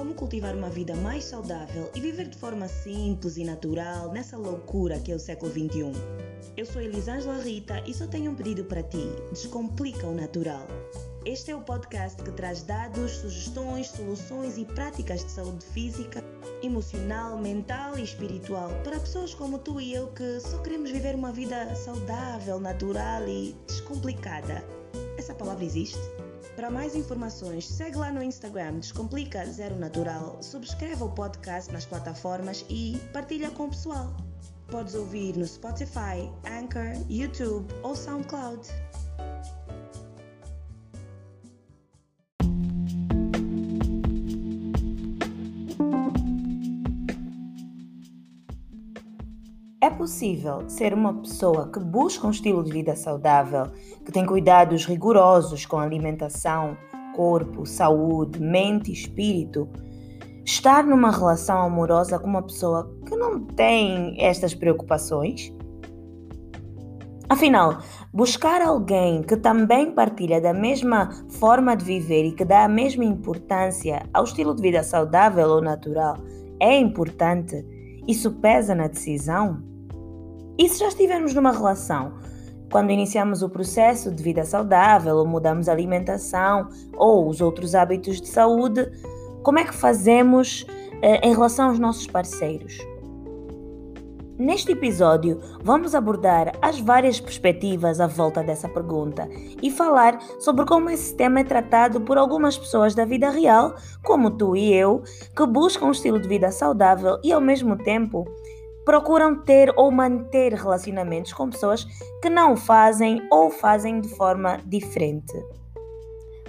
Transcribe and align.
como 0.00 0.14
cultivar 0.14 0.56
uma 0.56 0.70
vida 0.70 0.96
mais 0.96 1.24
saudável 1.24 1.90
e 1.94 2.00
viver 2.00 2.26
de 2.26 2.38
forma 2.38 2.66
simples 2.66 3.36
e 3.36 3.44
natural 3.44 4.10
nessa 4.10 4.34
loucura 4.34 4.98
que 4.98 5.12
é 5.12 5.14
o 5.14 5.18
século 5.18 5.52
XXI. 5.52 5.92
Eu 6.56 6.64
sou 6.64 6.80
Elisângela 6.80 7.36
Rita 7.42 7.82
e 7.86 7.92
só 7.92 8.06
tenho 8.06 8.30
um 8.30 8.34
pedido 8.34 8.64
para 8.64 8.82
ti: 8.82 9.04
descomplica 9.30 10.06
o 10.06 10.14
natural. 10.14 10.66
Este 11.26 11.50
é 11.50 11.54
o 11.54 11.60
podcast 11.60 12.22
que 12.22 12.32
traz 12.32 12.62
dados, 12.62 13.10
sugestões, 13.10 13.88
soluções 13.88 14.56
e 14.56 14.64
práticas 14.64 15.22
de 15.22 15.32
saúde 15.32 15.66
física, 15.66 16.24
emocional, 16.62 17.36
mental 17.36 17.98
e 17.98 18.02
espiritual 18.02 18.70
para 18.82 18.98
pessoas 18.98 19.34
como 19.34 19.58
tu 19.58 19.78
e 19.82 19.92
eu 19.92 20.06
que 20.12 20.40
só 20.40 20.56
queremos 20.62 20.90
viver 20.90 21.14
uma 21.14 21.30
vida 21.30 21.74
saudável, 21.74 22.58
natural 22.58 23.28
e 23.28 23.54
descomplicada. 23.66 24.64
Essa 25.18 25.34
palavra 25.34 25.62
existe? 25.62 26.00
Para 26.60 26.70
mais 26.70 26.94
informações, 26.94 27.66
segue 27.66 27.96
lá 27.96 28.12
no 28.12 28.22
Instagram 28.22 28.80
Descomplica 28.80 29.46
Zero 29.46 29.76
Natural, 29.76 30.42
subscreva 30.42 31.06
o 31.06 31.10
podcast 31.10 31.72
nas 31.72 31.86
plataformas 31.86 32.66
e 32.68 33.00
partilha 33.14 33.50
com 33.50 33.64
o 33.64 33.70
pessoal. 33.70 34.14
Podes 34.70 34.94
ouvir 34.94 35.38
no 35.38 35.46
Spotify, 35.46 36.30
Anchor, 36.44 37.02
YouTube 37.08 37.66
ou 37.82 37.96
SoundCloud. 37.96 38.68
Possível 50.00 50.66
ser 50.66 50.94
uma 50.94 51.12
pessoa 51.12 51.70
que 51.70 51.78
busca 51.78 52.26
um 52.26 52.30
estilo 52.30 52.64
de 52.64 52.72
vida 52.72 52.96
saudável, 52.96 53.66
que 54.02 54.10
tem 54.10 54.24
cuidados 54.24 54.86
rigorosos 54.86 55.66
com 55.66 55.78
alimentação, 55.78 56.74
corpo, 57.14 57.66
saúde, 57.66 58.40
mente 58.40 58.88
e 58.88 58.94
espírito, 58.94 59.68
estar 60.42 60.84
numa 60.84 61.10
relação 61.10 61.60
amorosa 61.60 62.18
com 62.18 62.26
uma 62.26 62.40
pessoa 62.40 62.90
que 63.06 63.14
não 63.14 63.44
tem 63.44 64.16
estas 64.18 64.54
preocupações? 64.54 65.52
Afinal, 67.28 67.80
buscar 68.10 68.62
alguém 68.62 69.20
que 69.22 69.36
também 69.36 69.92
partilha 69.92 70.40
da 70.40 70.54
mesma 70.54 71.10
forma 71.28 71.76
de 71.76 71.84
viver 71.84 72.24
e 72.24 72.32
que 72.32 72.44
dá 72.46 72.64
a 72.64 72.68
mesma 72.68 73.04
importância 73.04 74.08
ao 74.14 74.24
estilo 74.24 74.56
de 74.56 74.62
vida 74.62 74.82
saudável 74.82 75.46
ou 75.46 75.60
natural 75.60 76.16
é 76.58 76.74
importante? 76.78 77.62
Isso 78.08 78.32
pesa 78.32 78.74
na 78.74 78.88
decisão? 78.88 79.68
E 80.60 80.68
se 80.68 80.78
já 80.78 80.88
estivermos 80.88 81.32
numa 81.32 81.52
relação, 81.52 82.12
quando 82.70 82.90
iniciamos 82.90 83.42
o 83.42 83.48
processo 83.48 84.10
de 84.10 84.22
vida 84.22 84.44
saudável 84.44 85.16
ou 85.16 85.26
mudamos 85.26 85.70
a 85.70 85.72
alimentação 85.72 86.68
ou 86.98 87.26
os 87.30 87.40
outros 87.40 87.74
hábitos 87.74 88.20
de 88.20 88.28
saúde, 88.28 88.86
como 89.42 89.58
é 89.58 89.64
que 89.64 89.74
fazemos 89.74 90.66
eh, 91.00 91.26
em 91.26 91.32
relação 91.32 91.70
aos 91.70 91.78
nossos 91.78 92.06
parceiros? 92.06 92.76
Neste 94.38 94.72
episódio, 94.72 95.40
vamos 95.62 95.94
abordar 95.94 96.52
as 96.60 96.78
várias 96.78 97.18
perspectivas 97.18 97.98
à 97.98 98.06
volta 98.06 98.42
dessa 98.42 98.68
pergunta 98.68 99.26
e 99.62 99.70
falar 99.70 100.18
sobre 100.40 100.66
como 100.66 100.90
esse 100.90 101.14
tema 101.14 101.40
é 101.40 101.44
tratado 101.44 102.02
por 102.02 102.18
algumas 102.18 102.58
pessoas 102.58 102.94
da 102.94 103.06
vida 103.06 103.30
real, 103.30 103.74
como 104.02 104.30
tu 104.30 104.54
e 104.54 104.74
eu, 104.74 105.02
que 105.34 105.46
buscam 105.46 105.86
um 105.86 105.92
estilo 105.92 106.20
de 106.20 106.28
vida 106.28 106.52
saudável 106.52 107.18
e 107.24 107.32
ao 107.32 107.40
mesmo 107.40 107.76
tempo 107.76 108.26
procuram 108.90 109.36
ter 109.36 109.72
ou 109.76 109.88
manter 109.92 110.52
relacionamentos 110.52 111.32
com 111.32 111.48
pessoas 111.48 111.84
que 112.20 112.28
não 112.28 112.56
fazem 112.56 113.24
ou 113.30 113.48
fazem 113.48 114.00
de 114.00 114.08
forma 114.08 114.58
diferente. 114.66 115.32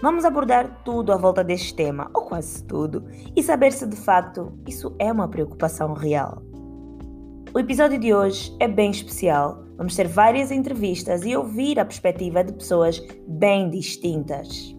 Vamos 0.01 0.25
abordar 0.25 0.81
tudo 0.83 1.13
à 1.13 1.17
volta 1.17 1.43
deste 1.43 1.75
tema, 1.75 2.09
ou 2.15 2.23
quase 2.23 2.63
tudo, 2.63 3.05
e 3.35 3.43
saber 3.43 3.71
se 3.71 3.85
de 3.85 3.95
facto 3.95 4.57
isso 4.67 4.95
é 4.97 5.11
uma 5.11 5.27
preocupação 5.27 5.93
real. 5.93 6.41
O 7.53 7.59
episódio 7.59 7.99
de 7.99 8.11
hoje 8.11 8.57
é 8.59 8.67
bem 8.67 8.89
especial. 8.89 9.63
Vamos 9.77 9.95
ter 9.95 10.07
várias 10.07 10.49
entrevistas 10.49 11.23
e 11.23 11.35
ouvir 11.35 11.79
a 11.79 11.85
perspectiva 11.85 12.43
de 12.43 12.53
pessoas 12.53 12.99
bem 13.27 13.69
distintas. 13.69 14.75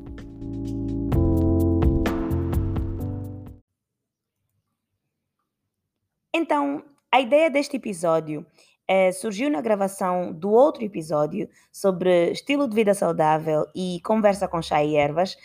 Então, 6.34 6.83
a 7.12 7.21
ideia 7.21 7.50
deste 7.50 7.77
episódio 7.77 8.45
eh, 8.89 9.12
surgiu 9.12 9.50
na 9.50 9.61
gravação 9.61 10.33
do 10.33 10.50
outro 10.50 10.83
episódio 10.83 11.49
sobre 11.71 12.33
estilo 12.33 12.67
de 12.67 12.75
vida 12.75 12.95
saudável 12.95 13.67
e 13.75 14.00
conversa 14.03 14.49
com 14.49 14.62
chá 14.62 14.83
e 14.83 14.97
ervas. 14.97 15.37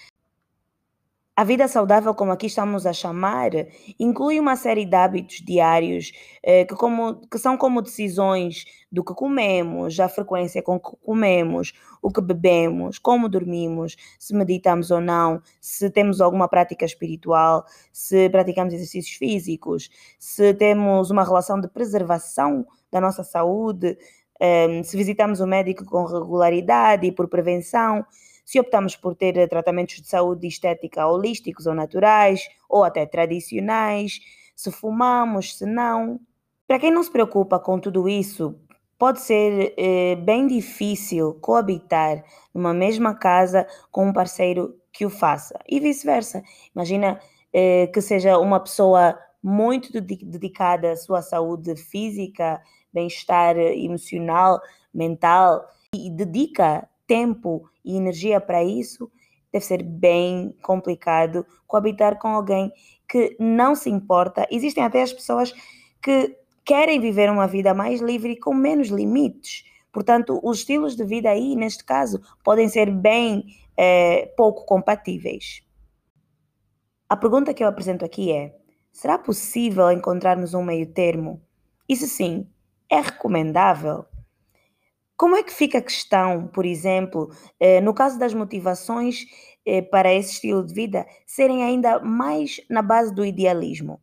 A 1.40 1.44
vida 1.44 1.68
saudável, 1.68 2.16
como 2.16 2.32
aqui 2.32 2.48
estamos 2.48 2.88
a 2.88 2.94
chamar, 2.94 3.52
inclui 4.00 4.40
uma 4.40 4.56
série 4.56 4.88
de 4.88 4.96
hábitos 4.96 5.36
diários 5.36 6.12
eh, 6.42 6.66
que, 6.66 6.74
como, 6.74 7.22
que 7.30 7.38
são 7.38 7.56
como 7.56 7.80
decisões 7.80 8.66
do 8.92 9.04
que 9.04 9.14
comemos, 9.14 10.00
a 10.00 10.10
frequência 10.10 10.64
com 10.64 10.80
que 10.80 10.98
comemos, 11.06 11.74
o 12.02 12.12
que 12.12 12.22
bebemos, 12.22 12.98
como 12.98 13.30
dormimos, 13.30 13.96
se 14.18 14.34
meditamos 14.34 14.90
ou 14.90 15.00
não, 15.00 15.40
se 15.62 15.92
temos 15.92 16.22
alguma 16.22 16.48
prática 16.48 16.86
espiritual, 16.86 17.66
se 17.94 18.32
praticamos 18.32 18.74
exercícios 18.74 19.16
físicos, 19.16 19.92
se 20.18 20.56
temos 20.56 21.12
uma 21.12 21.24
relação 21.24 21.62
de 21.62 21.68
preservação 21.68 22.66
da 22.92 23.00
nossa 23.00 23.24
saúde, 23.24 23.96
um, 24.42 24.84
se 24.84 24.98
visitamos 24.98 25.40
o 25.40 25.46
médico 25.46 25.86
com 25.86 26.04
regularidade 26.04 27.06
e 27.06 27.12
por 27.12 27.28
prevenção, 27.28 28.04
se 28.48 28.58
optamos 28.62 28.96
por 28.96 29.14
ter 29.14 29.46
tratamentos 29.50 30.02
de 30.02 30.08
saúde 30.08 30.48
estética 30.48 31.06
holísticos 31.06 31.68
ou 31.68 31.76
naturais, 31.76 32.48
ou 32.70 32.86
até 32.86 33.06
tradicionais, 33.06 34.22
se 34.56 34.72
fumamos, 34.72 35.58
se 35.58 35.66
não. 35.66 36.18
Para 36.66 36.80
quem 36.80 36.90
não 36.90 37.04
se 37.04 37.12
preocupa 37.12 37.60
com 37.60 37.78
tudo 37.78 38.08
isso, 38.08 38.58
pode 38.98 39.20
ser 39.20 39.74
eh, 39.78 40.16
bem 40.16 40.48
difícil 40.48 41.34
coabitar 41.42 42.24
numa 42.54 42.74
mesma 42.74 43.14
casa 43.14 43.68
com 43.92 44.08
um 44.08 44.14
parceiro 44.14 44.80
que 44.94 45.06
o 45.06 45.10
faça 45.10 45.60
e 45.68 45.82
vice-versa. 45.82 46.42
Imagina 46.74 47.20
eh, 47.52 47.88
que 47.88 48.00
seja 48.00 48.38
uma 48.38 48.62
pessoa 48.62 49.20
muito 49.44 49.92
dedicada 49.92 50.94
à 50.94 50.96
sua 50.96 51.22
saúde 51.22 51.76
física, 51.76 52.62
bem-estar 52.94 53.58
emocional, 53.58 54.62
mental 54.94 55.68
e 55.94 56.10
dedica 56.10 56.88
tempo 57.06 57.70
e 57.88 57.96
energia 57.96 58.42
para 58.42 58.64
isso, 58.64 59.10
deve 59.52 59.66
ser 59.66 59.82
bem 59.82 60.54
complicado 60.62 61.46
coabitar 61.66 62.20
com 62.20 62.28
alguém 62.28 62.72
que 63.08 63.36
não 63.40 63.74
se 63.76 63.90
importa. 63.90 64.46
Existem 64.52 64.84
até 64.84 65.02
as 65.02 65.14
pessoas 65.14 65.54
que 66.02 66.36
querem 66.66 67.00
viver 67.00 67.32
uma 67.32 67.48
vida 67.48 67.74
mais 67.74 68.02
livre 68.02 68.34
e 68.34 68.40
com 68.40 68.54
menos 68.54 68.90
limites. 68.90 69.64
Portanto, 69.92 70.40
os 70.44 70.60
estilos 70.60 70.96
de 70.96 71.06
vida 71.06 71.30
aí, 71.30 71.56
neste 71.56 71.84
caso, 71.84 72.22
podem 72.44 72.68
ser 72.68 72.92
bem 72.92 73.46
é, 73.78 74.26
pouco 74.36 74.66
compatíveis. 74.66 75.64
A 77.10 77.16
pergunta 77.16 77.54
que 77.54 77.64
eu 77.64 77.68
apresento 77.68 78.04
aqui 78.04 78.32
é: 78.32 78.54
será 78.92 79.18
possível 79.18 79.90
encontrarmos 79.92 80.54
um 80.54 80.62
meio 80.62 80.86
termo? 80.92 81.42
E 81.88 81.96
se 81.96 82.08
sim, 82.08 82.46
é 82.90 83.00
recomendável? 83.00 84.06
Como 85.18 85.36
é 85.36 85.44
que 85.44 85.52
fica 85.52 85.80
a 85.80 85.82
questão, 85.82 86.48
por 86.48 86.66
exemplo, 86.66 87.30
eh, 87.60 87.82
no 87.82 87.94
caso 87.94 88.18
das 88.20 88.34
motivações 88.34 89.26
eh, 89.66 89.82
para 89.82 90.14
esse 90.14 90.34
estilo 90.34 90.66
de 90.66 90.74
vida 90.74 91.06
serem 91.26 91.64
ainda 91.64 92.00
mais 92.00 92.62
na 92.70 92.82
base 92.82 93.14
do 93.14 93.26
idealismo? 93.26 94.00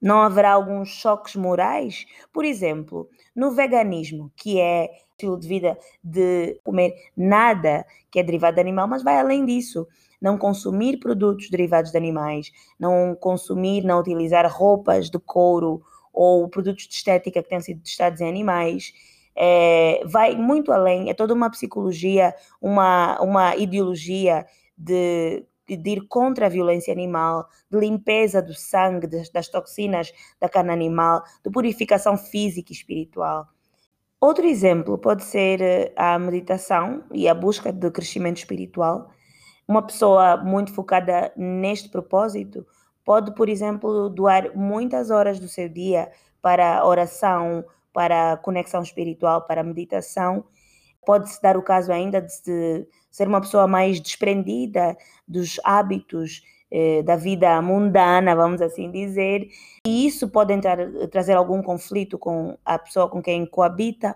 Não 0.00 0.22
haverá 0.22 0.52
alguns 0.52 0.88
choques 0.90 1.34
morais? 1.34 2.06
Por 2.32 2.44
exemplo, 2.44 3.08
no 3.34 3.50
veganismo, 3.50 4.30
que 4.36 4.60
é 4.60 4.88
estilo 5.10 5.38
de 5.38 5.48
vida 5.48 5.76
de 6.02 6.60
comer 6.62 6.94
nada 7.16 7.84
que 8.10 8.20
é 8.20 8.22
derivado 8.22 8.54
de 8.54 8.60
animal, 8.60 8.86
mas 8.86 9.02
vai 9.02 9.18
além 9.18 9.44
disso. 9.44 9.86
Não 10.20 10.38
consumir 10.38 10.98
produtos 10.98 11.50
derivados 11.50 11.90
de 11.90 11.98
animais, 11.98 12.50
não 12.78 13.14
consumir, 13.16 13.82
não 13.84 14.00
utilizar 14.00 14.48
roupas 14.50 15.10
de 15.10 15.18
couro 15.18 15.82
ou 16.12 16.48
produtos 16.48 16.86
de 16.88 16.94
estética 16.94 17.42
que 17.42 17.48
tenham 17.48 17.62
sido 17.62 17.82
testados 17.82 18.20
em 18.20 18.28
animais. 18.28 18.92
É, 19.40 20.02
vai 20.04 20.34
muito 20.34 20.72
além, 20.72 21.10
é 21.10 21.14
toda 21.14 21.32
uma 21.32 21.50
psicologia, 21.50 22.34
uma, 22.60 23.20
uma 23.20 23.54
ideologia 23.56 24.44
de 24.76 25.46
de 25.76 25.90
ir 25.90 26.06
contra 26.08 26.46
a 26.46 26.48
violência 26.48 26.92
animal, 26.92 27.46
de 27.70 27.78
limpeza 27.78 28.40
do 28.40 28.54
sangue, 28.54 29.06
das 29.06 29.48
toxinas 29.48 30.12
da 30.40 30.48
carne 30.48 30.72
animal, 30.72 31.22
de 31.44 31.50
purificação 31.50 32.16
física 32.16 32.72
e 32.72 32.74
espiritual. 32.74 33.46
Outro 34.20 34.46
exemplo 34.46 34.98
pode 34.98 35.22
ser 35.24 35.60
eh, 35.60 35.92
a 35.96 36.18
meditação 36.18 37.04
e 37.12 37.28
a 37.28 37.34
busca 37.34 37.72
de 37.72 37.90
crescimento 37.90 38.38
espiritual. 38.38 39.10
Uma 39.66 39.82
pessoa 39.82 40.36
muito 40.38 40.72
focada 40.74 41.32
neste 41.36 41.88
propósito 41.88 42.66
pode, 43.04 43.32
por 43.34 43.48
exemplo, 43.48 44.08
doar 44.08 44.56
muitas 44.56 45.10
horas 45.10 45.38
do 45.38 45.48
seu 45.48 45.68
dia 45.68 46.10
para 46.42 46.84
oração, 46.84 47.64
para 47.98 48.36
conexão 48.36 48.80
espiritual, 48.80 49.42
para 49.42 49.64
meditação 49.64 50.44
Pode-se 51.04 51.40
dar 51.40 51.56
o 51.56 51.62
caso 51.62 51.90
ainda 51.90 52.20
de 52.20 52.86
ser 53.10 53.26
uma 53.26 53.40
pessoa 53.40 53.66
mais 53.66 53.98
desprendida 53.98 54.94
dos 55.26 55.58
hábitos 55.64 56.42
eh, 56.70 57.02
da 57.02 57.16
vida 57.16 57.62
mundana, 57.62 58.36
vamos 58.36 58.60
assim 58.60 58.90
dizer, 58.90 59.48
e 59.86 60.06
isso 60.06 60.28
pode 60.28 60.52
entrar, 60.52 60.76
trazer 61.10 61.32
algum 61.32 61.62
conflito 61.62 62.18
com 62.18 62.58
a 62.62 62.78
pessoa 62.78 63.08
com 63.08 63.22
quem 63.22 63.46
coabita, 63.46 64.14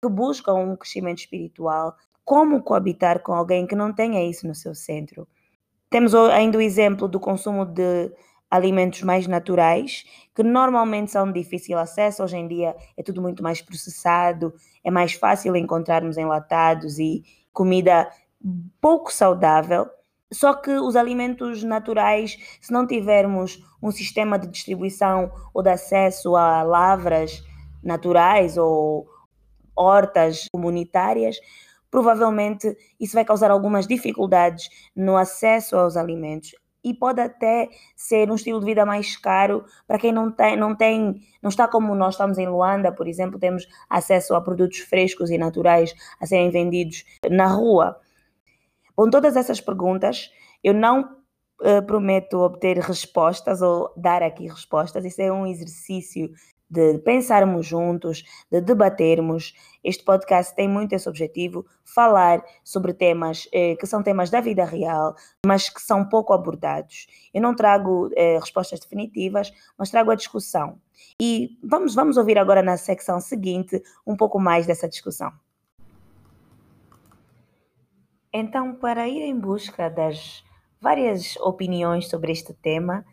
que 0.00 0.08
busca 0.08 0.54
um 0.54 0.76
crescimento 0.76 1.18
espiritual. 1.18 1.96
Como 2.24 2.62
coabitar 2.62 3.20
com 3.20 3.32
alguém 3.32 3.66
que 3.66 3.74
não 3.74 3.92
tenha 3.92 4.24
isso 4.24 4.46
no 4.46 4.54
seu 4.54 4.76
centro? 4.76 5.26
Temos 5.90 6.14
ainda 6.14 6.56
o 6.56 6.60
exemplo 6.60 7.08
do 7.08 7.18
consumo 7.18 7.66
de 7.66 8.12
alimentos 8.50 9.02
mais 9.02 9.26
naturais, 9.26 10.04
que 10.34 10.42
normalmente 10.42 11.10
são 11.10 11.30
de 11.30 11.40
difícil 11.40 11.78
acesso. 11.78 12.22
Hoje 12.22 12.36
em 12.36 12.48
dia 12.48 12.74
é 12.96 13.02
tudo 13.02 13.20
muito 13.20 13.42
mais 13.42 13.60
processado, 13.60 14.52
é 14.82 14.90
mais 14.90 15.12
fácil 15.12 15.54
encontrarmos 15.56 16.16
enlatados 16.16 16.98
e 16.98 17.22
comida 17.52 18.08
pouco 18.80 19.12
saudável. 19.12 19.86
Só 20.32 20.54
que 20.54 20.70
os 20.70 20.94
alimentos 20.94 21.62
naturais, 21.62 22.36
se 22.60 22.72
não 22.72 22.86
tivermos 22.86 23.62
um 23.82 23.90
sistema 23.90 24.38
de 24.38 24.46
distribuição 24.46 25.32
ou 25.54 25.62
de 25.62 25.70
acesso 25.70 26.36
a 26.36 26.62
lavras 26.62 27.42
naturais 27.82 28.58
ou 28.58 29.06
hortas 29.74 30.46
comunitárias, 30.52 31.38
provavelmente 31.90 32.76
isso 33.00 33.14
vai 33.14 33.24
causar 33.24 33.50
algumas 33.50 33.86
dificuldades 33.86 34.68
no 34.94 35.16
acesso 35.16 35.76
aos 35.76 35.96
alimentos 35.96 36.52
e 36.88 36.94
pode 36.94 37.20
até 37.20 37.68
ser 37.94 38.30
um 38.30 38.34
estilo 38.34 38.60
de 38.60 38.66
vida 38.66 38.86
mais 38.86 39.16
caro 39.16 39.64
para 39.86 39.98
quem 39.98 40.12
não 40.12 40.30
tem, 40.30 40.56
não 40.56 40.74
tem, 40.74 41.20
não 41.42 41.48
está 41.50 41.68
como 41.68 41.94
nós 41.94 42.14
estamos 42.14 42.38
em 42.38 42.48
Luanda, 42.48 42.90
por 42.90 43.06
exemplo, 43.06 43.38
temos 43.38 43.66
acesso 43.88 44.34
a 44.34 44.40
produtos 44.40 44.78
frescos 44.78 45.30
e 45.30 45.38
naturais 45.38 45.94
a 46.20 46.26
serem 46.26 46.50
vendidos 46.50 47.04
na 47.30 47.46
rua. 47.46 48.00
Com 48.96 49.10
todas 49.10 49.36
essas 49.36 49.60
perguntas, 49.60 50.30
eu 50.62 50.72
não 50.74 51.02
uh, 51.60 51.86
prometo 51.86 52.38
obter 52.38 52.78
respostas 52.78 53.62
ou 53.62 53.92
dar 53.96 54.22
aqui 54.22 54.48
respostas, 54.48 55.04
isso 55.04 55.20
é 55.20 55.30
um 55.30 55.46
exercício 55.46 56.30
de 56.70 56.98
pensarmos 56.98 57.66
juntos, 57.66 58.24
de 58.50 58.60
debatermos. 58.60 59.54
Este 59.82 60.04
podcast 60.04 60.54
tem 60.54 60.68
muito 60.68 60.92
esse 60.94 61.08
objetivo, 61.08 61.64
falar 61.84 62.42
sobre 62.62 62.92
temas 62.92 63.48
eh, 63.52 63.76
que 63.76 63.86
são 63.86 64.02
temas 64.02 64.30
da 64.30 64.40
vida 64.40 64.64
real, 64.64 65.14
mas 65.46 65.68
que 65.68 65.80
são 65.80 66.08
pouco 66.08 66.32
abordados. 66.32 67.06
Eu 67.32 67.40
não 67.40 67.54
trago 67.54 68.10
eh, 68.16 68.38
respostas 68.38 68.80
definitivas, 68.80 69.52
mas 69.78 69.90
trago 69.90 70.10
a 70.10 70.14
discussão. 70.14 70.78
E 71.20 71.58
vamos, 71.62 71.94
vamos 71.94 72.16
ouvir 72.16 72.38
agora 72.38 72.62
na 72.62 72.76
secção 72.76 73.20
seguinte 73.20 73.82
um 74.06 74.16
pouco 74.16 74.38
mais 74.38 74.66
dessa 74.66 74.88
discussão. 74.88 75.32
Então, 78.32 78.74
para 78.74 79.08
ir 79.08 79.22
em 79.22 79.38
busca 79.38 79.88
das 79.88 80.44
várias 80.80 81.36
opiniões 81.36 82.08
sobre 82.08 82.30
este 82.30 82.52
tema, 82.52 83.04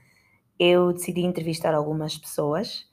eu 0.60 0.94
decidi 0.94 1.22
entrevistar 1.22 1.74
algumas 1.74 2.18
pessoas. 2.18 2.86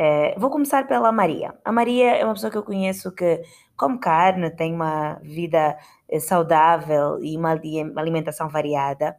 É, 0.00 0.38
vou 0.38 0.48
começar 0.48 0.86
pela 0.86 1.10
Maria. 1.10 1.52
A 1.64 1.72
Maria 1.72 2.14
é 2.16 2.24
uma 2.24 2.34
pessoa 2.34 2.52
que 2.52 2.56
eu 2.56 2.62
conheço 2.62 3.10
que 3.10 3.42
come 3.76 3.98
carne, 3.98 4.48
tem 4.48 4.72
uma 4.72 5.14
vida 5.22 5.76
eh, 6.08 6.20
saudável 6.20 7.18
e 7.20 7.36
uma 7.36 7.50
alimentação 7.96 8.48
variada. 8.48 9.16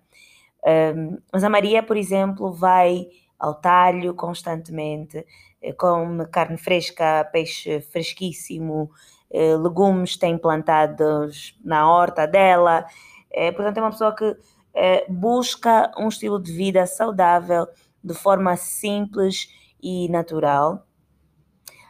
Um, 0.65 1.17
mas 1.33 1.43
a 1.43 1.49
Maria, 1.49 1.83
por 1.83 1.97
exemplo, 1.97 2.53
vai 2.53 3.07
ao 3.37 3.55
talho 3.55 4.13
constantemente, 4.15 5.25
eh, 5.61 5.73
come 5.73 6.25
carne 6.27 6.57
fresca, 6.57 7.25
peixe 7.31 7.81
fresquíssimo, 7.81 8.89
eh, 9.31 9.57
legumes 9.57 10.15
tem 10.17 10.37
plantados 10.37 11.57
na 11.63 11.91
horta 11.91 12.25
dela. 12.25 12.85
Eh, 13.31 13.51
portanto, 13.51 13.77
é 13.79 13.81
uma 13.81 13.91
pessoa 13.91 14.15
que 14.15 14.33
eh, 14.73 15.05
busca 15.09 15.91
um 15.97 16.07
estilo 16.07 16.41
de 16.41 16.53
vida 16.53 16.85
saudável 16.87 17.67
de 18.01 18.13
forma 18.13 18.55
simples 18.55 19.49
e 19.81 20.07
natural. 20.09 20.85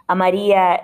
A 0.07 0.15
Maria 0.15 0.83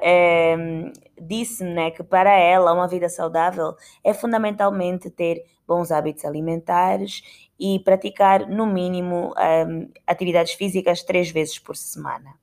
disse 1.19 1.63
né, 1.63 1.89
que 1.91 2.03
para 2.03 2.31
ela 2.31 2.73
uma 2.73 2.87
vida 2.87 3.09
saudável 3.09 3.75
é 4.03 4.13
fundamentalmente 4.13 5.09
ter 5.09 5.43
bons 5.67 5.91
hábitos 5.91 6.25
alimentares 6.25 7.21
e 7.59 7.79
praticar 7.79 8.47
no 8.47 8.65
mínimo 8.67 9.33
um, 9.67 9.89
atividades 10.05 10.53
físicas 10.53 11.01
três 11.03 11.31
vezes 11.31 11.57
por 11.57 11.75
semana. 11.75 12.35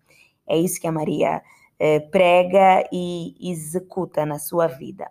É 0.46 0.56
isso 0.56 0.80
que 0.80 0.86
a 0.86 0.92
Maria 0.92 1.42
eh, 1.78 2.00
prega 2.00 2.88
e 2.92 3.34
executa 3.40 4.26
na 4.26 4.38
sua 4.38 4.66
vida. 4.66 5.10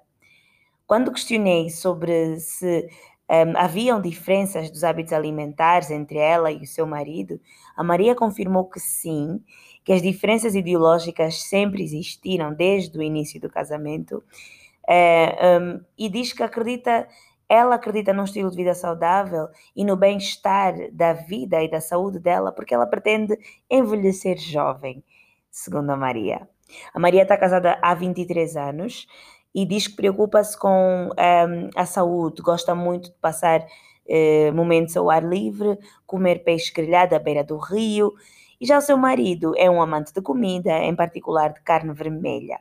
Quando 0.86 1.12
questionei 1.12 1.70
sobre 1.70 2.40
se 2.40 2.90
um, 3.32 3.58
haviam 3.58 4.02
diferenças 4.02 4.70
dos 4.70 4.84
hábitos 4.84 5.14
alimentares 5.14 5.90
entre 5.90 6.18
ela 6.18 6.52
e 6.52 6.64
o 6.64 6.68
seu 6.68 6.86
marido, 6.86 7.40
a 7.78 7.84
Maria 7.84 8.14
confirmou 8.14 8.66
que 8.66 8.80
sim, 8.80 9.42
que 9.86 9.94
as 9.94 10.02
diferenças 10.02 10.54
ideológicas 10.54 11.42
sempre 11.44 11.82
existiram 11.82 12.54
desde 12.54 12.98
o 13.00 13.02
início 13.02 13.40
do 13.40 13.50
casamento, 13.50 14.22
é, 14.86 15.38
eh, 15.40 15.60
um, 15.60 15.80
e 15.98 16.10
diz 16.10 16.34
que 16.34 16.44
acredita, 16.44 17.08
ela 17.48 17.76
acredita 17.76 18.12
num 18.12 18.26
estilo 18.26 18.52
de 18.52 18.58
vida 18.58 18.74
saudável 18.74 19.48
e 19.74 19.86
no 19.86 19.96
bem-estar 19.96 20.74
da 20.92 21.14
vida 21.14 21.64
e 21.64 21.70
da 21.70 21.80
saúde 21.80 22.20
dela, 22.20 22.52
porque 22.52 22.74
ela 22.74 22.86
pretende 22.86 23.38
envelhecer 23.70 24.38
jovem, 24.38 25.02
segundo 25.50 25.90
a 25.92 25.96
Maria. 25.96 26.50
A 26.94 27.00
Maria 27.00 27.24
está 27.24 27.38
casada 27.38 27.80
há 27.82 27.94
23 27.94 28.58
anos 28.58 29.08
e 29.54 29.66
diz 29.66 29.88
que 29.88 29.96
preocupa-se 29.96 30.58
com 30.58 30.70
um, 30.70 31.10
ehm, 31.18 31.70
a 31.76 31.86
saúde, 31.86 32.42
gosta 32.42 32.74
muito 32.74 33.12
de 33.12 33.18
passar 33.18 33.62
uh, 33.62 34.54
momentos 34.54 34.96
ao 34.96 35.10
ar 35.10 35.24
livre, 35.24 35.78
comer 36.06 36.44
peixe 36.44 36.72
grelhado 36.74 37.16
à 37.16 37.20
beira 37.20 37.44
do 37.44 37.58
rio. 37.58 38.14
E 38.60 38.66
já 38.66 38.78
o 38.78 38.82
seu 38.82 38.98
marido 38.98 39.54
é 39.58 39.70
um 39.70 39.82
amante 39.82 40.14
de 40.14 40.22
comida, 40.22 40.72
em 40.80 40.96
particular 40.96 41.54
de 41.54 41.62
carne 41.62 41.94
vermelha. 41.94 42.60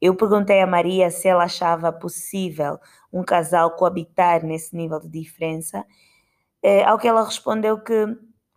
Eu 0.00 0.14
perguntei 0.14 0.60
a 0.60 0.66
Maria 0.66 1.10
se 1.10 1.26
ela 1.26 1.44
achava 1.44 1.92
possível 1.92 2.78
um 3.12 3.24
casal 3.24 3.70
coabitar 3.72 4.44
nesse 4.44 4.76
nível 4.76 5.00
de 5.00 5.08
diferença, 5.08 5.84
eh, 6.62 6.84
ao 6.84 6.98
que 6.98 7.08
ela 7.08 7.24
respondeu 7.24 7.80
que 7.80 8.06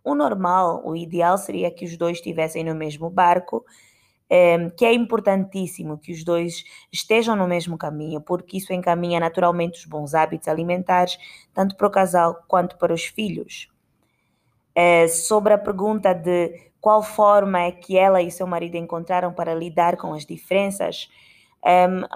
o 0.04 0.14
normal, 0.14 0.82
o 0.84 0.94
ideal 0.96 1.38
seria 1.38 1.70
que 1.70 1.84
os 1.84 1.96
dois 1.96 2.18
estivessem 2.18 2.64
no 2.64 2.74
mesmo 2.74 3.08
barco, 3.08 3.64
Que 4.76 4.84
é 4.84 4.92
importantíssimo 4.92 5.98
que 5.98 6.12
os 6.12 6.22
dois 6.22 6.64
estejam 6.92 7.34
no 7.34 7.48
mesmo 7.48 7.76
caminho, 7.76 8.20
porque 8.20 8.58
isso 8.58 8.72
encaminha 8.72 9.18
naturalmente 9.18 9.80
os 9.80 9.84
bons 9.84 10.14
hábitos 10.14 10.46
alimentares, 10.46 11.18
tanto 11.52 11.76
para 11.76 11.88
o 11.88 11.90
casal 11.90 12.44
quanto 12.46 12.78
para 12.78 12.94
os 12.94 13.04
filhos. 13.04 13.68
Eh, 14.74 15.08
sobre 15.08 15.52
a 15.52 15.58
pergunta 15.58 16.14
de 16.14 16.70
qual 16.80 17.02
forma 17.02 17.60
é 17.60 17.72
que 17.72 17.98
ela 17.98 18.22
e 18.22 18.30
seu 18.30 18.46
marido 18.46 18.76
encontraram 18.76 19.32
para 19.32 19.52
lidar 19.54 19.96
com 19.96 20.14
as 20.14 20.24
diferenças, 20.24 21.08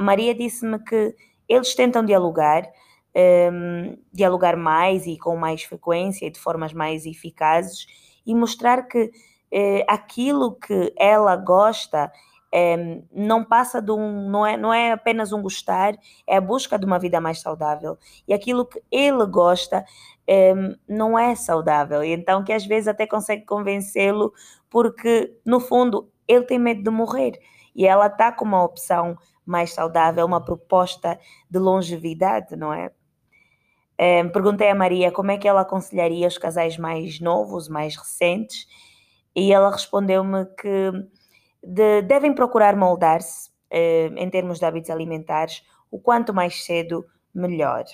Maria 0.00 0.34
disse-me 0.34 0.78
que 0.78 1.14
eles 1.48 1.74
tentam 1.74 2.04
dialogar, 2.04 2.66
dialogar 4.12 4.56
mais 4.56 5.06
e 5.06 5.18
com 5.18 5.36
mais 5.36 5.62
frequência 5.62 6.26
e 6.26 6.30
de 6.30 6.38
formas 6.38 6.72
mais 6.72 7.06
eficazes 7.06 7.86
e 8.26 8.34
mostrar 8.34 8.82
que 8.84 9.10
eh, 9.54 9.84
aquilo 9.88 10.56
que 10.56 10.92
ela 10.98 11.36
gosta 11.36 12.10
eh, 12.52 13.02
não 13.12 13.44
passa 13.44 13.80
de 13.80 13.92
um, 13.92 14.28
não 14.28 14.44
é, 14.44 14.56
não 14.56 14.74
é 14.74 14.90
apenas 14.90 15.32
um 15.32 15.40
gostar, 15.40 15.94
é 16.26 16.36
a 16.36 16.40
busca 16.40 16.76
de 16.76 16.84
uma 16.84 16.98
vida 16.98 17.20
mais 17.20 17.40
saudável. 17.40 17.96
E 18.26 18.34
aquilo 18.34 18.66
que 18.66 18.82
ele 18.90 19.24
gosta 19.26 19.84
eh, 20.26 20.54
não 20.88 21.16
é 21.16 21.36
saudável. 21.36 22.02
Então 22.02 22.42
que 22.42 22.52
às 22.52 22.66
vezes 22.66 22.88
até 22.88 23.06
consegue 23.06 23.44
convencê-lo, 23.44 24.32
porque 24.68 25.32
no 25.46 25.60
fundo 25.60 26.10
ele 26.26 26.44
tem 26.44 26.58
medo 26.58 26.82
de 26.82 26.90
morrer. 26.90 27.38
E 27.76 27.86
ela 27.86 28.06
está 28.06 28.32
com 28.32 28.44
uma 28.44 28.64
opção 28.64 29.16
mais 29.46 29.72
saudável, 29.72 30.26
uma 30.26 30.44
proposta 30.44 31.18
de 31.48 31.58
longevidade, 31.60 32.56
não 32.56 32.72
é? 32.72 32.90
Eh, 33.98 34.24
perguntei 34.24 34.68
a 34.70 34.74
Maria 34.74 35.12
como 35.12 35.30
é 35.30 35.38
que 35.38 35.46
ela 35.46 35.60
aconselharia 35.60 36.26
os 36.26 36.38
casais 36.38 36.76
mais 36.76 37.20
novos, 37.20 37.68
mais 37.68 37.96
recentes, 37.96 38.66
e 39.34 39.52
ela 39.52 39.70
respondeu-me 39.70 40.46
que 40.46 40.90
de, 41.62 42.02
devem 42.02 42.34
procurar 42.34 42.76
moldar-se 42.76 43.50
eh, 43.70 44.10
em 44.16 44.30
termos 44.30 44.58
de 44.58 44.64
hábitos 44.64 44.90
alimentares 44.90 45.64
o 45.90 45.98
quanto 45.98 46.34
mais 46.34 46.64
cedo, 46.64 47.06
melhor. 47.34 47.84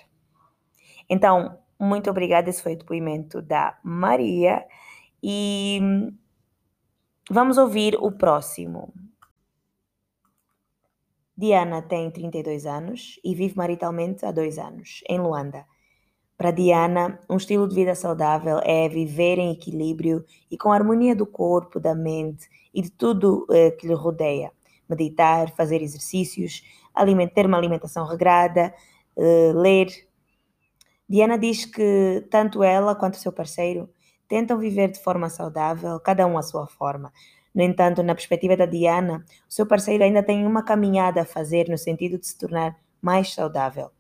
Então, 1.09 1.59
muito 1.79 2.11
obrigada. 2.11 2.51
Esse 2.51 2.63
foi 2.63 2.75
o 2.75 2.79
depoimento 2.79 3.41
da 3.41 3.79
Maria. 3.83 4.67
E 5.23 5.81
vamos 7.31 7.59
ouvir 7.59 7.97
o 7.97 8.13
próximo. 8.13 8.93
Diana 11.37 11.81
tem 11.81 12.11
32 12.11 12.67
anos 12.67 13.19
e 13.25 13.35
vive 13.35 13.57
maritalmente 13.57 14.27
há 14.27 14.31
dois 14.31 14.59
anos, 14.59 15.03
em 15.09 15.19
Luanda. 15.19 15.65
Para 16.41 16.53
Diana, 16.53 17.21
um 17.29 17.37
estilo 17.37 17.69
de 17.69 17.75
vida 17.75 17.95
saudável 17.95 18.61
é 18.65 18.89
viver 18.89 19.37
em 19.39 19.53
equilíbrio 19.53 20.25
e 20.51 20.57
com 20.57 20.73
harmonia 20.73 21.15
do 21.15 21.27
corpo, 21.27 21.79
da 21.79 21.95
mente 21.95 22.49
e 22.73 22.81
de 22.81 22.91
tudo 22.91 23.47
eh, 23.51 23.73
que 23.73 23.87
lhe 23.87 23.93
rodeia. 23.93 24.51
Meditar, 24.89 25.55
fazer 25.55 25.83
exercícios, 25.83 26.63
ter 27.35 27.45
uma 27.45 27.59
alimentação 27.59 28.07
regrada, 28.07 28.73
eh, 29.19 29.53
ler. 29.55 29.89
Diana 31.07 31.37
diz 31.37 31.67
que 31.67 32.27
tanto 32.31 32.63
ela 32.63 32.95
quanto 32.95 33.19
seu 33.19 33.33
parceiro 33.33 33.91
tentam 34.27 34.57
viver 34.57 34.91
de 34.91 34.99
forma 34.99 35.29
saudável, 35.29 36.01
cada 36.01 36.27
um 36.27 36.39
à 36.39 36.43
sua 36.43 36.67
forma. 36.67 37.13
No 37.55 37.63
entanto, 37.63 38.03
na 38.03 38.15
perspectiva 38.15 38.57
da 38.57 38.65
Diana, 38.65 39.27
o 39.47 39.53
seu 39.53 39.67
parceiro 39.67 40.05
ainda 40.05 40.23
tem 40.23 40.47
uma 40.47 40.63
caminhada 40.63 41.21
a 41.21 41.27
fazer 41.27 41.69
no 41.69 41.77
sentido 41.77 42.19
de 42.19 42.27
se 42.27 42.39
tornar 42.39 42.79
mais 43.03 43.35
saudável. 43.35 43.91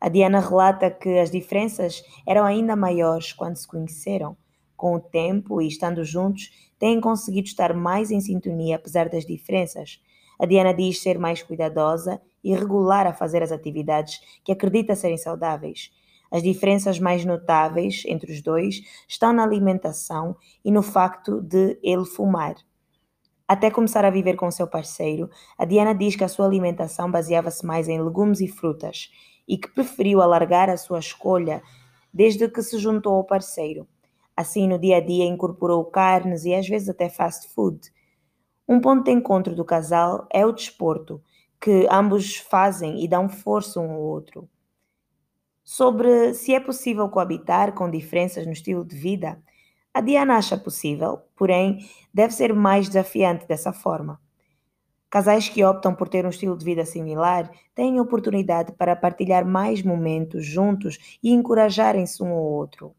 A 0.00 0.08
Diana 0.08 0.38
relata 0.38 0.90
que 0.90 1.18
as 1.18 1.30
diferenças 1.30 2.04
eram 2.26 2.44
ainda 2.44 2.76
maiores 2.76 3.32
quando 3.32 3.56
se 3.56 3.66
conheceram. 3.66 4.36
Com 4.76 4.94
o 4.94 5.00
tempo 5.00 5.60
e 5.60 5.66
estando 5.66 6.04
juntos, 6.04 6.50
têm 6.78 7.00
conseguido 7.00 7.48
estar 7.48 7.74
mais 7.74 8.12
em 8.12 8.20
sintonia 8.20 8.76
apesar 8.76 9.08
das 9.08 9.26
diferenças. 9.26 10.00
A 10.38 10.46
Diana 10.46 10.72
diz 10.72 11.02
ser 11.02 11.18
mais 11.18 11.42
cuidadosa 11.42 12.20
e 12.44 12.54
regular 12.54 13.08
a 13.08 13.12
fazer 13.12 13.42
as 13.42 13.50
atividades 13.50 14.20
que 14.44 14.52
acredita 14.52 14.94
serem 14.94 15.18
saudáveis. 15.18 15.90
As 16.30 16.44
diferenças 16.44 17.00
mais 17.00 17.24
notáveis 17.24 18.04
entre 18.06 18.30
os 18.30 18.40
dois 18.40 18.80
estão 19.08 19.32
na 19.32 19.42
alimentação 19.42 20.36
e 20.64 20.70
no 20.70 20.82
facto 20.82 21.40
de 21.42 21.76
ele 21.82 22.04
fumar. 22.04 22.54
Até 23.48 23.68
começar 23.68 24.04
a 24.04 24.10
viver 24.10 24.36
com 24.36 24.48
seu 24.50 24.68
parceiro, 24.68 25.28
a 25.56 25.64
Diana 25.64 25.94
diz 25.94 26.14
que 26.14 26.22
a 26.22 26.28
sua 26.28 26.46
alimentação 26.46 27.10
baseava-se 27.10 27.66
mais 27.66 27.88
em 27.88 28.00
legumes 28.00 28.40
e 28.40 28.46
frutas 28.46 29.10
e 29.48 29.56
que 29.56 29.68
preferiu 29.68 30.20
alargar 30.20 30.68
a 30.68 30.76
sua 30.76 30.98
escolha 30.98 31.62
desde 32.12 32.48
que 32.48 32.62
se 32.62 32.78
juntou 32.78 33.14
ao 33.14 33.24
parceiro. 33.24 33.88
Assim, 34.36 34.68
no 34.68 34.78
dia 34.78 34.98
a 34.98 35.00
dia, 35.00 35.24
incorporou 35.24 35.84
carnes 35.86 36.44
e 36.44 36.54
às 36.54 36.68
vezes 36.68 36.88
até 36.88 37.08
fast 37.08 37.48
food. 37.54 37.92
Um 38.68 38.80
ponto 38.80 39.04
de 39.04 39.10
encontro 39.10 39.56
do 39.56 39.64
casal 39.64 40.28
é 40.32 40.44
o 40.44 40.52
desporto, 40.52 41.22
que 41.60 41.88
ambos 41.90 42.36
fazem 42.36 43.02
e 43.02 43.08
dão 43.08 43.28
força 43.28 43.80
um 43.80 43.90
ao 43.90 44.00
outro 44.00 44.48
sobre 45.68 46.32
se 46.32 46.54
é 46.54 46.60
possível 46.60 47.10
coabitar 47.10 47.74
com 47.74 47.90
diferenças 47.90 48.46
no 48.46 48.52
estilo 48.52 48.82
de 48.82 48.96
vida, 48.96 49.38
a 49.92 50.00
Diana 50.00 50.38
acha 50.38 50.56
possível, 50.56 51.20
porém 51.36 51.86
deve 52.12 52.32
ser 52.32 52.54
mais 52.54 52.88
desafiante 52.88 53.46
dessa 53.46 53.70
forma. 53.70 54.18
Casais 55.10 55.48
que 55.48 55.64
optam 55.64 55.94
por 55.94 56.08
ter 56.08 56.26
um 56.26 56.30
estilo 56.30 56.56
de 56.56 56.64
vida 56.64 56.84
similar 56.84 57.50
têm 57.74 58.00
oportunidade 58.00 58.72
para 58.72 58.94
partilhar 58.94 59.46
mais 59.46 59.82
momentos 59.82 60.44
juntos 60.44 61.18
e 61.22 61.32
encorajarem-se 61.32 62.22
um 62.22 62.30
ao 62.30 62.42
outro. 62.42 62.94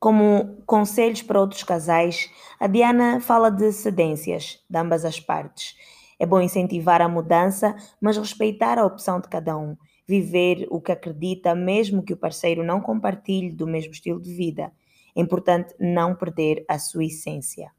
Como 0.00 0.62
conselhos 0.64 1.22
para 1.22 1.40
outros 1.40 1.62
casais, 1.62 2.30
a 2.58 2.66
Diana 2.66 3.20
fala 3.20 3.50
de 3.50 3.72
cedências 3.72 4.64
de 4.68 4.78
ambas 4.78 5.04
as 5.04 5.18
partes 5.18 5.76
é 6.18 6.26
bom 6.26 6.40
incentivar 6.40 7.00
a 7.00 7.08
mudança, 7.08 7.76
mas 8.00 8.16
respeitar 8.16 8.76
a 8.76 8.84
opção 8.84 9.20
de 9.20 9.28
cada 9.28 9.56
um. 9.56 9.76
Viver 10.06 10.66
o 10.70 10.80
que 10.80 10.90
acredita, 10.90 11.54
mesmo 11.54 12.02
que 12.02 12.12
o 12.12 12.16
parceiro 12.16 12.64
não 12.64 12.80
compartilhe 12.80 13.52
do 13.52 13.66
mesmo 13.66 13.92
estilo 13.92 14.20
de 14.20 14.34
vida. 14.34 14.72
É 15.14 15.20
importante 15.20 15.74
não 15.78 16.16
perder 16.16 16.64
a 16.68 16.78
sua 16.78 17.04
essência. 17.04 17.70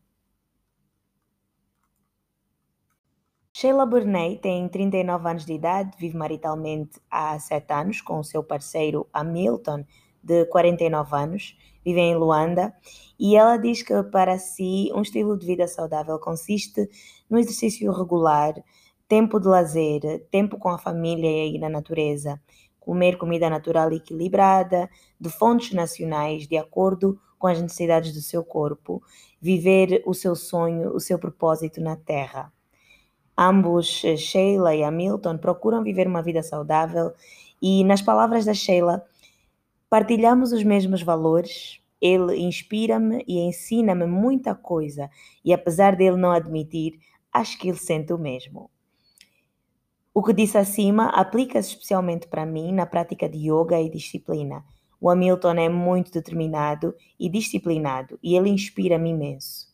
Sheila 3.62 3.86
Burney 3.86 4.38
tem 4.38 4.70
39 4.70 5.30
anos 5.30 5.46
de 5.46 5.52
idade, 5.52 5.92
vive 5.98 6.16
maritalmente 6.16 6.98
há 7.12 7.38
7 7.38 7.74
anos 7.74 8.00
com 8.00 8.18
o 8.18 8.24
seu 8.24 8.42
parceiro 8.42 9.06
Hamilton, 9.12 9.84
de 10.24 10.46
49 10.46 11.14
anos, 11.14 11.58
vive 11.84 12.00
em 12.00 12.16
Luanda, 12.16 12.74
e 13.20 13.36
ela 13.36 13.58
diz 13.58 13.84
que 13.84 14.02
para 14.04 14.40
si 14.40 14.90
um 14.96 15.02
estilo 15.02 15.38
de 15.38 15.46
vida 15.46 15.68
saudável 15.68 16.18
consiste 16.20 16.90
no 17.30 17.38
exercício 17.38 17.92
regular, 17.92 18.54
tempo 19.10 19.42
de 19.42 19.50
lazer, 19.50 20.26
tempo 20.32 20.58
com 20.58 20.70
a 20.70 20.78
família 20.78 21.46
e 21.46 21.60
na 21.60 21.68
natureza, 21.68 22.42
comer 22.80 23.18
comida 23.18 23.50
natural 23.50 23.92
e 23.92 23.98
equilibrada, 23.98 24.90
de 25.20 25.30
fontes 25.30 25.74
nacionais, 25.74 26.48
de 26.48 26.56
acordo 26.56 27.20
com 27.38 27.48
as 27.48 27.62
necessidades 27.62 28.14
do 28.14 28.22
seu 28.22 28.42
corpo, 28.42 29.04
viver 29.42 30.02
o 30.06 30.14
seu 30.14 30.34
sonho, 30.34 30.96
o 30.96 31.00
seu 31.02 31.20
propósito 31.20 31.82
na 31.82 31.98
Terra. 31.98 32.54
Ambos, 33.40 34.02
Sheila 34.18 34.76
e 34.76 34.84
Hamilton, 34.84 35.38
procuram 35.38 35.84
viver 35.84 36.08
uma 36.08 36.22
vida 36.22 36.44
saudável 36.44 37.14
e, 37.62 37.84
nas 37.84 38.02
palavras 38.02 38.46
da 38.46 38.54
Sheila, 38.54 39.06
Partilhamos 39.90 40.52
os 40.52 40.64
mesmos 40.64 41.02
valores, 41.02 41.82
ele 42.00 42.38
inspira-me 42.38 43.24
e 43.28 43.40
ensina-me 43.40 44.06
muita 44.06 44.54
coisa, 44.54 45.10
e 45.44 45.52
apesar 45.52 45.96
dele 45.96 46.16
não 46.16 46.30
admitir, 46.30 47.00
acho 47.34 47.58
que 47.58 47.70
ele 47.70 47.78
sente 47.80 48.14
o 48.14 48.18
mesmo. 48.18 48.70
O 50.14 50.22
que 50.22 50.32
disse 50.32 50.60
acima 50.60 51.08
aplica-se 51.08 51.70
especialmente 51.70 52.28
para 52.28 52.46
mim 52.46 52.72
na 52.72 52.86
prática 52.86 53.28
de 53.28 53.50
yoga 53.50 53.82
e 53.82 53.90
disciplina. 53.90 54.64
O 55.02 55.10
Hamilton 55.10 55.54
é 55.54 55.70
muito 55.70 56.12
determinado 56.12 56.94
e 57.20 57.28
disciplinado 57.28 58.20
e 58.22 58.36
ele 58.36 58.50
inspira-me 58.50 59.10
imenso. 59.10 59.69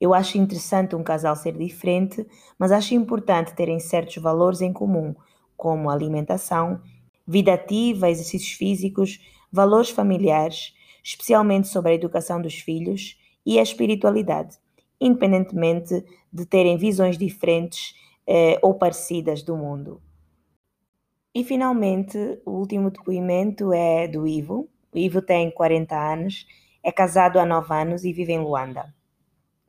Eu 0.00 0.12
acho 0.12 0.38
interessante 0.38 0.96
um 0.96 1.02
casal 1.02 1.36
ser 1.36 1.56
diferente, 1.56 2.26
mas 2.58 2.72
acho 2.72 2.94
importante 2.94 3.54
terem 3.54 3.78
certos 3.78 4.16
valores 4.16 4.60
em 4.60 4.72
comum, 4.72 5.14
como 5.56 5.88
alimentação, 5.88 6.80
vida 7.26 7.54
ativa, 7.54 8.10
exercícios 8.10 8.52
físicos, 8.52 9.20
valores 9.50 9.90
familiares, 9.90 10.74
especialmente 11.02 11.68
sobre 11.68 11.92
a 11.92 11.94
educação 11.94 12.40
dos 12.40 12.54
filhos 12.54 13.18
e 13.46 13.58
a 13.58 13.62
espiritualidade, 13.62 14.58
independentemente 15.00 16.04
de 16.32 16.46
terem 16.46 16.76
visões 16.76 17.16
diferentes 17.16 17.94
eh, 18.26 18.58
ou 18.62 18.74
parecidas 18.74 19.42
do 19.42 19.56
mundo. 19.56 20.02
E 21.34 21.42
finalmente, 21.44 22.16
o 22.44 22.52
último 22.52 22.90
depoimento 22.90 23.72
é 23.72 24.06
do 24.06 24.26
Ivo. 24.26 24.68
O 24.92 24.98
Ivo 24.98 25.20
tem 25.20 25.50
40 25.50 25.96
anos, 25.96 26.46
é 26.82 26.92
casado 26.92 27.38
há 27.38 27.44
9 27.44 27.74
anos 27.74 28.04
e 28.04 28.12
vive 28.12 28.32
em 28.32 28.38
Luanda. 28.38 28.94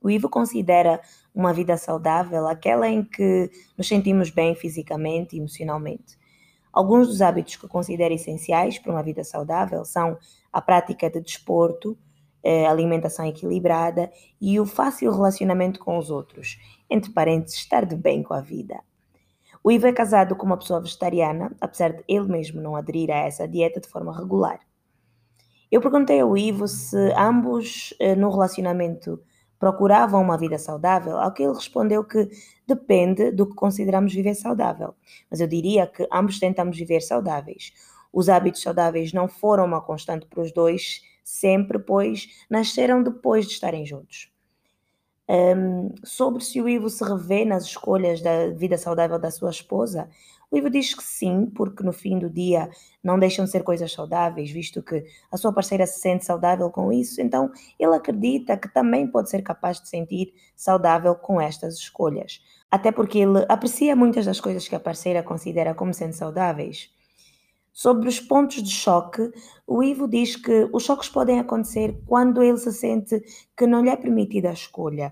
O 0.05 0.09
Ivo 0.11 0.29
considera 0.29 1.01
uma 1.33 1.51
vida 1.51 1.75
saudável 1.77 2.45
aquela 2.47 2.87
em 2.87 3.03
que 3.03 3.49
nos 3.75 3.87
sentimos 3.87 4.29
bem 4.29 4.53
fisicamente 4.53 5.35
e 5.35 5.39
emocionalmente. 5.39 6.15
Alguns 6.71 7.07
dos 7.07 7.23
hábitos 7.23 7.55
que 7.55 7.67
considero 7.67 8.13
essenciais 8.13 8.77
para 8.77 8.91
uma 8.91 9.01
vida 9.01 9.23
saudável 9.23 9.83
são 9.83 10.15
a 10.53 10.61
prática 10.61 11.09
de 11.09 11.19
desporto, 11.21 11.97
eh, 12.43 12.67
alimentação 12.67 13.25
equilibrada 13.25 14.11
e 14.39 14.59
o 14.59 14.67
fácil 14.67 15.11
relacionamento 15.11 15.79
com 15.79 15.97
os 15.97 16.11
outros, 16.11 16.59
entre 16.87 17.11
parênteses, 17.11 17.57
estar 17.57 17.83
de 17.83 17.95
bem 17.95 18.21
com 18.21 18.35
a 18.35 18.41
vida. 18.41 18.79
O 19.63 19.71
Ivo 19.71 19.87
é 19.87 19.91
casado 19.91 20.35
com 20.35 20.45
uma 20.45 20.57
pessoa 20.57 20.81
vegetariana, 20.81 21.51
apesar 21.59 21.93
de 21.93 22.03
ele 22.07 22.27
mesmo 22.27 22.61
não 22.61 22.75
aderir 22.75 23.09
a 23.09 23.25
essa 23.25 23.47
dieta 23.47 23.81
de 23.81 23.87
forma 23.87 24.15
regular. 24.15 24.59
Eu 25.71 25.81
perguntei 25.81 26.19
ao 26.19 26.37
Ivo 26.37 26.67
se 26.67 27.11
ambos 27.17 27.91
eh, 27.99 28.15
no 28.15 28.29
relacionamento 28.29 29.19
procuravam 29.59 30.21
uma 30.21 30.37
vida 30.37 30.57
saudável, 30.57 31.17
ao 31.17 31.31
que 31.31 31.43
ele 31.43 31.53
respondeu 31.53 32.03
que 32.03 32.29
depende 32.67 33.31
do 33.31 33.45
que 33.45 33.55
consideramos 33.55 34.13
viver 34.13 34.35
saudável. 34.35 34.93
Mas 35.29 35.39
eu 35.39 35.47
diria 35.47 35.87
que 35.87 36.07
ambos 36.11 36.39
tentamos 36.39 36.77
viver 36.77 37.01
saudáveis. 37.01 37.73
Os 38.11 38.29
hábitos 38.29 38.61
saudáveis 38.61 39.11
não 39.13 39.27
foram 39.27 39.65
uma 39.65 39.81
constante 39.81 40.25
para 40.25 40.41
os 40.41 40.51
dois 40.51 41.01
sempre, 41.23 41.79
pois 41.79 42.29
nasceram 42.49 43.01
depois 43.01 43.45
de 43.47 43.53
estarem 43.53 43.85
juntos. 43.85 44.31
Um, 45.27 45.89
sobre 46.03 46.43
se 46.43 46.61
o 46.61 46.69
Ivo 46.69 46.87
se 46.87 47.03
revê 47.03 47.43
nas 47.43 47.63
escolhas 47.65 48.21
da 48.21 48.51
vida 48.51 48.77
saudável 48.77 49.17
da 49.17 49.31
sua 49.31 49.49
esposa, 49.49 50.07
o 50.51 50.57
Ivo 50.57 50.69
diz 50.69 50.93
que 50.93 51.03
sim, 51.03 51.45
porque 51.47 51.83
no 51.83 51.91
fim 51.91 52.19
do 52.19 52.29
dia 52.29 52.69
não 53.03 53.19
deixam 53.19 53.45
de 53.45 53.51
ser 53.51 53.63
coisas 53.63 53.91
saudáveis, 53.91 54.51
visto 54.51 54.81
que 54.81 55.05
a 55.31 55.37
sua 55.37 55.51
parceira 55.51 55.85
se 55.85 55.99
sente 55.99 56.25
saudável 56.25 56.69
com 56.69 56.91
isso, 56.91 57.21
então 57.21 57.51
ele 57.79 57.95
acredita 57.95 58.57
que 58.57 58.73
também 58.73 59.07
pode 59.07 59.29
ser 59.29 59.41
capaz 59.41 59.81
de 59.81 59.89
sentir 59.89 60.33
saudável 60.55 61.15
com 61.15 61.39
estas 61.41 61.75
escolhas. 61.75 62.41
Até 62.69 62.91
porque 62.91 63.19
ele 63.19 63.45
aprecia 63.49 63.95
muitas 63.95 64.25
das 64.25 64.39
coisas 64.39 64.67
que 64.67 64.75
a 64.75 64.79
parceira 64.79 65.23
considera 65.23 65.73
como 65.73 65.93
sendo 65.93 66.13
saudáveis. 66.13 66.89
Sobre 67.71 68.07
os 68.07 68.21
pontos 68.21 68.63
de 68.63 68.71
choque, 68.71 69.33
o 69.67 69.83
Ivo 69.83 70.07
diz 70.07 70.37
que 70.37 70.69
os 70.71 70.83
choques 70.83 71.09
podem 71.09 71.39
acontecer 71.39 71.99
quando 72.05 72.41
ele 72.41 72.57
se 72.57 72.71
sente 72.71 73.21
que 73.57 73.67
não 73.67 73.83
lhe 73.83 73.89
é 73.89 73.97
permitida 73.97 74.49
a 74.49 74.53
escolha, 74.53 75.11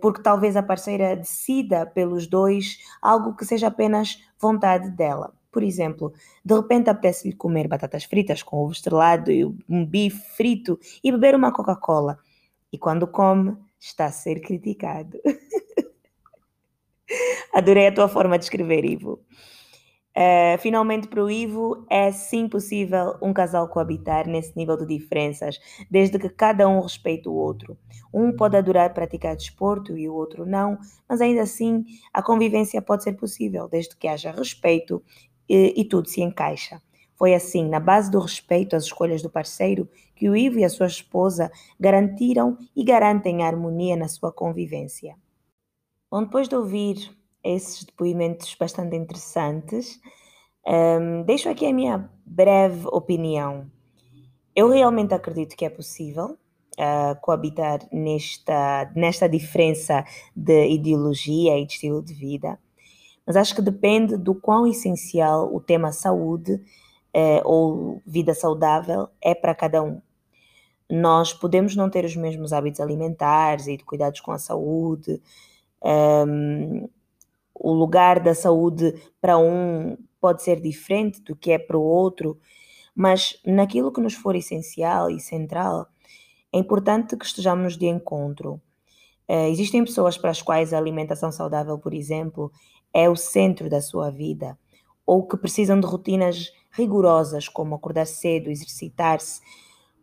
porque 0.00 0.22
talvez 0.22 0.56
a 0.56 0.62
parceira 0.62 1.14
decida 1.14 1.84
pelos 1.84 2.26
dois 2.26 2.78
algo 3.00 3.36
que 3.36 3.44
seja 3.44 3.68
apenas 3.68 4.18
vontade 4.40 4.90
dela. 4.90 5.34
Por 5.50 5.62
exemplo, 5.62 6.14
de 6.42 6.54
repente 6.54 6.88
apetece-lhe 6.88 7.34
comer 7.34 7.68
batatas 7.68 8.04
fritas 8.04 8.42
com 8.42 8.56
ovo 8.56 8.72
estrelado 8.72 9.30
e 9.30 9.44
um 9.44 9.84
bife 9.84 10.18
frito 10.34 10.78
e 11.04 11.12
beber 11.12 11.34
uma 11.34 11.52
Coca-Cola. 11.52 12.18
E 12.72 12.78
quando 12.78 13.06
come, 13.06 13.54
está 13.78 14.06
a 14.06 14.12
ser 14.12 14.40
criticado. 14.40 15.20
Adorei 17.52 17.88
a 17.88 17.94
tua 17.94 18.08
forma 18.08 18.38
de 18.38 18.44
escrever, 18.44 18.86
Ivo. 18.86 19.20
Uh, 20.14 20.58
finalmente, 20.58 21.08
para 21.08 21.24
o 21.24 21.30
Ivo, 21.30 21.86
é 21.88 22.12
sim 22.12 22.46
possível 22.46 23.16
um 23.22 23.32
casal 23.32 23.66
coabitar 23.68 24.28
nesse 24.28 24.54
nível 24.54 24.76
de 24.76 24.86
diferenças, 24.86 25.58
desde 25.90 26.18
que 26.18 26.28
cada 26.28 26.68
um 26.68 26.80
respeite 26.80 27.28
o 27.28 27.32
outro. 27.32 27.78
Um 28.12 28.36
pode 28.36 28.56
adorar 28.56 28.92
praticar 28.92 29.34
desporto 29.34 29.96
e 29.96 30.06
o 30.08 30.14
outro 30.14 30.44
não, 30.44 30.78
mas 31.08 31.22
ainda 31.22 31.42
assim 31.42 31.84
a 32.12 32.22
convivência 32.22 32.82
pode 32.82 33.04
ser 33.04 33.14
possível, 33.14 33.66
desde 33.68 33.96
que 33.96 34.06
haja 34.06 34.32
respeito 34.32 35.02
e, 35.48 35.80
e 35.80 35.84
tudo 35.84 36.08
se 36.08 36.20
encaixa. 36.20 36.82
Foi 37.16 37.34
assim, 37.34 37.66
na 37.68 37.80
base 37.80 38.10
do 38.10 38.18
respeito 38.18 38.76
às 38.76 38.84
escolhas 38.84 39.22
do 39.22 39.30
parceiro, 39.30 39.88
que 40.14 40.28
o 40.28 40.36
Ivo 40.36 40.58
e 40.58 40.64
a 40.64 40.68
sua 40.68 40.88
esposa 40.88 41.50
garantiram 41.80 42.58
e 42.76 42.84
garantem 42.84 43.42
a 43.42 43.46
harmonia 43.46 43.96
na 43.96 44.08
sua 44.08 44.30
convivência. 44.30 45.16
Bom, 46.10 46.24
depois 46.24 46.48
de 46.48 46.56
ouvir 46.56 47.10
esses 47.44 47.84
depoimentos 47.84 48.54
bastante 48.54 48.96
interessantes, 48.96 50.00
um, 50.66 51.22
deixo 51.24 51.48
aqui 51.48 51.66
a 51.66 51.72
minha 51.72 52.10
breve 52.24 52.86
opinião. 52.86 53.70
Eu 54.54 54.68
realmente 54.68 55.14
acredito 55.14 55.56
que 55.56 55.64
é 55.64 55.70
possível 55.70 56.38
uh, 56.78 57.20
coabitar 57.20 57.80
nesta, 57.90 58.90
nesta 58.94 59.28
diferença 59.28 60.04
de 60.36 60.68
ideologia 60.68 61.58
e 61.58 61.66
de 61.66 61.72
estilo 61.72 62.02
de 62.02 62.14
vida, 62.14 62.58
mas 63.26 63.36
acho 63.36 63.54
que 63.54 63.62
depende 63.62 64.16
do 64.16 64.34
quão 64.34 64.66
essencial 64.66 65.54
o 65.54 65.60
tema 65.60 65.92
saúde 65.92 66.54
uh, 66.54 67.40
ou 67.44 68.02
vida 68.06 68.34
saudável 68.34 69.08
é 69.20 69.34
para 69.34 69.54
cada 69.54 69.82
um. 69.82 70.00
Nós 70.90 71.32
podemos 71.32 71.74
não 71.74 71.88
ter 71.88 72.04
os 72.04 72.14
mesmos 72.14 72.52
hábitos 72.52 72.80
alimentares 72.80 73.66
e 73.66 73.76
de 73.76 73.84
cuidados 73.84 74.20
com 74.20 74.30
a 74.30 74.38
saúde, 74.38 75.22
um, 75.82 76.88
o 77.54 77.72
lugar 77.72 78.20
da 78.20 78.34
saúde 78.34 78.94
para 79.20 79.38
um 79.38 79.96
pode 80.20 80.42
ser 80.42 80.60
diferente 80.60 81.20
do 81.22 81.34
que 81.34 81.50
é 81.50 81.58
para 81.58 81.76
o 81.76 81.82
outro, 81.82 82.38
mas 82.94 83.40
naquilo 83.44 83.92
que 83.92 84.00
nos 84.00 84.14
for 84.14 84.36
essencial 84.36 85.10
e 85.10 85.18
central, 85.18 85.88
é 86.52 86.58
importante 86.58 87.16
que 87.16 87.24
estejamos 87.24 87.76
de 87.76 87.86
encontro. 87.86 88.60
Uh, 89.28 89.48
existem 89.50 89.84
pessoas 89.84 90.18
para 90.18 90.30
as 90.30 90.42
quais 90.42 90.72
a 90.72 90.78
alimentação 90.78 91.32
saudável, 91.32 91.78
por 91.78 91.94
exemplo, 91.94 92.52
é 92.92 93.08
o 93.08 93.16
centro 93.16 93.70
da 93.70 93.80
sua 93.80 94.10
vida, 94.10 94.58
ou 95.06 95.26
que 95.26 95.36
precisam 95.36 95.80
de 95.80 95.86
rotinas 95.86 96.52
rigorosas, 96.70 97.48
como 97.48 97.74
acordar 97.74 98.06
cedo, 98.06 98.50
exercitar-se, 98.50 99.40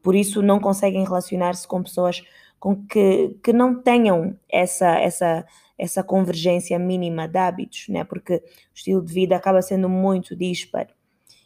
por 0.02 0.16
isso 0.16 0.42
não 0.42 0.60
conseguem 0.60 1.04
relacionar-se 1.04 1.68
com 1.68 1.84
pessoas 1.84 2.24
com 2.60 2.76
que, 2.86 3.38
que 3.44 3.54
não 3.54 3.82
tenham 3.82 4.38
essa, 4.52 5.00
essa, 5.00 5.46
essa 5.80 6.04
convergência 6.04 6.78
mínima 6.78 7.28
de 7.28 7.38
hábitos, 7.38 7.88
né? 7.88 8.04
porque 8.04 8.36
o 8.36 8.76
estilo 8.76 9.02
de 9.02 9.14
vida 9.14 9.36
acaba 9.36 9.62
sendo 9.62 9.88
muito 9.88 10.36
dispar. 10.36 10.88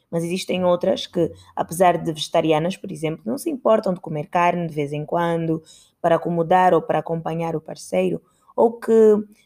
Mas 0.10 0.24
existem 0.24 0.64
outras 0.66 1.08
que, 1.08 1.32
apesar 1.56 1.98
de 1.98 2.12
vegetarianas, 2.12 2.76
por 2.76 2.92
exemplo, 2.92 3.24
não 3.26 3.38
se 3.38 3.50
importam 3.50 3.94
de 3.94 4.00
comer 4.00 4.28
carne 4.28 4.68
de 4.68 4.74
vez 4.74 4.92
em 4.92 5.06
quando 5.06 5.64
para 6.02 6.16
acomodar 6.16 6.74
ou 6.74 6.82
para 6.82 7.00
acompanhar 7.00 7.56
o 7.56 7.62
parceiro, 7.62 8.22
ou 8.56 8.80
que 8.80 8.92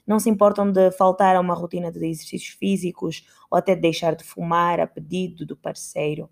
não 0.06 0.20
se 0.20 0.30
importam 0.30 0.70
de 0.72 0.92
faltar 0.92 1.36
a 1.36 1.40
uma 1.40 1.54
rotina 1.54 1.92
de 1.92 2.06
exercícios 2.06 2.56
físicos 2.58 3.26
ou 3.50 3.58
até 3.58 3.76
de 3.76 3.82
deixar 3.82 4.16
de 4.16 4.24
fumar 4.24 4.80
a 4.80 4.88
pedido 4.88 5.46
do 5.46 5.56
parceiro. 5.56 6.30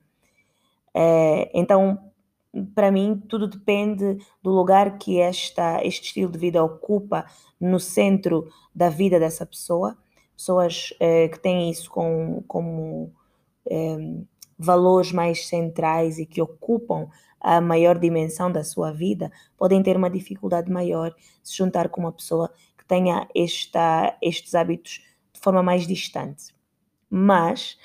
É, 0.93 1.51
então, 1.53 2.11
para 2.73 2.91
mim, 2.91 3.21
tudo 3.27 3.47
depende 3.47 4.17
do 4.41 4.51
lugar 4.51 4.97
que 4.97 5.19
esta, 5.19 5.83
este 5.83 6.07
estilo 6.07 6.31
de 6.31 6.37
vida 6.37 6.63
ocupa 6.63 7.25
no 7.59 7.79
centro 7.79 8.47
da 8.73 8.89
vida 8.89 9.19
dessa 9.19 9.45
pessoa. 9.45 9.97
Pessoas 10.35 10.93
eh, 10.99 11.27
que 11.29 11.39
têm 11.39 11.69
isso 11.69 11.89
com, 11.89 12.43
como 12.47 13.11
eh, 13.69 13.97
valores 14.57 15.11
mais 15.11 15.47
centrais 15.47 16.17
e 16.17 16.25
que 16.25 16.41
ocupam 16.41 17.09
a 17.39 17.61
maior 17.61 17.99
dimensão 17.99 18.51
da 18.51 18.63
sua 18.63 18.91
vida 18.91 19.31
podem 19.57 19.83
ter 19.83 19.95
uma 19.95 20.09
dificuldade 20.09 20.71
maior 20.71 21.13
se 21.43 21.55
juntar 21.55 21.89
com 21.89 22.01
uma 22.01 22.11
pessoa 22.11 22.51
que 22.77 22.85
tenha 22.85 23.27
esta, 23.35 24.17
estes 24.21 24.55
hábitos 24.55 25.03
de 25.33 25.39
forma 25.39 25.61
mais 25.61 25.85
distante. 25.85 26.55
Mas 27.09 27.77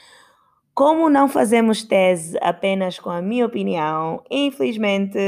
como 0.74 1.10
não 1.10 1.28
fazemos 1.28 1.82
tese 1.82 2.38
apenas 2.40 2.98
com 2.98 3.10
a 3.10 3.20
minha 3.20 3.46
opinião, 3.46 4.22
infelizmente, 4.30 5.18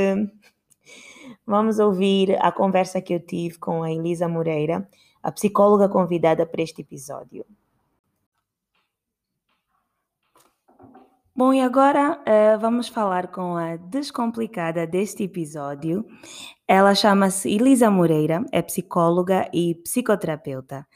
vamos 1.47 1.79
ouvir 1.79 2.37
a 2.41 2.51
conversa 2.51 3.01
que 3.01 3.15
eu 3.15 3.21
tive 3.21 3.59
com 3.59 3.83
a 3.83 3.91
Elisa 3.91 4.29
Moreira, 4.29 4.89
a 5.23 5.31
psicóloga 5.31 5.89
convidada 5.89 6.47
para 6.47 6.63
este 6.63 6.83
episódio. 6.83 7.45
Bom, 11.35 11.55
e 11.55 11.63
agora 11.63 12.21
uh, 12.21 12.61
vamos 12.61 12.89
falar 12.89 13.29
com 13.29 13.57
a 13.57 13.77
descomplicada 13.77 14.87
deste 14.87 15.25
episódio. 15.25 16.05
Ela 16.69 16.95
chama-se 16.95 17.51
Elisa 17.51 17.91
Moreira, 17.91 18.45
é 18.53 18.61
psicóloga 18.61 19.49
e 19.51 19.75
psicoterapeuta. 19.77 20.87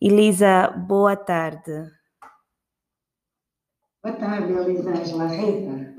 Elisa, 0.00 0.68
boa 0.68 1.16
tarde. 1.16 1.99
Boa 4.02 4.16
tarde, 4.16 4.50
Elisângela 4.50 5.26
Rita. 5.26 5.94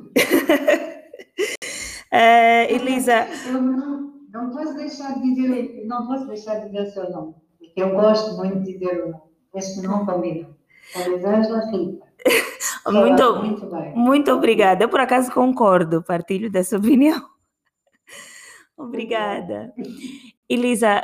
uh, 2.11 2.65
Elisa. 2.67 3.27
Eu 3.45 3.61
não, 3.61 4.13
não 4.33 4.49
posso 4.49 4.73
deixar 4.75 5.19
de 5.19 5.35
dizer, 5.35 5.85
não 5.85 6.07
posso 6.07 6.25
deixar 6.25 6.55
de 6.55 6.71
dizer 6.71 6.81
o 6.81 6.91
seu 6.91 7.11
nome, 7.11 7.35
porque 7.59 7.79
eu 7.79 7.91
gosto 7.91 8.35
muito 8.37 8.57
de 8.63 8.73
dizer 8.73 9.03
o 9.03 9.11
nome. 9.11 9.23
Este 9.53 9.81
não 9.81 10.03
combina. 10.03 10.49
Elisângela 10.95 11.59
Rita. 11.71 12.07
Muito, 12.87 13.35
muito, 13.35 13.65
bem. 13.67 13.95
muito 13.95 14.31
obrigada. 14.31 14.83
Eu, 14.83 14.89
por 14.89 14.99
acaso, 14.99 15.31
concordo, 15.31 16.01
partilho 16.01 16.49
dessa 16.49 16.77
opinião. 16.77 17.21
Obrigada. 18.75 19.71
Elisa, 20.51 21.01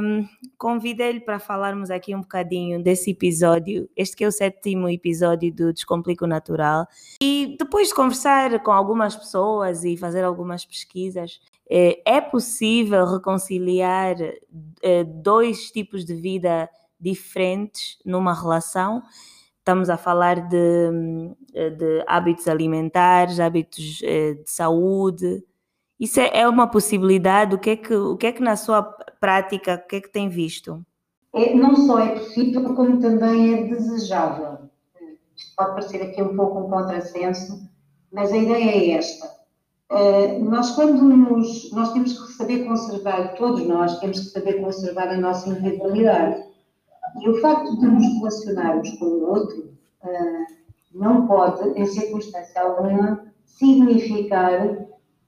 um, 0.00 0.26
convidei-lhe 0.56 1.20
para 1.20 1.38
falarmos 1.38 1.90
aqui 1.90 2.14
um 2.14 2.22
bocadinho 2.22 2.82
desse 2.82 3.10
episódio, 3.10 3.86
este 3.94 4.16
que 4.16 4.24
é 4.24 4.26
o 4.26 4.32
sétimo 4.32 4.88
episódio 4.88 5.52
do 5.52 5.70
Descomplico 5.70 6.26
Natural. 6.26 6.88
E 7.20 7.56
depois 7.58 7.88
de 7.88 7.94
conversar 7.94 8.58
com 8.62 8.72
algumas 8.72 9.14
pessoas 9.14 9.84
e 9.84 9.98
fazer 9.98 10.24
algumas 10.24 10.64
pesquisas, 10.64 11.42
é, 11.68 12.00
é 12.06 12.22
possível 12.22 13.04
reconciliar 13.04 14.16
é, 14.82 15.04
dois 15.04 15.70
tipos 15.70 16.02
de 16.02 16.14
vida 16.14 16.66
diferentes 16.98 17.98
numa 18.02 18.32
relação? 18.32 19.02
Estamos 19.58 19.90
a 19.90 19.98
falar 19.98 20.48
de, 20.48 20.90
de 21.52 22.02
hábitos 22.06 22.48
alimentares, 22.48 23.40
hábitos 23.40 24.00
é, 24.02 24.32
de 24.32 24.50
saúde. 24.50 25.44
Isso 25.98 26.20
é, 26.20 26.40
é 26.40 26.48
uma 26.48 26.68
possibilidade? 26.68 27.54
O 27.54 27.58
que 27.58 27.70
é 27.70 27.76
que, 27.76 27.94
o 27.94 28.16
que, 28.16 28.26
é 28.26 28.32
que 28.32 28.42
na 28.42 28.56
sua 28.56 28.82
prática, 29.20 29.82
o 29.82 29.88
que 29.88 29.96
é 29.96 30.00
que 30.00 30.12
tem 30.12 30.28
visto? 30.28 30.84
É, 31.34 31.54
não 31.54 31.74
só 31.76 31.98
é 31.98 32.18
possível, 32.18 32.74
como 32.74 33.00
também 33.00 33.54
é 33.54 33.62
desejável. 33.64 34.58
Isto 35.36 35.54
pode 35.56 35.70
parecer 35.72 36.02
aqui 36.02 36.22
um 36.22 36.34
pouco 36.36 36.60
um 36.60 36.70
contrassenso, 36.70 37.68
mas 38.12 38.32
a 38.32 38.36
ideia 38.36 38.70
é 38.70 38.90
esta. 38.92 39.36
Uh, 39.90 40.44
nós, 40.44 40.72
quando 40.72 41.02
nos, 41.02 41.70
nós 41.72 41.92
temos 41.92 42.18
que 42.18 42.32
saber 42.32 42.64
conservar, 42.64 43.34
todos 43.34 43.66
nós 43.66 43.98
temos 44.00 44.18
que 44.20 44.26
saber 44.26 44.60
conservar 44.60 45.08
a 45.08 45.16
nossa 45.16 45.48
individualidade. 45.48 46.42
E 47.20 47.28
o 47.28 47.40
facto 47.40 47.78
de 47.78 47.86
nos 47.86 48.04
relacionarmos 48.18 48.90
com 48.98 49.04
o 49.04 49.30
outro 49.30 49.70
uh, 50.02 50.46
não 50.92 51.26
pode, 51.26 51.68
em 51.78 51.86
circunstância 51.86 52.60
alguma, 52.62 53.26
significar 53.44 54.86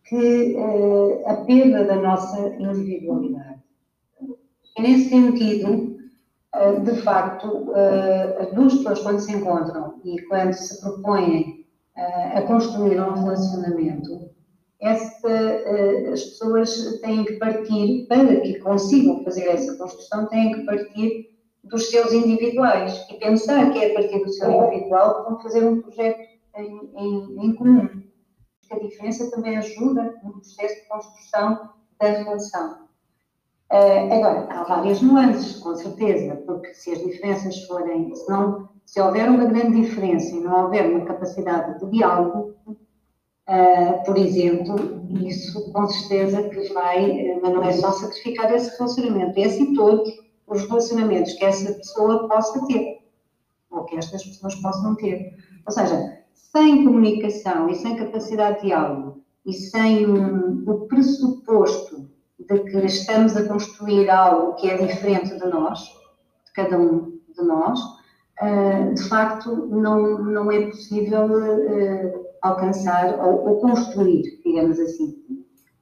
que 0.09 0.55
uh, 0.57 1.29
a 1.29 1.37
perda 1.45 1.85
da 1.85 1.97
nossa 1.97 2.57
individualidade. 2.59 3.61
E 4.77 4.83
nesse 4.83 5.11
sentido, 5.11 5.99
uh, 6.55 6.81
de 6.83 7.03
facto, 7.03 7.47
uh, 7.47 8.41
as 8.41 8.53
duas 8.55 8.75
pessoas 8.77 9.01
quando 9.01 9.21
se 9.21 9.33
encontram 9.33 10.01
e 10.05 10.21
quando 10.23 10.53
se 10.53 10.81
propõem 10.81 11.59
a 12.33 12.43
construir 12.43 13.01
um 13.01 13.13
relacionamento, 13.13 14.31
essa, 14.81 15.29
as 16.13 16.23
pessoas 16.23 17.01
têm 17.01 17.25
que 17.25 17.33
partir, 17.41 18.07
para 18.07 18.37
que 18.41 18.61
consigam 18.61 19.25
fazer 19.25 19.49
essa 19.49 19.77
construção, 19.77 20.29
têm 20.29 20.53
que 20.53 20.65
partir 20.65 21.29
dos 21.65 21.91
seus 21.91 22.13
individuais 22.13 23.05
e 23.11 23.15
pensar 23.15 23.73
que 23.73 23.81
é 23.81 23.91
a 23.91 23.95
partir 23.95 24.21
do 24.21 24.31
seu 24.31 24.49
individual 24.49 25.25
que 25.25 25.29
vão 25.29 25.41
fazer 25.41 25.65
um 25.65 25.83
projeto 25.83 26.21
em, 26.57 26.91
em, 26.97 27.47
em 27.47 27.55
comum 27.57 27.89
que 28.69 28.75
a 28.75 28.79
diferença 28.79 29.31
também 29.31 29.57
ajuda 29.57 30.15
no 30.23 30.33
processo 30.33 30.75
de 30.75 30.89
construção 30.89 31.71
da 31.99 32.09
relação. 32.09 32.89
Uh, 33.71 34.13
agora, 34.13 34.47
há 34.51 34.65
várias 34.65 35.03
nuances, 35.03 35.57
com 35.59 35.75
certeza, 35.75 36.37
porque 36.47 36.73
se 36.75 36.93
as 36.93 37.01
diferenças 37.01 37.65
forem, 37.65 38.15
se, 38.15 38.29
não, 38.29 38.69
se 38.87 39.01
houver 39.01 39.29
uma 39.29 39.45
grande 39.45 39.83
diferença 39.83 40.35
e 40.35 40.41
não 40.41 40.65
houver 40.65 40.91
uma 40.91 41.05
capacidade 41.05 41.79
de 41.79 41.91
diálogo, 41.91 42.55
uh, 42.67 44.05
por 44.07 44.17
exemplo, 44.17 44.77
isso 45.21 45.71
com 45.73 45.87
certeza 45.87 46.49
que 46.49 46.73
vai, 46.73 47.39
mas 47.43 47.53
não 47.53 47.63
é 47.63 47.73
só 47.73 47.93
sacrificar 47.93 48.53
esse 48.55 48.77
relacionamento, 48.79 49.39
é 49.39 49.45
assim 49.45 49.75
todos 49.75 50.09
os 50.47 50.67
relacionamentos 50.67 51.35
que 51.35 51.45
essa 51.45 51.73
pessoa 51.75 52.27
possa 52.27 52.67
ter, 52.67 53.03
ou 53.71 53.85
que 53.85 53.97
estas 53.99 54.25
pessoas 54.25 54.55
possam 54.57 54.95
ter. 54.95 55.37
Ou 55.67 55.73
seja, 55.73 56.18
sem 56.53 56.85
comunicação 56.85 57.69
e 57.69 57.75
sem 57.75 57.97
capacidade 57.97 58.61
de 58.61 58.67
diálogo 58.69 59.23
e 59.45 59.53
sem 59.53 60.07
o 60.07 60.87
pressuposto 60.89 62.09
de 62.39 62.59
que 62.61 62.79
estamos 62.79 63.37
a 63.37 63.47
construir 63.49 64.09
algo 64.09 64.55
que 64.55 64.69
é 64.69 64.77
diferente 64.77 65.39
de 65.39 65.47
nós, 65.47 65.81
de 65.81 66.53
cada 66.55 66.79
um 66.79 67.19
de 67.37 67.43
nós, 67.45 67.79
uh, 67.81 68.95
de 68.95 69.09
facto 69.09 69.55
não, 69.67 70.19
não 70.19 70.53
é 70.53 70.67
possível 70.67 71.27
uh, 71.27 72.27
alcançar 72.43 73.19
ou, 73.25 73.49
ou, 73.49 73.61
construir, 73.61 74.41
digamos 74.45 74.79
assim, 74.79 75.17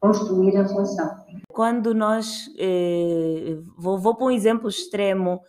construir 0.01 0.57
a 0.57 0.63
relação. 0.63 1.27
Quando 1.49 1.95
nós, 1.95 2.51
eh, 2.59 3.59
vou, 3.79 3.99
vou 3.99 4.15
para 4.15 4.27
um 4.27 4.31
exemplo 4.31 4.69
extremo, 4.69 5.41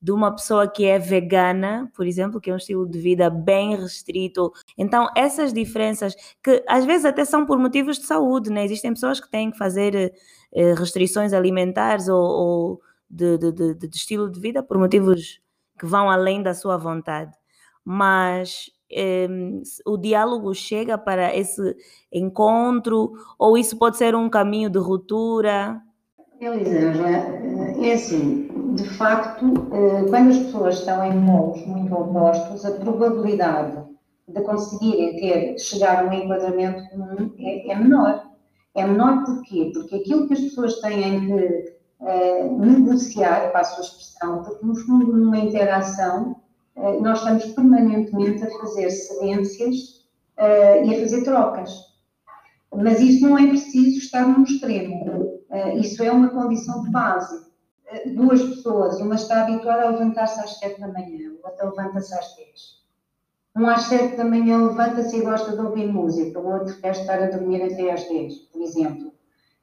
de 0.00 0.12
uma 0.12 0.30
pessoa 0.30 0.68
que 0.68 0.84
é 0.84 0.98
vegana, 0.98 1.90
por 1.94 2.06
exemplo, 2.06 2.40
que 2.40 2.50
é 2.50 2.54
um 2.54 2.58
estilo 2.58 2.88
de 2.88 2.98
vida 2.98 3.30
bem 3.30 3.76
restrito. 3.76 4.52
Então, 4.76 5.08
essas 5.16 5.52
diferenças, 5.52 6.14
que 6.42 6.62
às 6.68 6.84
vezes 6.84 7.06
até 7.06 7.24
são 7.24 7.46
por 7.46 7.58
motivos 7.58 7.98
de 7.98 8.06
saúde, 8.06 8.50
né? 8.50 8.64
Existem 8.64 8.92
pessoas 8.92 9.20
que 9.20 9.30
têm 9.30 9.50
que 9.50 9.58
fazer 9.58 10.12
eh, 10.52 10.74
restrições 10.74 11.32
alimentares 11.32 12.08
ou, 12.08 12.22
ou 12.22 12.80
de, 13.08 13.38
de, 13.38 13.52
de, 13.52 13.74
de, 13.74 13.96
estilo 13.96 14.30
de 14.30 14.38
vida 14.40 14.62
por 14.62 14.78
motivos 14.78 15.40
que 15.78 15.86
vão 15.86 16.10
além 16.10 16.42
da 16.42 16.54
sua 16.54 16.76
vontade. 16.76 17.32
Mas 17.84 18.70
eh, 18.90 19.28
o 19.86 19.96
diálogo 19.96 20.54
chega 20.54 20.98
para 20.98 21.34
esse 21.34 21.76
encontro 22.12 23.12
ou 23.38 23.56
isso 23.56 23.78
pode 23.78 23.96
ser 23.96 24.14
um 24.14 24.28
caminho 24.28 24.68
de 24.70 24.78
ruptura? 24.78 25.80
Elisângela, 26.40 27.08
é 27.08 27.92
assim, 27.94 28.48
de 28.76 28.84
facto, 28.90 29.68
eh, 29.72 30.04
quando 30.08 30.30
as 30.30 30.38
pessoas 30.38 30.78
estão 30.78 31.02
em 31.04 31.26
polos 31.26 31.66
muito 31.66 31.94
opostos, 31.94 32.64
a 32.64 32.72
probabilidade 32.72 33.82
de 34.28 34.40
conseguirem 34.42 35.16
ter, 35.16 35.58
chegar 35.58 36.04
a 36.04 36.08
um 36.08 36.12
enquadramento 36.12 36.88
comum 36.90 37.32
é, 37.38 37.72
é 37.72 37.74
menor. 37.74 38.26
É 38.74 38.86
menor 38.86 39.24
porquê? 39.24 39.70
Porque 39.72 39.96
aquilo 39.96 40.26
que 40.28 40.34
as 40.34 40.40
pessoas 40.40 40.80
têm 40.80 41.26
que 41.26 41.74
uh, 42.00 42.58
negociar, 42.58 43.50
para 43.50 43.60
a 43.60 43.62
expressão, 43.62 44.42
porque 44.42 44.66
no 44.66 44.74
fundo, 44.74 45.16
numa 45.16 45.38
interação, 45.38 46.36
uh, 46.76 47.00
nós 47.00 47.20
estamos 47.20 47.46
permanentemente 47.46 48.44
a 48.44 48.50
fazer 48.58 48.90
cedências 48.90 50.04
e 50.84 50.94
a 50.94 51.00
fazer 51.00 51.24
trocas. 51.24 51.70
Mas 52.74 53.00
isso 53.00 53.26
não 53.26 53.38
é 53.38 53.46
preciso 53.46 53.96
estar 53.96 54.28
num 54.28 54.42
extremo. 54.42 55.40
isso 55.80 56.02
é 56.02 56.12
uma 56.12 56.28
condição 56.28 56.82
de 56.82 56.90
base 56.90 57.45
duas 58.14 58.42
pessoas, 58.42 59.00
uma 59.00 59.14
está 59.14 59.42
habituada 59.42 59.82
a 59.82 59.90
levantar-se 59.90 60.40
às 60.40 60.58
7 60.58 60.80
da 60.80 60.88
manhã, 60.88 61.32
outra 61.42 61.70
levanta-se 61.70 62.14
às 62.14 62.36
10. 62.36 62.76
Um 63.56 63.68
às 63.68 63.82
7 63.82 64.16
da 64.16 64.24
manhã 64.24 64.66
levanta-se 64.66 65.16
e 65.16 65.22
gosta 65.22 65.52
de 65.52 65.60
ouvir 65.60 65.86
música, 65.86 66.38
o 66.38 66.52
outro 66.52 66.76
quer 66.80 66.92
estar 66.92 67.22
a 67.22 67.30
dormir 67.30 67.62
até 67.62 67.92
às 67.92 68.08
10, 68.08 68.34
por 68.52 68.62
exemplo. 68.62 69.12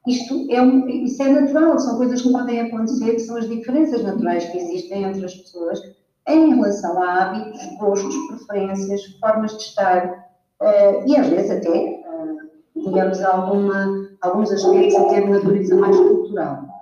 Isto 0.06 0.46
é, 0.50 0.60
um, 0.60 0.86
isso 0.88 1.22
é 1.22 1.28
natural, 1.28 1.78
são 1.78 1.96
coisas 1.96 2.20
que 2.20 2.30
podem 2.30 2.60
acontecer, 2.60 3.12
que 3.12 3.20
são 3.20 3.36
as 3.36 3.48
diferenças 3.48 4.02
naturais 4.02 4.44
que 4.46 4.58
existem 4.58 5.04
entre 5.04 5.24
as 5.24 5.34
pessoas 5.34 5.80
em 6.28 6.54
relação 6.54 7.02
a 7.02 7.22
hábitos, 7.22 7.78
gostos, 7.78 8.14
preferências, 8.28 9.04
formas 9.20 9.52
de 9.56 9.62
estar 9.62 10.28
uh, 10.60 11.06
e 11.06 11.16
às 11.16 11.26
vezes 11.28 11.50
até, 11.50 12.02
uh, 12.06 12.84
digamos, 12.84 13.22
alguma, 13.22 14.08
alguns 14.20 14.52
aspectos 14.52 14.94
até 14.96 15.20
de 15.22 15.30
natureza 15.30 15.76
mais 15.76 15.96
cultural. 15.96 16.73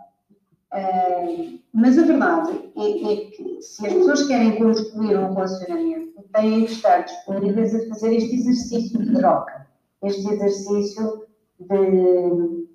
Mas 1.72 1.98
a 1.98 2.02
verdade 2.02 2.70
é, 2.76 3.12
é, 3.12 3.16
que 3.26 3.61
se 3.61 3.87
as 3.87 3.92
pessoas 3.92 4.26
querem 4.26 4.56
construir 4.56 5.18
um 5.18 5.35
relacionamento, 5.35 6.22
têm 6.32 6.64
que 6.64 6.72
estar 6.72 7.00
disponíveis 7.00 7.74
a 7.74 7.88
fazer 7.88 8.14
este 8.14 8.37
exercício 8.37 8.98
de 8.98 9.12
troca, 9.12 9.66
este 10.02 10.26
exercício 10.28 11.26
de, 11.61 12.66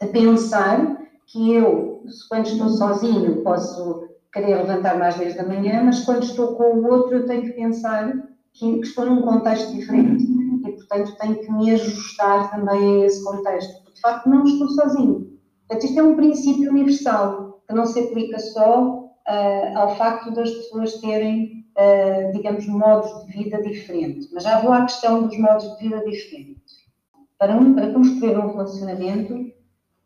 de 0.00 0.06
pensar 0.08 1.06
que 1.26 1.52
eu, 1.52 2.02
quando 2.28 2.46
estou 2.46 2.68
sozinho, 2.70 3.42
posso 3.42 4.08
querer 4.32 4.56
levantar 4.56 4.98
mais 4.98 5.16
10 5.16 5.36
da 5.36 5.46
manhã, 5.46 5.84
mas 5.84 6.04
quando 6.04 6.24
estou 6.24 6.56
com 6.56 6.64
o 6.64 6.90
outro, 6.90 7.16
eu 7.16 7.26
tenho 7.26 7.42
que 7.42 7.52
pensar 7.52 8.12
que, 8.52 8.78
que 8.78 8.86
estou 8.86 9.06
num 9.06 9.22
contexto 9.22 9.72
diferente 9.72 10.24
e, 10.66 10.72
portanto, 10.72 11.16
tenho 11.20 11.36
que 11.36 11.52
me 11.52 11.70
ajustar 11.70 12.50
também 12.50 13.02
a 13.02 13.06
esse 13.06 13.22
contexto, 13.24 13.72
porque 13.82 13.94
de 13.94 14.00
facto 14.00 14.28
não 14.28 14.44
estou 14.44 14.68
sozinho 14.68 15.25
Portanto, 15.68 15.84
isto 15.84 15.98
é 15.98 16.02
um 16.02 16.16
princípio 16.16 16.70
universal 16.70 17.60
que 17.66 17.74
não 17.74 17.86
se 17.86 17.98
aplica 17.98 18.38
só 18.38 19.00
uh, 19.28 19.78
ao 19.78 19.96
facto 19.96 20.30
das 20.32 20.50
pessoas 20.50 20.94
terem, 21.00 21.66
uh, 21.76 22.32
digamos, 22.32 22.66
modos 22.66 23.26
de 23.26 23.32
vida 23.32 23.60
diferentes, 23.62 24.30
mas 24.32 24.44
já 24.44 24.60
vou 24.60 24.72
à 24.72 24.82
questão 24.82 25.26
dos 25.26 25.36
modos 25.38 25.76
de 25.76 25.88
vida 25.88 26.04
diferentes. 26.04 26.86
Para, 27.38 27.54
um, 27.54 27.74
para 27.74 27.92
construir 27.92 28.38
um 28.38 28.52
relacionamento, 28.52 29.52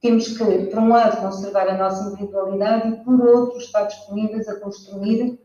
temos 0.00 0.36
que, 0.36 0.44
por 0.44 0.78
um 0.78 0.88
lado, 0.88 1.20
conservar 1.20 1.68
a 1.68 1.76
nossa 1.76 2.10
individualidade 2.10 2.88
e, 2.88 3.04
por 3.04 3.20
outro, 3.20 3.58
estar 3.58 3.84
disponíveis 3.84 4.48
a 4.48 4.58
construir 4.58 5.38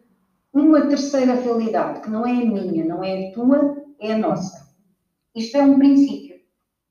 uma 0.54 0.88
terceira 0.88 1.36
realidade, 1.36 2.00
que 2.00 2.10
não 2.10 2.26
é 2.26 2.32
a 2.32 2.46
minha, 2.46 2.86
não 2.86 3.04
é 3.04 3.28
a 3.28 3.34
tua, 3.34 3.76
é 4.00 4.14
a 4.14 4.18
nossa. 4.18 4.74
Isto 5.36 5.58
é 5.58 5.62
um 5.62 5.78
princípio. 5.78 6.38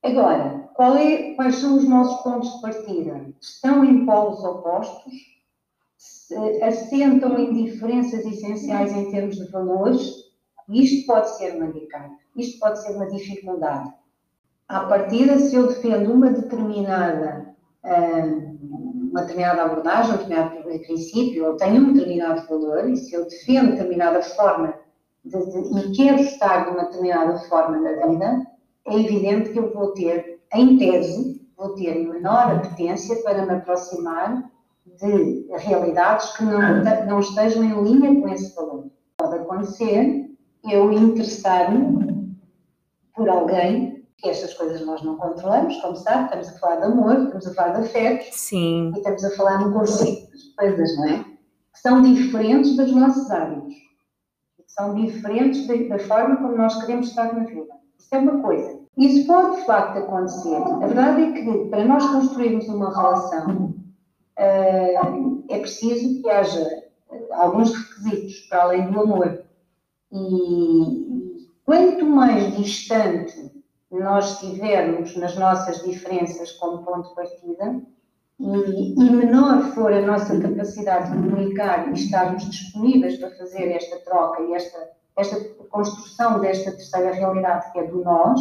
Agora, 0.05 0.69
é, 0.99 1.33
quais 1.33 1.55
são 1.57 1.79
os 1.79 1.89
nossos 1.89 2.23
pontos 2.23 2.53
de 2.55 2.61
partida? 2.61 3.27
Estão 3.41 3.83
em 3.83 4.05
polos 4.05 4.45
opostos? 4.45 5.15
Assentam 6.63 7.39
em 7.39 7.55
diferenças 7.55 8.25
essenciais 8.27 8.93
em 8.93 9.11
termos 9.11 9.37
de 9.37 9.51
valores? 9.51 10.25
Isto 10.69 11.07
pode 11.07 11.31
ser 11.39 11.57
um 11.57 11.65
handicap, 11.65 12.11
isto 12.37 12.59
pode 12.59 12.83
ser 12.83 12.93
uma 12.97 13.07
dificuldade. 13.07 13.91
À 14.69 14.81
partida, 14.81 15.39
se 15.39 15.57
eu 15.57 15.69
defendo 15.69 16.13
uma 16.13 16.31
determinada, 16.31 17.55
uma 19.11 19.23
determinada 19.23 19.63
abordagem, 19.63 20.15
um 20.15 20.17
determinado 20.19 20.81
princípio, 20.85 21.45
eu 21.47 21.57
tenho 21.57 21.83
um 21.83 21.93
determinado 21.95 22.47
valor, 22.47 22.91
e 22.91 22.97
se 22.97 23.15
eu 23.15 23.25
defendo 23.25 23.73
determinada 23.73 24.23
forma 24.23 24.75
de, 25.25 25.39
de, 25.39 25.79
e 25.79 25.93
quero 25.93 26.21
estar 26.21 26.65
de 26.65 26.71
uma 26.73 26.85
determinada 26.85 27.39
forma 27.41 27.79
na 27.79 28.07
vida, 28.07 28.54
é 28.87 28.99
evidente 28.99 29.51
que 29.51 29.59
eu 29.59 29.73
vou 29.73 29.93
ter 29.93 30.41
em 30.53 30.79
tese, 30.79 31.41
vou 31.57 31.75
ter 31.75 31.95
menor 31.95 32.57
apetência 32.57 33.17
para 33.23 33.45
me 33.47 33.53
aproximar 33.53 34.51
de 35.01 35.47
realidades 35.51 36.37
que 36.37 36.45
não, 36.45 36.83
não 37.07 37.21
estejam 37.21 37.65
em 37.65 37.83
linha 37.83 38.21
com 38.21 38.29
esse 38.29 38.55
valor. 38.55 38.91
Pode 39.17 39.37
acontecer 39.37 40.31
eu 40.65 40.93
interessar-me 40.93 42.35
por 43.15 43.29
alguém, 43.29 44.05
que 44.17 44.29
estas 44.29 44.55
coisas 44.55 44.85
nós 44.85 45.03
não 45.03 45.17
controlamos, 45.17 45.77
como 45.81 45.97
sabe, 45.97 46.25
estamos 46.25 46.49
a 46.49 46.59
falar 46.59 46.77
de 46.77 46.85
amor, 46.85 47.25
estamos 47.25 47.47
a 47.47 47.55
falar 47.55 47.81
de 47.81 47.87
afetos, 47.87 48.29
Sim. 48.33 48.93
e 48.95 48.99
estamos 48.99 49.25
a 49.25 49.31
falar 49.37 49.59
de 49.59 49.65
um 49.65 49.73
conceito 49.73 50.37
de 50.37 50.55
coisas, 50.57 50.97
não 50.97 51.09
é? 51.09 51.19
Que 51.19 51.81
são 51.81 52.03
diferentes 52.03 52.77
dos 52.77 52.93
nossos 52.93 53.31
hábitos, 53.31 53.75
que 54.57 54.73
são 54.73 54.95
diferentes 54.95 55.67
da 55.89 55.99
forma 55.99 56.37
como 56.37 56.57
nós 56.57 56.81
queremos 56.81 57.09
estar 57.09 57.33
na 57.35 57.45
vida. 57.45 57.75
Isso 57.99 58.15
é 58.15 58.19
uma 58.19 58.41
coisa. 58.41 58.81
Isso 58.97 59.27
pode 59.27 59.57
de 59.57 59.67
facto 59.67 59.99
acontecer. 59.99 60.57
A 60.57 60.87
verdade 60.87 61.23
é 61.23 61.33
que 61.33 61.69
para 61.69 61.85
nós 61.85 62.07
construirmos 62.07 62.69
uma 62.69 62.95
relação 62.95 63.75
uh, 64.39 65.45
é 65.49 65.59
preciso 65.59 66.23
que 66.23 66.31
haja 66.31 66.85
alguns 67.33 67.73
requisitos 67.73 68.41
para 68.49 68.63
além 68.63 68.91
do 68.91 69.01
amor. 69.01 69.45
E 70.13 71.49
quanto 71.65 72.05
mais 72.05 72.57
distante 72.57 73.53
nós 73.91 74.33
estivermos 74.33 75.17
nas 75.17 75.37
nossas 75.37 75.83
diferenças 75.83 76.53
como 76.53 76.85
ponto 76.85 77.09
de 77.09 77.15
partida, 77.15 77.83
e, 78.39 78.93
e, 78.93 79.11
menor 79.11 79.63
for 79.75 79.93
a 79.93 80.03
nossa 80.03 80.39
capacidade 80.41 81.11
de 81.11 81.17
comunicar 81.17 81.89
e 81.89 81.95
estarmos 81.95 82.51
disponíveis 82.51 83.17
para 83.19 83.31
fazer 83.37 83.71
esta 83.71 84.01
troca 84.01 84.43
e 84.43 84.55
esta, 84.55 84.91
esta 85.17 85.41
construção 85.71 86.41
desta 86.41 86.73
terceira 86.73 87.13
realidade 87.13 87.73
que 87.73 87.79
é 87.79 87.87
do 87.87 88.03
nós, 88.03 88.41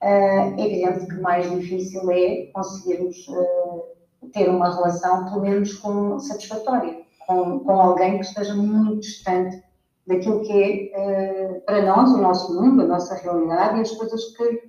é 0.00 0.48
evidente 0.60 1.06
que 1.06 1.20
mais 1.20 1.50
difícil 1.50 2.10
é 2.10 2.46
conseguirmos 2.52 3.26
uh, 3.28 3.84
ter 4.32 4.50
uma 4.50 4.74
relação, 4.74 5.24
pelo 5.24 5.40
menos 5.40 5.74
com, 5.74 6.18
satisfatória, 6.18 7.00
com, 7.26 7.60
com 7.60 7.80
alguém 7.80 8.18
que 8.18 8.24
esteja 8.24 8.54
muito 8.54 9.00
distante 9.00 9.62
daquilo 10.06 10.42
que 10.42 10.52
é, 10.52 11.56
uh, 11.56 11.60
para 11.62 11.82
nós, 11.82 12.10
o 12.10 12.18
nosso 12.18 12.54
mundo, 12.54 12.82
a 12.82 12.86
nossa 12.86 13.14
realidade 13.14 13.78
e 13.78 13.82
as 13.82 13.90
coisas 13.92 14.22
que, 14.36 14.62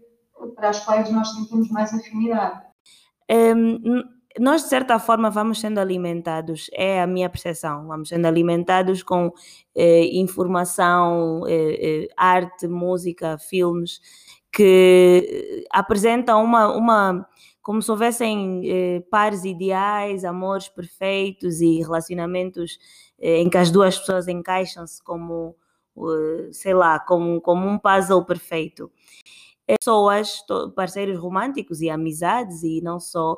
para 0.55 0.69
as 0.69 0.79
quais 0.85 1.09
nós 1.09 1.29
sentimos 1.33 1.69
mais 1.69 1.93
afinidade. 1.93 2.61
Um, 3.29 4.03
nós, 4.39 4.63
de 4.63 4.69
certa 4.69 4.99
forma, 4.99 5.29
vamos 5.29 5.59
sendo 5.59 5.79
alimentados, 5.79 6.69
é 6.73 7.01
a 7.01 7.07
minha 7.07 7.29
percepção, 7.29 7.87
vamos 7.87 8.09
sendo 8.09 8.25
alimentados 8.27 9.01
com 9.03 9.31
eh, 9.75 10.05
informação, 10.17 11.43
eh, 11.47 12.05
eh, 12.05 12.07
arte, 12.17 12.67
música, 12.67 13.37
filmes, 13.37 13.99
que 14.51 15.65
apresentam 15.71 16.43
uma, 16.43 16.67
uma 16.75 17.27
como 17.61 17.81
se 17.81 17.89
houvessem 17.91 18.61
eh, 18.65 19.03
pares 19.09 19.43
ideais, 19.43 20.23
amores 20.23 20.69
perfeitos 20.69 21.61
e 21.61 21.79
relacionamentos 21.81 22.77
eh, 23.19 23.39
em 23.41 23.49
que 23.49 23.57
as 23.57 23.71
duas 23.71 23.97
pessoas 23.97 24.27
encaixam-se 24.27 25.03
como, 25.03 25.55
eh, 25.97 26.49
sei 26.51 26.73
lá, 26.75 26.99
como, 26.99 27.41
como 27.41 27.67
um 27.67 27.77
puzzle 27.79 28.23
perfeito. 28.25 28.91
Pessoas, 29.67 30.43
parceiros 30.75 31.17
românticos 31.19 31.81
e 31.81 31.89
amizades 31.89 32.63
e 32.63 32.81
não 32.81 32.99
só, 32.99 33.37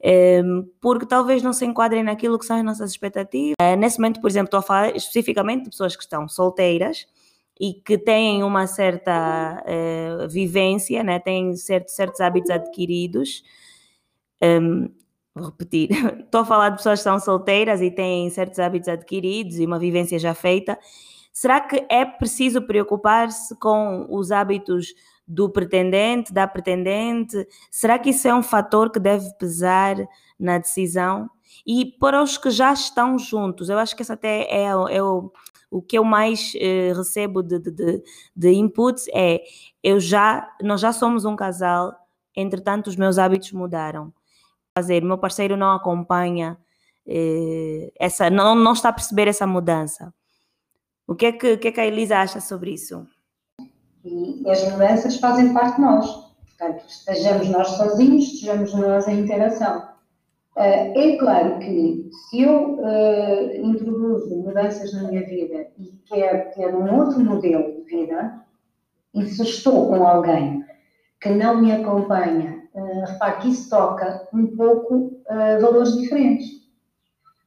ehm, 0.00 0.62
porque 0.80 1.06
talvez 1.06 1.42
não 1.42 1.52
se 1.52 1.64
enquadrem 1.64 2.02
naquilo 2.02 2.38
que 2.38 2.46
são 2.46 2.56
as 2.56 2.64
nossas 2.64 2.90
expectativas. 2.90 3.54
Eh, 3.60 3.76
nesse 3.76 3.98
momento, 3.98 4.20
por 4.20 4.30
exemplo, 4.30 4.46
estou 4.46 4.60
a 4.60 4.62
falar 4.62 4.96
especificamente 4.96 5.64
de 5.64 5.70
pessoas 5.70 5.96
que 5.96 6.02
estão 6.02 6.28
solteiras 6.28 7.06
e 7.60 7.74
que 7.74 7.98
têm 7.98 8.42
uma 8.42 8.66
certa 8.66 9.62
uh, 9.64 10.28
vivência, 10.28 11.02
né? 11.04 11.18
têm 11.18 11.54
certos, 11.56 11.94
certos 11.94 12.20
hábitos 12.20 12.50
adquiridos. 12.50 13.42
Um, 14.42 14.46
ehm, 14.46 14.88
vou 15.34 15.46
repetir, 15.46 15.90
estou 16.24 16.42
a 16.42 16.44
falar 16.44 16.70
de 16.70 16.76
pessoas 16.78 16.98
que 16.98 17.08
estão 17.08 17.18
solteiras 17.20 17.80
e 17.80 17.90
têm 17.90 18.28
certos 18.30 18.58
hábitos 18.58 18.88
adquiridos 18.88 19.58
e 19.58 19.66
uma 19.66 19.78
vivência 19.78 20.18
já 20.18 20.34
feita. 20.34 20.78
Será 21.32 21.60
que 21.60 21.86
é 21.88 22.04
preciso 22.04 22.60
preocupar-se 22.62 23.56
com 23.58 24.06
os 24.10 24.30
hábitos 24.30 24.94
do 25.32 25.48
pretendente, 25.48 26.32
da 26.32 26.46
pretendente? 26.46 27.48
Será 27.70 27.98
que 27.98 28.10
isso 28.10 28.28
é 28.28 28.34
um 28.34 28.42
fator 28.42 28.90
que 28.90 29.00
deve 29.00 29.32
pesar 29.38 29.96
na 30.38 30.58
decisão? 30.58 31.30
E 31.66 31.86
para 31.86 32.22
os 32.22 32.36
que 32.36 32.50
já 32.50 32.72
estão 32.72 33.18
juntos, 33.18 33.70
eu 33.70 33.78
acho 33.78 33.96
que 33.96 34.02
esse 34.02 34.12
até 34.12 34.42
é, 34.42 34.64
é 34.64 35.02
o, 35.02 35.32
o 35.70 35.80
que 35.80 35.96
eu 35.96 36.04
mais 36.04 36.52
eh, 36.56 36.92
recebo 36.94 37.42
de, 37.42 37.58
de, 37.58 38.02
de 38.36 38.52
inputs 38.52 39.06
é 39.14 39.42
eu 39.82 39.98
já, 39.98 40.54
nós 40.62 40.80
já 40.80 40.92
somos 40.92 41.24
um 41.24 41.34
casal, 41.34 41.94
entretanto 42.36 42.88
os 42.88 42.96
meus 42.96 43.18
hábitos 43.18 43.52
mudaram. 43.52 44.12
Fazer, 44.76 45.02
meu 45.02 45.18
parceiro 45.18 45.56
não 45.56 45.72
acompanha 45.72 46.58
eh, 47.06 47.90
essa, 47.98 48.28
não, 48.28 48.54
não 48.54 48.72
está 48.72 48.90
a 48.90 48.92
perceber 48.92 49.28
essa 49.28 49.46
mudança. 49.46 50.12
O 51.06 51.14
que 51.14 51.26
é 51.26 51.32
que, 51.32 51.56
que, 51.56 51.68
é 51.68 51.72
que 51.72 51.80
a 51.80 51.86
Elisa 51.86 52.18
acha 52.18 52.40
sobre 52.40 52.72
isso? 52.72 53.06
E 54.04 54.48
as 54.50 54.70
mudanças 54.70 55.16
fazem 55.16 55.52
parte 55.52 55.76
de 55.76 55.82
nós. 55.82 56.06
Portanto, 56.58 56.84
estejamos 56.88 57.48
nós 57.48 57.68
sozinhos, 57.68 58.24
estejamos 58.24 58.74
nós 58.74 59.06
em 59.08 59.20
interação. 59.20 59.92
Uh, 60.56 60.98
é 60.98 61.16
claro 61.18 61.58
que 61.60 62.10
se 62.10 62.42
eu 62.42 62.78
uh, 62.78 63.66
introduzo 63.66 64.36
mudanças 64.36 64.92
na 64.92 65.08
minha 65.08 65.24
vida 65.26 65.66
e 65.78 65.98
quero 66.06 66.52
ter 66.54 66.74
um 66.74 66.98
outro 66.98 67.20
modelo 67.20 67.72
de 67.72 67.82
vida, 67.84 68.42
e 69.14 69.26
se 69.26 69.42
estou 69.42 69.88
com 69.88 70.06
alguém 70.06 70.64
que 71.20 71.30
não 71.30 71.60
me 71.60 71.72
acompanha, 71.72 72.64
uh, 72.74 73.04
repare 73.06 73.40
que 73.40 73.48
isso 73.48 73.70
toca 73.70 74.28
um 74.32 74.46
pouco 74.56 74.94
uh, 74.96 75.60
valores 75.60 75.96
diferentes. 75.96 76.62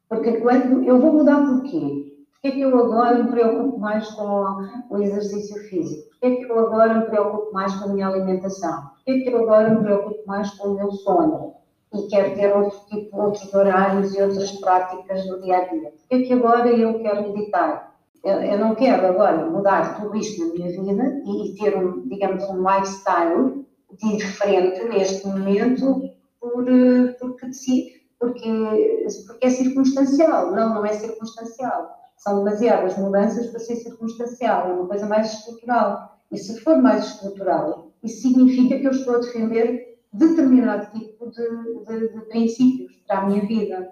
Porque 0.07 0.33
quando 0.37 0.83
eu 0.83 0.99
vou 0.99 1.13
mudar 1.13 1.45
porquê? 1.45 2.13
Porquê 2.33 2.47
é 2.47 2.51
que 2.51 2.61
eu 2.61 2.77
agora 2.77 3.23
me 3.23 3.31
preocupo 3.31 3.79
mais 3.79 4.07
com 4.11 4.67
o 4.89 4.97
exercício 5.01 5.61
físico? 5.63 6.14
Porquê 6.25 6.41
é 6.41 6.45
que 6.47 6.51
eu 6.51 6.59
agora 6.59 6.93
me 6.95 7.05
preocupo 7.05 7.53
mais 7.53 7.75
com 7.75 7.85
a 7.85 7.93
minha 7.93 8.07
alimentação? 8.07 8.89
Porquê 8.95 9.11
é 9.11 9.19
que 9.19 9.29
eu 9.29 9.43
agora 9.43 9.69
me 9.69 9.83
preocupo 9.83 10.25
mais 10.25 10.49
com 10.55 10.69
o 10.69 10.75
meu 10.75 10.91
sono? 10.91 11.53
E 11.93 12.07
quero 12.07 12.33
ter 12.33 12.51
outro 12.51 12.79
tipo, 12.89 13.21
outros 13.21 13.53
horários 13.53 14.15
e 14.15 14.21
outras 14.23 14.51
práticas 14.53 15.23
no 15.27 15.39
dia 15.39 15.57
a 15.57 15.67
dia? 15.67 15.91
Porquê 15.91 16.15
é 16.15 16.21
que 16.23 16.33
agora 16.33 16.67
eu 16.69 16.99
quero 16.99 17.31
meditar? 17.31 17.95
Eu, 18.23 18.41
eu 18.41 18.57
não 18.57 18.73
quero 18.73 19.05
agora 19.05 19.47
mudar 19.47 20.01
tudo 20.01 20.17
isto 20.17 20.47
na 20.47 20.53
minha 20.53 20.69
vida 20.69 21.21
e 21.27 21.55
ter, 21.59 21.77
um, 21.77 22.07
digamos, 22.07 22.43
um 22.49 22.67
lifestyle 22.67 23.63
diferente 23.91 24.83
neste 24.85 25.27
momento 25.27 26.11
por, 26.39 26.65
porque, 27.19 28.01
porque, 28.19 28.81
porque 29.27 29.45
é 29.45 29.49
circunstancial. 29.51 30.51
Não, 30.53 30.73
não 30.73 30.85
é 30.87 30.93
circunstancial 30.93 31.95
são 32.17 32.43
demasiadas 32.43 32.97
mudanças 32.97 33.47
para 33.47 33.59
ser 33.59 33.75
circunstancial, 33.75 34.67
é 34.67 34.73
uma 34.73 34.87
coisa 34.87 35.05
mais 35.05 35.31
estrutural. 35.31 36.14
E 36.31 36.37
se 36.37 36.59
for 36.61 36.81
mais 36.81 37.05
estrutural, 37.05 37.91
isso 38.03 38.21
significa 38.21 38.79
que 38.79 38.87
eu 38.87 38.91
estou 38.91 39.15
a 39.15 39.19
defender 39.19 39.97
determinado 40.11 40.91
tipo 40.97 41.29
de, 41.29 41.85
de, 41.85 42.13
de 42.13 42.21
princípios 42.27 42.95
para 43.07 43.19
a 43.19 43.25
minha 43.25 43.45
vida. 43.45 43.91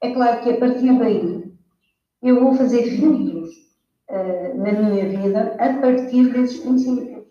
É 0.00 0.12
claro 0.12 0.42
que 0.42 0.50
a 0.50 0.58
partir 0.58 0.98
daí 0.98 1.52
eu 2.22 2.40
vou 2.40 2.54
fazer 2.54 2.84
filtros 2.84 3.50
uh, 4.10 4.56
na 4.56 4.72
minha 4.72 5.08
vida 5.08 5.56
a 5.58 5.80
partir 5.80 6.32
desses 6.32 6.60
princípios. 6.60 7.24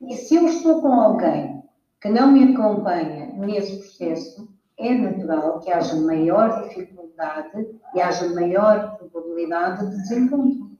E 0.00 0.14
se 0.14 0.34
eu 0.34 0.46
estou 0.46 0.82
com 0.82 0.92
alguém 0.92 1.62
que 2.00 2.08
não 2.08 2.32
me 2.32 2.52
acompanha 2.52 3.32
nesse 3.38 3.78
processo, 3.78 4.48
é 4.78 4.92
natural 4.94 5.60
que 5.60 5.70
haja 5.70 5.96
maior 5.96 6.68
dificuldade 6.68 7.66
e 7.94 8.00
haja 8.00 8.28
maior 8.34 8.96
probabilidade 8.96 9.88
de 9.88 9.96
desencontro. 9.96 10.70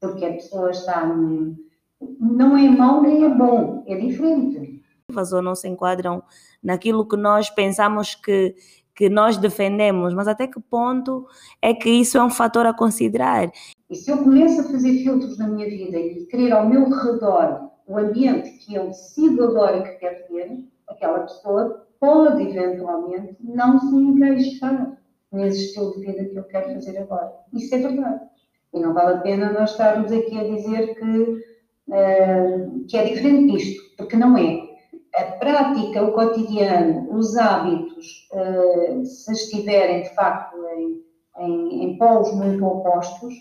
Porque 0.00 0.24
a 0.24 0.32
pessoa 0.32 0.70
está. 0.70 1.06
Não 2.00 2.56
é 2.56 2.68
mau 2.68 3.02
nem 3.02 3.24
é 3.24 3.28
bom, 3.28 3.84
é 3.86 3.96
diferente. 3.96 4.82
Ou 5.32 5.42
não 5.42 5.54
se 5.54 5.68
enquadram 5.68 6.22
naquilo 6.62 7.06
que 7.06 7.16
nós 7.16 7.50
pensamos 7.50 8.14
que, 8.14 8.54
que 8.94 9.08
nós 9.08 9.36
defendemos, 9.36 10.14
mas 10.14 10.28
até 10.28 10.46
que 10.46 10.60
ponto 10.60 11.26
é 11.60 11.74
que 11.74 11.90
isso 11.90 12.16
é 12.16 12.22
um 12.22 12.30
fator 12.30 12.66
a 12.66 12.72
considerar? 12.72 13.50
E 13.88 13.94
se 13.96 14.10
eu 14.10 14.18
começo 14.18 14.60
a 14.60 14.64
fazer 14.64 15.02
filtros 15.02 15.36
na 15.38 15.48
minha 15.48 15.68
vida 15.68 15.98
e 15.98 16.26
querer 16.26 16.52
ao 16.52 16.68
meu 16.68 16.88
redor 16.88 17.70
o 17.86 17.98
ambiente 17.98 18.50
que 18.58 18.74
eu 18.74 18.86
decido 18.86 19.42
agora 19.42 19.82
que 19.82 19.98
quero 19.98 20.28
ter, 20.28 20.64
aquela 20.88 21.20
pessoa 21.20 21.86
pode 21.98 22.42
eventualmente 22.42 23.36
não 23.40 23.80
se 23.80 23.94
encaixar 23.94 24.96
nesse 25.32 25.66
estilo 25.66 25.92
de 25.94 26.06
vida 26.06 26.24
que 26.24 26.36
eu 26.36 26.44
quero 26.44 26.74
fazer 26.74 26.98
agora. 26.98 27.32
Isso 27.52 27.74
é 27.74 27.78
verdade. 27.78 28.20
E 28.72 28.80
não 28.80 28.94
vale 28.94 29.16
a 29.16 29.20
pena 29.20 29.52
nós 29.52 29.72
estarmos 29.72 30.12
aqui 30.12 30.38
a 30.38 30.44
dizer 30.44 30.94
que, 30.94 31.42
que 32.88 32.96
é 32.96 33.04
diferente 33.04 33.52
disto, 33.52 33.82
porque 33.96 34.16
não 34.16 34.36
é. 34.36 34.70
A 35.16 35.24
prática, 35.38 36.04
o 36.04 36.12
cotidiano, 36.12 37.12
os 37.12 37.36
hábitos, 37.36 38.28
uh, 38.32 39.04
se 39.04 39.32
estiverem 39.32 40.02
de 40.02 40.14
facto 40.14 40.56
em, 40.76 41.02
em, 41.38 41.84
em 41.84 41.98
polos 41.98 42.32
muito 42.32 42.64
opostos, 42.64 43.34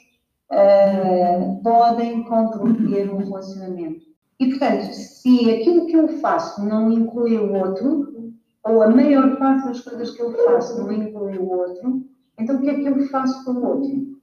uh, 0.51 1.61
podem 1.63 2.23
comprometer 2.23 3.13
um 3.13 3.17
relacionamento. 3.17 4.01
E, 4.39 4.49
portanto, 4.49 4.93
se 4.93 5.51
aquilo 5.51 5.85
que 5.85 5.95
eu 5.95 6.07
faço 6.19 6.65
não 6.65 6.91
inclui 6.91 7.37
o 7.37 7.53
outro, 7.53 8.33
ou 8.63 8.81
a 8.81 8.89
maior 8.89 9.37
parte 9.37 9.67
das 9.67 9.81
coisas 9.81 10.11
que 10.11 10.21
eu 10.21 10.31
faço 10.45 10.81
não 10.81 10.91
inclui 10.91 11.37
o 11.37 11.49
outro, 11.49 12.03
então 12.37 12.55
o 12.55 12.61
que 12.61 12.69
é 12.69 12.73
que 12.73 12.85
eu 12.87 13.07
faço 13.09 13.45
com 13.45 13.51
o 13.51 13.67
outro? 13.67 14.19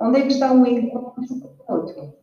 Onde 0.00 0.18
é 0.18 0.22
que 0.22 0.32
está 0.32 0.52
o 0.52 0.66
encontro 0.66 1.12
com 1.66 1.72
o 1.72 1.76
outro? 1.76 2.17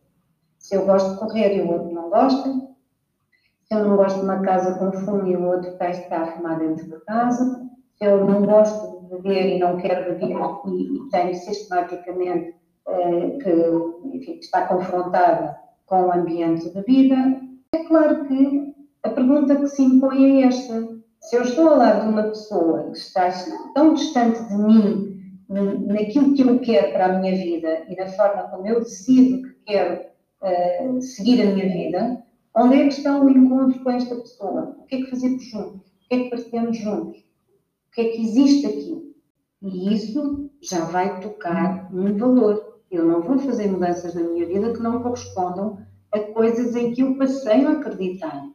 Se 0.66 0.74
eu 0.74 0.84
gosto 0.84 1.12
de 1.12 1.18
correr 1.20 1.56
e 1.56 1.60
o 1.60 1.70
outro 1.70 1.92
não 1.92 2.10
gosta, 2.10 2.50
se 2.50 3.72
eu 3.72 3.84
não 3.84 3.96
gosto 3.96 4.18
de 4.18 4.24
uma 4.24 4.40
casa 4.40 4.76
com 4.76 4.90
fumo 4.90 5.24
e 5.24 5.36
o 5.36 5.44
outro 5.44 5.78
de 5.78 5.84
estar 5.86 6.22
a 6.22 6.26
fumar 6.32 6.58
dentro 6.58 6.88
da 6.88 6.98
casa, 7.02 7.70
se 7.96 8.04
eu 8.04 8.26
não 8.26 8.42
gosto 8.42 9.00
de 9.02 9.14
beber 9.14 9.46
e 9.46 9.58
não 9.60 9.76
quero 9.76 10.12
beber 10.12 10.36
e, 10.66 10.96
e 10.96 11.08
tenho 11.10 11.34
sistematicamente 11.36 12.56
eh, 12.88 13.38
que 13.44 14.16
enfim, 14.16 14.38
está 14.40 14.66
confrontada 14.66 15.56
com 15.86 16.02
o 16.02 16.12
ambiente 16.12 16.64
de 16.64 16.74
bebida, 16.74 17.40
é 17.72 17.84
claro 17.84 18.26
que 18.26 18.74
a 19.04 19.10
pergunta 19.10 19.54
que 19.54 19.68
se 19.68 19.84
impõe 19.84 20.42
é 20.42 20.46
esta. 20.48 20.84
Se 21.20 21.36
eu 21.36 21.42
estou 21.42 21.68
ao 21.68 21.78
lado 21.78 22.02
de 22.02 22.08
uma 22.08 22.24
pessoa 22.24 22.90
que 22.90 22.98
está 22.98 23.30
tão 23.72 23.94
distante 23.94 24.42
de 24.48 24.56
mim, 24.56 25.16
naquilo 25.48 26.34
que 26.34 26.42
eu 26.42 26.58
quero 26.58 26.92
para 26.92 27.06
a 27.06 27.18
minha 27.20 27.36
vida 27.36 27.84
e 27.88 27.94
na 27.94 28.08
forma 28.08 28.48
como 28.48 28.66
eu 28.66 28.80
decido 28.80 29.46
que 29.46 29.54
quero 29.64 30.15
uh, 30.42 31.00
seguir 31.00 31.42
a 31.42 31.52
minha 31.52 31.68
vida, 31.68 32.24
onde 32.54 32.76
é 32.76 32.82
que 32.88 32.94
está 32.94 33.20
o 33.20 33.28
encontro 33.28 33.82
com 33.82 33.90
esta 33.90 34.14
pessoa? 34.16 34.76
O 34.78 34.86
que 34.86 34.96
é 34.96 34.98
que 35.02 35.10
fazemos 35.10 35.44
juntos? 35.44 35.86
O 35.86 36.08
que 36.08 36.14
é 36.14 36.18
que 36.24 36.30
partilhamos 36.30 36.78
juntos? 36.78 37.18
O 37.18 37.92
que 37.92 38.00
é 38.00 38.04
que 38.08 38.22
existe 38.22 38.66
aqui? 38.66 39.14
E 39.62 39.94
isso 39.94 40.50
já 40.60 40.84
vai 40.84 41.20
tocar 41.20 41.88
um 41.92 42.16
valor. 42.16 42.80
Eu 42.90 43.04
não 43.04 43.22
vou 43.22 43.38
fazer 43.38 43.68
mudanças 43.68 44.14
na 44.14 44.22
minha 44.22 44.46
vida 44.46 44.72
que 44.72 44.82
não 44.82 45.02
correspondam 45.02 45.78
a 46.12 46.20
coisas 46.20 46.76
em 46.76 46.92
que 46.92 47.02
eu 47.02 47.16
passei 47.16 47.64
a 47.64 47.72
acreditar. 47.72 48.48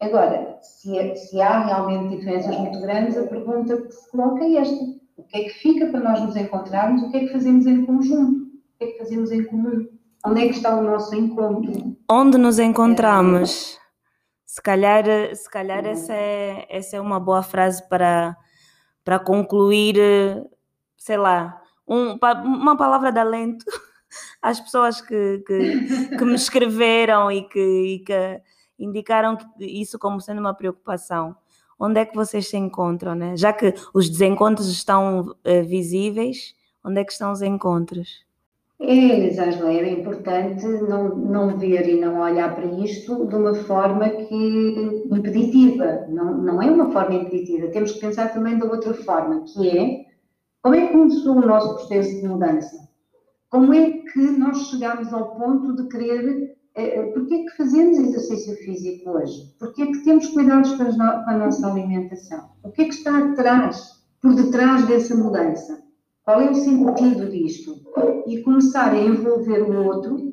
Agora, 0.00 0.58
se, 0.62 0.96
é, 0.98 1.14
se, 1.14 1.40
há 1.40 1.64
realmente 1.66 2.16
diferenças 2.16 2.56
muito 2.56 2.80
grandes, 2.80 3.16
a 3.16 3.26
pergunta 3.26 3.80
que 3.82 3.92
se 3.92 4.10
coloca 4.10 4.44
é 4.44 4.56
esta: 4.56 4.84
o 5.16 5.22
que 5.22 5.36
é 5.36 5.44
que 5.44 5.50
fica 5.50 5.86
para 5.88 6.00
nós 6.00 6.20
nos 6.22 6.36
encontrarmos? 6.36 7.02
O 7.02 7.10
que 7.10 7.18
é 7.18 7.20
que 7.20 7.32
fazemos 7.32 7.66
em 7.66 7.84
conjunto? 7.84 8.44
O 8.44 8.78
que 8.78 8.84
é 8.84 8.86
que 8.88 8.98
fazemos 8.98 9.30
em 9.30 9.44
comum? 9.44 9.88
Onde 10.24 10.42
é 10.42 10.48
que 10.48 10.56
está 10.56 10.76
o 10.76 10.82
nosso 10.82 11.14
encontro? 11.14 11.96
Onde 12.08 12.36
nos 12.36 12.58
encontramos? 12.58 13.78
Se 14.44 14.60
calhar, 14.60 15.04
se 15.34 15.48
calhar 15.48 15.86
essa, 15.86 16.12
é, 16.12 16.66
essa 16.68 16.96
é 16.96 17.00
uma 17.00 17.18
boa 17.18 17.42
frase 17.42 17.88
para, 17.88 18.36
para 19.02 19.18
concluir, 19.18 19.96
sei 20.96 21.16
lá, 21.16 21.62
um, 21.86 22.18
uma 22.44 22.76
palavra 22.76 23.10
de 23.10 23.18
alento 23.18 23.64
às 24.42 24.60
pessoas 24.60 25.00
que, 25.00 25.42
que, 25.46 26.16
que 26.18 26.24
me 26.24 26.34
escreveram 26.34 27.32
e 27.32 27.48
que, 27.48 27.60
e 27.60 27.98
que 28.00 28.42
indicaram 28.78 29.38
isso 29.58 29.98
como 29.98 30.20
sendo 30.20 30.40
uma 30.40 30.54
preocupação. 30.54 31.34
Onde 31.78 32.00
é 32.00 32.04
que 32.04 32.14
vocês 32.14 32.46
se 32.46 32.58
encontram, 32.58 33.14
né? 33.14 33.36
Já 33.36 33.54
que 33.54 33.72
os 33.94 34.10
desencontros 34.10 34.68
estão 34.68 35.20
uh, 35.20 35.64
visíveis, 35.66 36.54
onde 36.84 37.00
é 37.00 37.04
que 37.04 37.12
estão 37.12 37.32
os 37.32 37.40
encontros? 37.40 38.28
É, 38.82 38.94
Elisângela, 38.94 39.72
era 39.72 39.88
importante 39.88 40.66
não, 40.66 41.14
não 41.14 41.58
ver 41.58 41.86
e 41.86 42.00
não 42.00 42.20
olhar 42.20 42.54
para 42.54 42.64
isto 42.64 43.26
de 43.26 43.34
uma 43.36 43.54
forma 43.54 44.08
que 44.08 45.04
impeditiva. 45.10 46.06
Não, 46.08 46.36
não 46.38 46.62
é 46.62 46.70
uma 46.70 46.90
forma 46.90 47.14
impeditiva. 47.14 47.68
Temos 47.68 47.92
que 47.92 48.00
pensar 48.00 48.32
também 48.32 48.58
da 48.58 48.66
outra 48.66 48.94
forma, 48.94 49.44
que 49.44 49.68
é 49.68 50.06
como 50.62 50.74
é 50.74 50.86
que 50.86 50.92
começou 50.92 51.36
o 51.36 51.46
nosso 51.46 51.74
processo 51.74 52.20
de 52.20 52.26
mudança? 52.28 52.76
Como 53.50 53.74
é 53.74 53.90
que 53.90 54.18
nós 54.38 54.58
chegamos 54.70 55.12
ao 55.12 55.36
ponto 55.36 55.74
de 55.76 55.88
querer. 55.88 56.56
Eh, 56.74 57.02
Porquê 57.12 57.34
é 57.34 57.44
que 57.44 57.56
fazemos 57.56 57.98
exercício 57.98 58.56
físico 58.64 59.10
hoje? 59.10 59.54
Porquê 59.58 59.82
é 59.82 59.86
que 59.86 60.04
temos 60.04 60.26
cuidados 60.28 60.72
com 60.76 60.84
a 60.84 61.36
nossa 61.36 61.66
alimentação? 61.70 62.50
O 62.62 62.70
que 62.70 62.82
é 62.82 62.84
que 62.86 62.94
está 62.94 63.18
atrás, 63.18 64.02
por 64.22 64.34
detrás 64.34 64.86
dessa 64.86 65.14
mudança? 65.16 65.89
Qual 66.30 66.42
é 66.42 66.50
o 66.52 66.54
sentido 66.54 67.28
disto? 67.28 67.74
E 68.24 68.40
começar 68.42 68.92
a 68.92 68.96
envolver 68.96 69.62
o 69.62 69.84
outro 69.84 70.32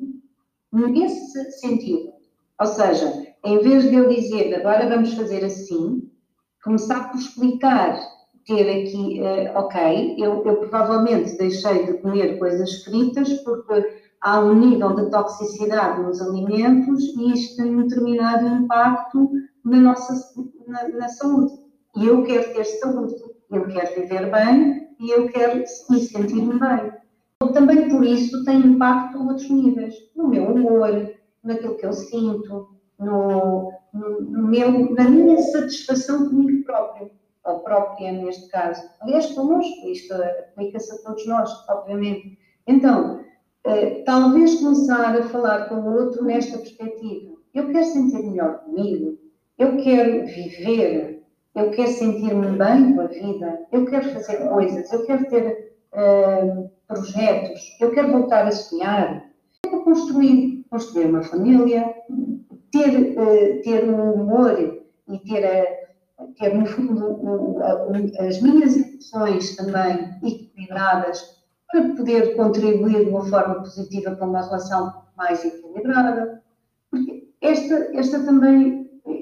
nesse 0.72 1.58
sentido. 1.58 2.12
Ou 2.60 2.66
seja, 2.68 3.26
em 3.44 3.58
vez 3.58 3.90
de 3.90 3.96
eu 3.96 4.08
dizer 4.08 4.54
agora 4.54 4.88
vamos 4.88 5.12
fazer 5.14 5.44
assim, 5.44 6.08
começar 6.62 7.10
por 7.10 7.18
explicar, 7.18 7.98
ter 8.46 8.70
aqui, 8.70 9.20
uh, 9.20 9.58
ok, 9.58 10.14
eu, 10.18 10.44
eu 10.44 10.58
provavelmente 10.58 11.36
deixei 11.36 11.86
de 11.86 11.94
comer 11.94 12.38
coisas 12.38 12.84
fritas 12.84 13.32
porque 13.42 13.98
há 14.20 14.38
um 14.38 14.54
nível 14.54 14.94
de 14.94 15.10
toxicidade 15.10 16.00
nos 16.00 16.22
alimentos 16.22 17.02
e 17.16 17.32
isto 17.32 17.56
tem 17.56 17.74
um 17.74 17.88
determinado 17.88 18.46
impacto 18.46 19.32
na 19.64 19.78
nossa 19.78 20.14
na, 20.64 20.88
na 20.90 21.08
saúde. 21.08 21.54
E 21.96 22.06
eu 22.06 22.22
quero 22.22 22.54
ter 22.54 22.64
saúde, 22.64 23.16
eu 23.50 23.66
quero 23.66 24.00
viver 24.00 24.30
bem 24.30 24.87
e 24.98 25.10
eu 25.10 25.28
quero 25.28 25.58
me 25.58 25.98
sentir-me 26.00 26.58
bem. 26.58 26.92
Também 27.52 27.88
por 27.88 28.04
isso 28.04 28.44
tem 28.44 28.58
impacto 28.58 29.18
a 29.18 29.22
outros 29.22 29.48
níveis, 29.48 29.94
no 30.14 30.28
meu 30.28 30.44
humor, 30.52 31.14
naquilo 31.42 31.76
que 31.76 31.86
eu 31.86 31.92
sinto, 31.92 32.68
no, 32.98 33.72
no, 33.92 34.20
no 34.20 34.48
meu, 34.48 34.94
na 34.94 35.08
minha 35.08 35.40
satisfação 35.40 36.28
comigo 36.28 36.64
próprio, 36.64 37.10
ou 37.44 37.60
própria 37.60 38.12
neste 38.12 38.48
caso. 38.48 38.82
Aliás, 39.00 39.26
connosco, 39.32 39.88
isto 39.88 40.12
aplica-se 40.14 40.92
a 40.92 40.98
todos 41.02 41.26
nós, 41.26 41.50
obviamente. 41.68 42.38
Então, 42.66 43.24
eh, 43.64 44.02
talvez 44.04 44.56
começar 44.56 45.16
a 45.16 45.28
falar 45.28 45.68
com 45.68 45.76
o 45.76 45.94
outro 45.94 46.24
nesta 46.24 46.58
perspectiva. 46.58 47.36
Eu 47.54 47.70
quero 47.72 47.84
sentir 47.84 48.22
melhor 48.22 48.58
comigo, 48.64 49.18
eu 49.56 49.76
quero 49.78 50.26
viver 50.26 51.17
eu 51.54 51.70
quero 51.70 51.90
sentir-me 51.90 52.56
bem 52.56 52.94
com 52.94 53.00
a 53.00 53.06
vida, 53.06 53.66
eu 53.72 53.86
quero 53.86 54.10
fazer 54.10 54.48
coisas, 54.48 54.92
eu 54.92 55.04
quero 55.06 55.28
ter 55.28 55.74
uh, 55.92 56.70
projetos, 56.86 57.76
eu 57.80 57.90
quero 57.90 58.12
voltar 58.12 58.46
a 58.46 58.52
sonhar, 58.52 59.24
eu 59.64 59.70
quero 59.70 59.84
construir, 59.84 60.64
construir 60.70 61.06
uma 61.06 61.22
família, 61.22 61.94
ter, 62.70 63.12
uh, 63.18 63.62
ter 63.62 63.88
um 63.88 64.12
humor 64.12 64.82
e 65.08 65.18
ter, 65.20 65.88
uh, 66.18 66.32
ter 66.38 66.54
no 66.54 66.66
fundo, 66.66 67.58
as 68.20 68.40
minhas 68.40 68.76
emoções 68.76 69.56
também 69.56 70.16
equilibradas 70.22 71.38
para 71.70 71.94
poder 71.94 72.36
contribuir 72.36 73.04
de 73.04 73.10
uma 73.10 73.24
forma 73.26 73.56
positiva 73.56 74.12
para 74.12 74.26
uma 74.26 74.42
relação 74.42 75.02
mais 75.16 75.44
equilibrada. 75.44 76.42
Porque 76.90 77.28
esta, 77.40 77.74
esta 77.94 78.24
também 78.24 78.77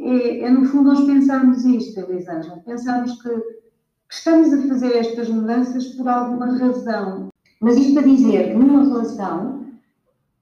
é, 0.06 0.40
é, 0.40 0.50
no 0.50 0.64
fundo, 0.66 0.90
nós 0.90 1.04
pensarmos 1.04 1.64
isto, 1.64 1.98
Elisângela, 1.98 2.62
pensarmos 2.64 3.20
que, 3.20 3.28
que, 3.28 4.14
estamos 4.14 4.52
a 4.52 4.68
fazer 4.68 4.96
estas 4.96 5.28
mudanças 5.28 5.86
por 5.88 6.08
alguma 6.08 6.56
razão. 6.58 7.28
Mas 7.60 7.76
isto 7.76 7.94
para 7.94 8.02
dizer 8.02 8.52
que 8.52 8.54
numa 8.54 8.84
relação, 8.84 9.66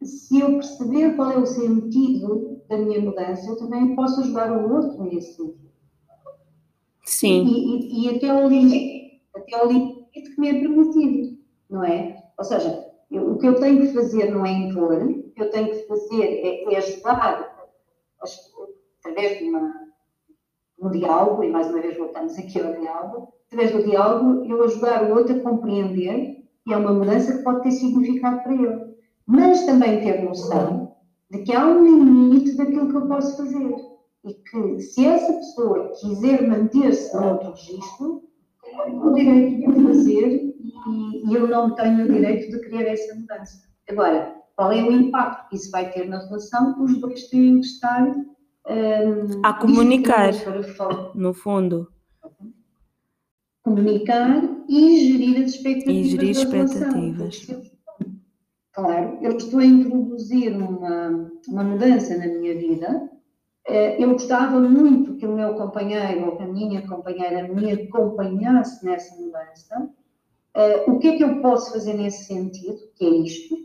se 0.02 0.40
eu 0.40 0.54
perceber 0.54 1.14
qual 1.16 1.32
é 1.32 1.38
o 1.38 1.46
sentido 1.46 2.60
da 2.68 2.76
minha 2.76 3.00
mudança, 3.00 3.48
eu 3.48 3.56
também 3.56 3.94
posso 3.94 4.20
ajudar 4.20 4.52
o 4.52 4.72
outro 4.72 5.04
nesse 5.04 5.36
sentido. 5.36 5.64
Sim. 7.04 7.44
E, 7.44 8.04
e, 8.04 8.06
e 8.06 8.16
até 8.16 8.30
ao 8.30 8.48
limite, 8.48 9.22
até 9.34 9.56
ao 9.56 9.68
limite 9.68 10.04
que 10.12 10.40
me 10.40 10.48
é 10.48 10.52
permitido, 10.54 11.38
não 11.70 11.84
é? 11.84 12.22
Ou 12.38 12.44
seja, 12.44 12.86
eu, 13.10 13.32
o 13.32 13.38
que 13.38 13.46
eu 13.46 13.54
tenho 13.54 13.80
que 13.80 13.92
fazer 13.92 14.30
não 14.30 14.44
é 14.44 14.50
impor, 14.50 15.02
o 15.02 15.30
que 15.30 15.42
eu 15.42 15.50
tenho 15.50 15.68
que 15.68 15.86
fazer 15.86 16.22
é, 16.22 16.64
é 16.64 16.76
ajudar 16.76 17.54
as, 18.20 18.53
através 19.04 19.38
de 19.38 19.50
uma, 19.50 19.74
um 20.80 20.90
diálogo, 20.90 21.44
e 21.44 21.50
mais 21.50 21.68
uma 21.68 21.80
vez 21.80 21.96
voltamos 21.96 22.38
aqui 22.38 22.60
ao 22.60 22.72
diálogo, 22.72 23.34
através 23.46 23.72
do 23.72 23.84
diálogo 23.84 24.44
eu 24.46 24.64
ajudar 24.64 25.04
o 25.04 25.14
outro 25.14 25.36
a 25.36 25.40
compreender 25.40 26.42
que 26.64 26.72
é 26.72 26.76
uma 26.76 26.94
mudança 26.94 27.36
que 27.36 27.44
pode 27.44 27.62
ter 27.62 27.72
significado 27.72 28.42
para 28.42 28.54
ele. 28.54 28.94
Mas 29.26 29.66
também 29.66 30.00
ter 30.00 30.22
noção 30.22 30.96
de 31.30 31.42
que 31.42 31.52
há 31.52 31.66
um 31.66 31.84
limite 31.84 32.56
daquilo 32.56 32.88
que 32.88 32.96
eu 32.96 33.06
posso 33.06 33.36
fazer. 33.36 33.74
E 34.24 34.32
que 34.32 34.80
se 34.80 35.04
essa 35.04 35.32
pessoa 35.34 35.92
quiser 36.00 36.48
manter-se 36.48 37.14
no 37.14 37.32
outro 37.32 37.50
registro, 37.50 38.22
o 38.88 39.12
direito 39.12 39.58
de 39.58 39.68
o 39.68 39.86
fazer 39.86 40.54
e, 40.88 41.30
e 41.30 41.34
eu 41.34 41.46
não 41.46 41.74
tenho 41.74 42.06
o 42.06 42.12
direito 42.12 42.50
de 42.50 42.60
querer 42.60 42.92
essa 42.92 43.14
mudança. 43.14 43.62
Agora, 43.88 44.34
qual 44.56 44.72
é 44.72 44.82
o 44.82 44.90
impacto 44.90 45.50
que 45.50 45.56
isso 45.56 45.70
vai 45.70 45.90
ter 45.90 46.08
na 46.08 46.20
relação? 46.20 46.82
Os 46.82 46.98
dois 46.98 47.28
têm 47.28 47.60
que 47.60 47.66
estar 47.66 48.14
a 49.42 49.52
comunicar, 49.54 50.32
no 51.14 51.34
fundo. 51.34 51.88
Comunicar 53.62 54.42
e 54.68 55.06
gerir 55.06 55.44
as 55.44 55.50
expectativas. 55.50 56.06
E 56.06 56.10
gerir 56.10 56.30
expectativas. 56.30 57.46
Claro, 58.72 59.18
eu 59.22 59.36
estou 59.36 59.60
a 59.60 59.64
introduzir 59.64 60.56
uma, 60.56 61.30
uma 61.48 61.64
mudança 61.64 62.16
na 62.18 62.26
minha 62.26 62.54
vida. 62.54 63.10
Eh, 63.66 64.02
eu 64.02 64.12
gostava 64.12 64.60
muito 64.60 65.16
que 65.16 65.26
o 65.26 65.34
meu 65.34 65.54
companheiro 65.54 66.26
ou 66.26 66.36
que 66.36 66.42
a 66.42 66.48
minha 66.48 66.86
companheira 66.86 67.46
me 67.48 67.70
acompanhasse 67.72 68.84
nessa 68.84 69.14
mudança. 69.16 69.90
Eh, 70.54 70.90
o 70.90 70.98
que 70.98 71.08
é 71.08 71.16
que 71.16 71.24
eu 71.24 71.40
posso 71.40 71.72
fazer 71.72 71.94
nesse 71.94 72.24
sentido? 72.24 72.78
Que 72.96 73.04
é 73.04 73.10
isto 73.10 73.64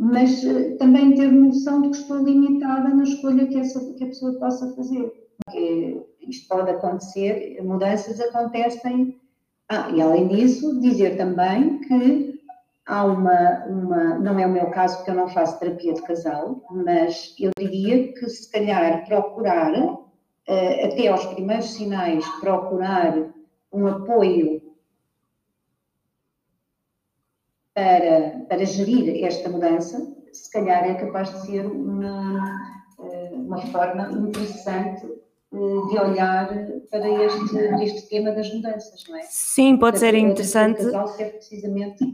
mas 0.00 0.42
uh, 0.44 0.78
também 0.78 1.14
ter 1.14 1.30
noção 1.30 1.82
de 1.82 1.90
que 1.90 1.96
estou 1.98 2.24
limitada 2.24 2.88
na 2.88 3.02
escolha 3.02 3.46
que, 3.46 3.58
essa, 3.58 3.78
que 3.92 4.02
a 4.02 4.06
pessoa 4.06 4.32
possa 4.38 4.74
fazer. 4.74 5.12
Porque 5.44 6.02
isto 6.26 6.48
pode 6.48 6.70
acontecer, 6.70 7.62
mudanças 7.62 8.18
acontecem. 8.18 9.20
Ah, 9.68 9.90
e 9.94 10.00
além 10.00 10.26
disso, 10.28 10.80
dizer 10.80 11.18
também 11.18 11.80
que 11.82 12.40
há 12.86 13.04
uma, 13.04 13.66
uma, 13.66 14.18
não 14.18 14.38
é 14.38 14.46
o 14.46 14.50
meu 14.50 14.70
caso 14.70 14.96
porque 14.96 15.10
eu 15.10 15.14
não 15.14 15.28
faço 15.28 15.60
terapia 15.60 15.92
de 15.92 16.02
casal, 16.02 16.62
mas 16.70 17.34
eu 17.38 17.50
diria 17.58 18.10
que 18.14 18.26
se 18.30 18.50
calhar 18.50 19.04
procurar, 19.06 19.70
uh, 19.74 20.86
até 20.86 21.08
aos 21.08 21.26
primeiros 21.26 21.74
sinais, 21.74 22.26
procurar 22.40 23.14
um 23.70 23.86
apoio 23.86 24.69
para, 27.74 28.44
para 28.48 28.64
gerir 28.64 29.24
esta 29.24 29.48
mudança, 29.48 29.98
se 30.32 30.50
calhar 30.50 30.84
é 30.84 30.94
capaz 30.94 31.30
de 31.32 31.46
ser 31.46 31.66
uma, 31.66 32.84
eh, 33.00 33.30
uma 33.32 33.58
forma 33.66 34.10
interessante 34.12 35.06
eh, 35.06 35.56
de 35.90 35.98
olhar 35.98 36.48
para 36.90 37.08
este, 37.24 37.56
este 37.82 38.08
tema 38.08 38.32
das 38.32 38.52
mudanças, 38.52 39.04
não 39.08 39.16
é? 39.16 39.22
Sim, 39.22 39.76
pode 39.76 39.98
ser 39.98 40.14
interessante. 40.14 40.82
Ser 41.16 41.32
precisamente 41.32 42.04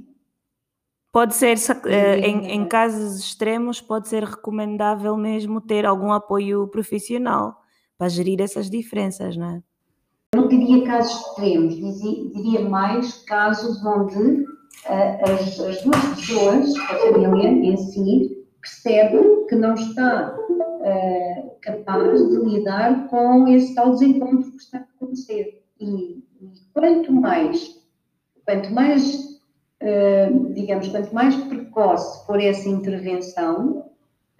Pode 1.17 1.35
ser, 1.35 1.57
eh, 1.87 2.19
em, 2.19 2.51
em 2.51 2.69
casos 2.69 3.19
extremos, 3.21 3.81
pode 3.81 4.07
ser 4.07 4.23
recomendável 4.23 5.17
mesmo 5.17 5.63
ter 5.63 5.87
algum 5.87 6.13
apoio 6.13 6.69
profissional 6.69 7.57
para 7.97 8.11
gerir 8.11 8.43
essas 8.43 8.69
diferenças, 8.69 9.35
não 9.35 9.49
é? 9.49 9.63
Eu 10.35 10.43
não 10.43 10.49
diria 10.49 10.85
casos 10.85 11.29
extremos, 11.29 11.75
diria 11.75 12.69
mais 12.69 13.25
casos 13.25 13.83
onde 13.83 14.45
as, 14.85 15.59
as 15.61 15.83
duas 15.83 16.05
pessoas, 16.15 16.77
a 16.77 16.99
família 16.99 17.49
em 17.49 17.77
si, 17.77 18.47
percebe 18.61 19.47
que 19.49 19.55
não 19.55 19.75
está 19.75 20.37
uh, 20.37 21.61
capaz 21.61 22.29
de 22.29 22.37
lidar 22.37 23.09
com 23.09 23.49
esse 23.49 23.75
tal 23.75 23.93
desencontro 23.93 24.51
que 24.51 24.57
está 24.57 24.79
a 24.79 24.83
acontecer. 24.83 25.63
E, 25.81 26.25
e 26.41 26.53
quanto 26.73 27.13
mais, 27.13 27.81
quanto 28.45 28.73
mais, 28.73 29.41
uh, 29.83 30.53
digamos, 30.53 30.89
quanto 30.89 31.15
mais 31.15 31.35
precoce 31.45 32.27
for 32.27 32.41
essa 32.41 32.69
intervenção, 32.69 33.91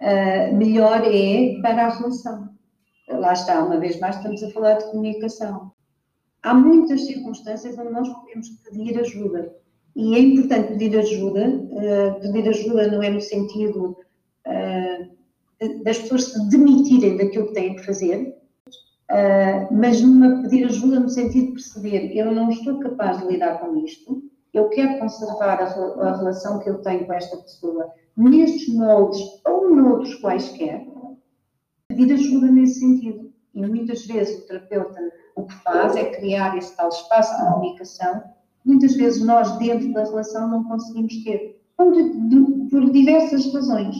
uh, 0.01 0.55
melhor 0.55 1.01
é 1.05 1.59
para 1.61 1.87
a 1.87 1.89
relação. 1.89 2.49
Lá 3.09 3.31
está, 3.33 3.63
uma 3.63 3.79
vez 3.79 3.99
mais, 3.99 4.17
estamos 4.17 4.43
a 4.43 4.51
falar 4.51 4.73
de 4.73 4.91
comunicação. 4.91 5.71
Há 6.43 6.53
muitas 6.53 7.05
circunstâncias 7.05 7.77
onde 7.77 7.91
nós 7.91 8.09
podemos 8.09 8.49
pedir 8.49 8.99
ajuda 8.99 9.55
e 9.97 10.13
é 10.13 10.19
importante 10.19 10.73
pedir 10.73 10.95
ajuda, 10.95 11.49
uh, 11.49 12.21
pedir 12.21 12.47
ajuda 12.47 12.91
não 12.91 13.01
é 13.01 13.09
no 13.09 13.19
sentido 13.19 13.97
uh, 14.45 15.83
das 15.83 15.97
pessoas 15.97 16.25
se 16.25 16.49
demitirem 16.49 17.17
daquilo 17.17 17.47
que 17.47 17.53
têm 17.53 17.75
que 17.75 17.83
fazer, 17.83 18.37
uh, 19.09 19.73
mas 19.73 19.99
numa 19.99 20.43
pedir 20.43 20.65
ajuda 20.65 20.99
no 20.99 21.09
sentido 21.09 21.47
de 21.47 21.53
perceber, 21.53 22.15
eu 22.15 22.31
não 22.31 22.51
estou 22.51 22.79
capaz 22.79 23.19
de 23.19 23.25
lidar 23.25 23.59
com 23.59 23.75
isto, 23.83 24.21
eu 24.53 24.69
quero 24.69 24.99
conservar 24.99 25.59
a, 25.61 25.65
a 25.65 26.17
relação 26.17 26.59
que 26.59 26.69
eu 26.69 26.77
tenho 26.83 27.07
com 27.07 27.13
esta 27.13 27.35
pessoa 27.37 27.91
nestes 28.15 28.71
moldes 28.75 29.19
ou 29.47 29.75
noutros 29.75 30.13
quaisquer, 30.21 30.85
pedir 31.87 32.13
ajuda 32.13 32.51
nesse 32.51 32.81
sentido. 32.81 33.33
E 33.55 33.65
muitas 33.65 34.05
vezes 34.05 34.43
o 34.43 34.47
terapeuta 34.47 34.99
o 35.35 35.45
que 35.45 35.53
faz 35.63 35.95
é 35.95 36.11
criar 36.11 36.55
esse 36.55 36.75
tal 36.75 36.89
espaço 36.89 37.35
de 37.35 37.51
comunicação. 37.51 38.36
Muitas 38.67 38.95
vezes 38.95 39.25
nós, 39.25 39.57
dentro 39.57 39.93
da 39.93 40.03
relação, 40.03 40.49
não 40.49 40.63
conseguimos 40.65 41.23
ter, 41.23 41.61
por, 41.77 41.93
por 42.69 42.91
diversas 42.91 43.51
razões. 43.53 43.95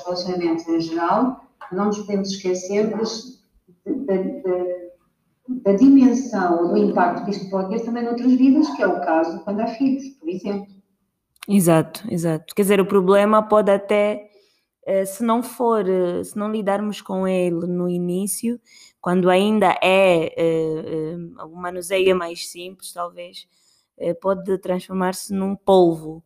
Relacionamentos 0.00 0.66
em 0.68 0.80
geral, 0.80 1.40
não 1.72 1.86
nos 1.86 1.98
podemos 1.98 2.30
esquecer 2.30 2.88
da, 2.90 2.96
da, 2.96 4.88
da 5.64 5.72
dimensão 5.72 6.62
ou 6.62 6.68
do 6.68 6.76
impacto 6.76 7.24
que 7.24 7.32
isto 7.32 7.50
pode 7.50 7.70
ter 7.70 7.84
também 7.84 8.04
noutras 8.04 8.32
vidas, 8.32 8.70
que 8.76 8.82
é 8.82 8.86
o 8.86 9.00
caso 9.00 9.42
quando 9.42 9.60
há 9.60 9.66
filhos, 9.66 10.04
por 10.20 10.28
exemplo. 10.28 10.72
Exato, 11.48 12.04
exato. 12.08 12.54
Quer 12.54 12.62
dizer, 12.62 12.80
o 12.80 12.86
problema 12.86 13.42
pode 13.42 13.72
até, 13.72 14.30
eh, 14.86 15.04
se 15.06 15.24
não 15.24 15.42
for, 15.42 15.88
eh, 15.88 16.22
se 16.22 16.36
não 16.36 16.52
lidarmos 16.52 17.00
com 17.00 17.26
ele 17.26 17.66
no 17.66 17.88
início, 17.88 18.60
quando 19.00 19.30
ainda 19.30 19.78
é 19.82 21.14
uh, 21.16 21.48
manuseio 21.56 22.16
mais 22.16 22.50
simples, 22.50 22.92
talvez, 22.92 23.46
pode 24.20 24.58
transformar-se 24.58 25.32
num 25.34 25.54
polvo 25.56 26.22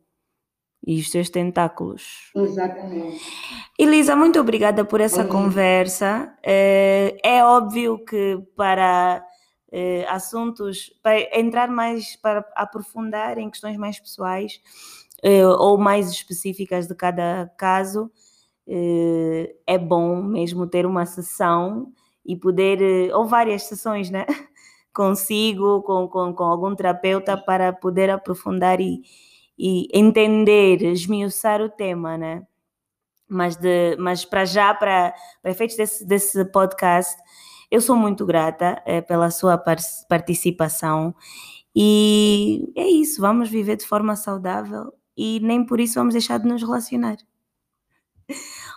e 0.85 0.99
os 0.99 1.09
seus 1.09 1.29
tentáculos. 1.29 2.31
Exatamente. 2.35 3.21
Elisa, 3.79 4.15
muito 4.15 4.39
obrigada 4.39 4.85
por 4.85 5.01
essa 5.01 5.25
conversa. 5.25 6.33
é 6.43 7.43
óbvio 7.43 8.03
que 8.05 8.37
para 8.55 9.25
assuntos, 10.09 10.91
para 11.01 11.39
entrar 11.39 11.69
mais, 11.69 12.15
para 12.17 12.45
aprofundar 12.55 13.37
em 13.37 13.49
questões 13.49 13.77
mais 13.77 13.99
pessoais 13.99 14.59
ou 15.59 15.77
mais 15.77 16.09
específicas 16.11 16.87
de 16.87 16.95
cada 16.95 17.49
caso, 17.57 18.11
é 19.67 19.77
bom 19.77 20.21
mesmo 20.21 20.67
ter 20.67 20.85
uma 20.85 21.05
sessão 21.05 21.91
e 22.25 22.35
poder, 22.35 22.81
eh, 22.81 23.15
ou 23.15 23.25
várias 23.25 23.63
sessões, 23.63 24.09
né? 24.09 24.25
Consigo, 24.93 25.81
com, 25.81 26.07
com, 26.07 26.33
com 26.33 26.43
algum 26.43 26.75
terapeuta, 26.75 27.35
para 27.37 27.73
poder 27.73 28.09
aprofundar 28.09 28.79
e, 28.79 29.01
e 29.57 29.87
entender, 29.93 30.83
esmiuçar 30.83 31.61
o 31.61 31.69
tema, 31.69 32.17
né? 32.17 32.45
Mas, 33.27 33.55
de, 33.55 33.95
mas 33.97 34.23
para 34.25 34.45
já, 34.45 34.73
para, 34.73 35.13
para 35.41 35.51
efeitos 35.51 35.75
desse, 35.75 36.05
desse 36.05 36.45
podcast, 36.45 37.19
eu 37.71 37.81
sou 37.81 37.95
muito 37.95 38.25
grata 38.25 38.81
é, 38.85 39.01
pela 39.01 39.31
sua 39.31 39.57
participação 40.07 41.15
e 41.75 42.71
é 42.75 42.87
isso, 42.87 43.19
vamos 43.19 43.49
viver 43.49 43.77
de 43.77 43.87
forma 43.87 44.15
saudável 44.15 44.93
e 45.17 45.39
nem 45.39 45.65
por 45.65 45.79
isso 45.79 45.95
vamos 45.95 46.13
deixar 46.13 46.37
de 46.37 46.47
nos 46.47 46.61
relacionar. 46.61 47.17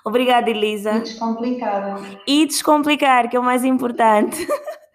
Obrigada, 0.05 0.49
Elisa. 0.49 0.97
E 0.97 1.01
descomplicar. 1.01 2.01
E 2.27 2.47
descomplicar, 2.47 3.29
que 3.29 3.37
é 3.37 3.41
o 3.41 3.45
mais 3.45 3.65
importante. 3.65 4.47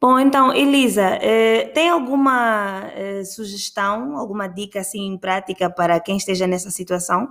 Bom, 0.00 0.18
então, 0.18 0.54
Elisa, 0.54 1.18
eh, 1.20 1.66
tem 1.74 1.90
alguma 1.90 2.90
eh, 2.96 3.22
sugestão, 3.22 4.16
alguma 4.16 4.46
dica 4.46 4.80
assim 4.80 5.18
prática 5.18 5.68
para 5.68 6.00
quem 6.00 6.16
esteja 6.16 6.46
nessa 6.46 6.70
situação? 6.70 7.28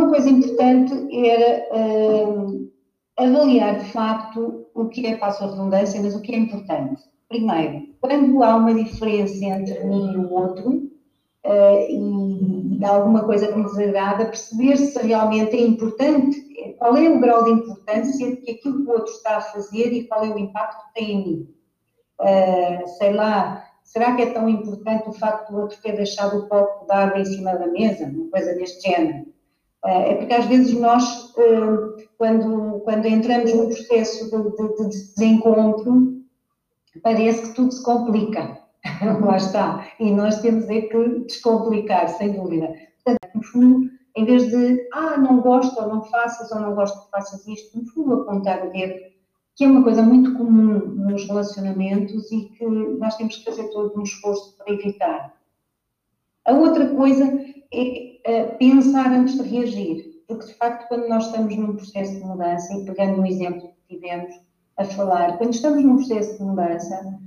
Uma 0.00 0.08
coisa 0.08 0.30
importante 0.30 0.94
era 1.12 1.66
eh, 1.70 2.60
avaliar 3.18 3.78
de 3.78 3.92
facto 3.92 4.66
o 4.74 4.88
que 4.88 5.06
é, 5.06 5.18
passo 5.18 5.44
a 5.44 5.50
redundância, 5.50 6.00
mas 6.00 6.14
o 6.14 6.22
que 6.22 6.34
é 6.34 6.38
importante. 6.38 7.02
Primeiro, 7.28 7.88
quando 8.00 8.42
há 8.42 8.56
uma 8.56 8.72
diferença 8.72 9.44
entre 9.44 9.84
mim 9.84 10.14
e 10.14 10.16
o 10.16 10.32
outro, 10.32 10.90
uh, 11.44 11.80
e, 11.88 12.78
e 12.78 12.84
alguma 12.84 13.22
coisa 13.24 13.46
que 13.46 13.56
me 13.56 13.64
desagrada, 13.64 14.24
perceber 14.26 14.76
se 14.76 14.98
realmente 15.06 15.54
é 15.54 15.60
importante, 15.60 16.49
qual 16.80 16.96
é 16.96 17.10
o 17.10 17.20
grau 17.20 17.44
de 17.44 17.50
importância 17.50 18.36
que 18.36 18.52
aquilo 18.52 18.82
que 18.82 18.90
o 18.90 18.94
outro 18.94 19.12
está 19.12 19.36
a 19.36 19.40
fazer 19.42 19.92
e 19.92 20.08
qual 20.08 20.24
é 20.24 20.30
o 20.30 20.38
impacto 20.38 20.86
que 20.86 20.94
tem 20.94 21.10
em 21.10 21.24
mim. 21.24 21.54
Uh, 22.18 22.88
sei 22.96 23.12
lá, 23.12 23.62
será 23.84 24.16
que 24.16 24.22
é 24.22 24.32
tão 24.32 24.48
importante 24.48 25.06
o 25.06 25.12
facto 25.12 25.50
do 25.50 25.60
outro 25.60 25.78
ter 25.82 25.92
deixado 25.92 26.38
o 26.38 26.48
copo 26.48 26.86
de 26.86 26.92
água 26.92 27.20
em 27.20 27.24
cima 27.26 27.54
da 27.54 27.66
mesa? 27.66 28.06
Uma 28.06 28.30
coisa 28.30 28.54
deste 28.54 28.90
género. 28.90 29.26
Uh, 29.84 29.88
é 29.88 30.14
porque 30.14 30.32
às 30.32 30.46
vezes 30.46 30.72
nós, 30.72 31.04
uh, 31.36 31.96
quando, 32.16 32.80
quando 32.80 33.04
entramos 33.04 33.52
no 33.52 33.66
processo 33.66 34.30
de, 34.30 34.56
de, 34.56 34.76
de 34.76 34.88
desencontro, 34.88 36.14
parece 37.02 37.42
que 37.42 37.54
tudo 37.54 37.72
se 37.72 37.82
complica. 37.82 38.58
Lá 39.22 39.36
está. 39.36 39.86
E 40.00 40.10
nós 40.10 40.40
temos 40.40 40.66
é 40.70 40.80
que 40.80 41.18
descomplicar, 41.26 42.08
sem 42.08 42.32
dúvida. 42.32 42.74
Portanto, 43.04 43.34
no 43.34 43.42
fundo, 43.42 43.90
em 44.16 44.24
vez 44.24 44.50
de, 44.50 44.88
ah, 44.92 45.16
não 45.16 45.40
gosto 45.40 45.80
ou 45.80 45.88
não 45.88 46.02
faças, 46.04 46.50
ou 46.50 46.60
não 46.60 46.74
gosto 46.74 47.04
que 47.04 47.10
faças 47.10 47.46
isto, 47.46 47.78
no 47.78 47.86
fundo, 47.86 48.14
apontar 48.14 48.66
o 48.66 48.72
dedo, 48.72 48.94
que 49.54 49.64
é 49.64 49.68
uma 49.68 49.82
coisa 49.82 50.02
muito 50.02 50.34
comum 50.34 50.78
nos 50.78 51.26
relacionamentos 51.26 52.30
e 52.32 52.46
que 52.46 52.66
nós 52.66 53.16
temos 53.16 53.36
que 53.36 53.44
fazer 53.44 53.68
todo 53.68 53.98
um 53.98 54.02
esforço 54.02 54.56
para 54.56 54.72
evitar. 54.72 55.34
A 56.46 56.52
outra 56.52 56.88
coisa 56.88 57.24
é 57.72 58.20
uh, 58.26 58.58
pensar 58.58 59.12
antes 59.12 59.36
de 59.36 59.42
reagir, 59.42 60.22
porque 60.26 60.46
de 60.46 60.54
facto, 60.54 60.88
quando 60.88 61.08
nós 61.08 61.26
estamos 61.26 61.54
num 61.56 61.76
processo 61.76 62.12
de 62.12 62.24
mudança, 62.24 62.72
e 62.74 62.84
pegando 62.84 63.20
o 63.20 63.26
exemplo 63.26 63.72
que 63.86 63.96
tivemos 63.96 64.34
a 64.76 64.84
falar, 64.84 65.36
quando 65.36 65.52
estamos 65.52 65.84
num 65.84 65.96
processo 65.96 66.38
de 66.38 66.44
mudança, 66.44 67.18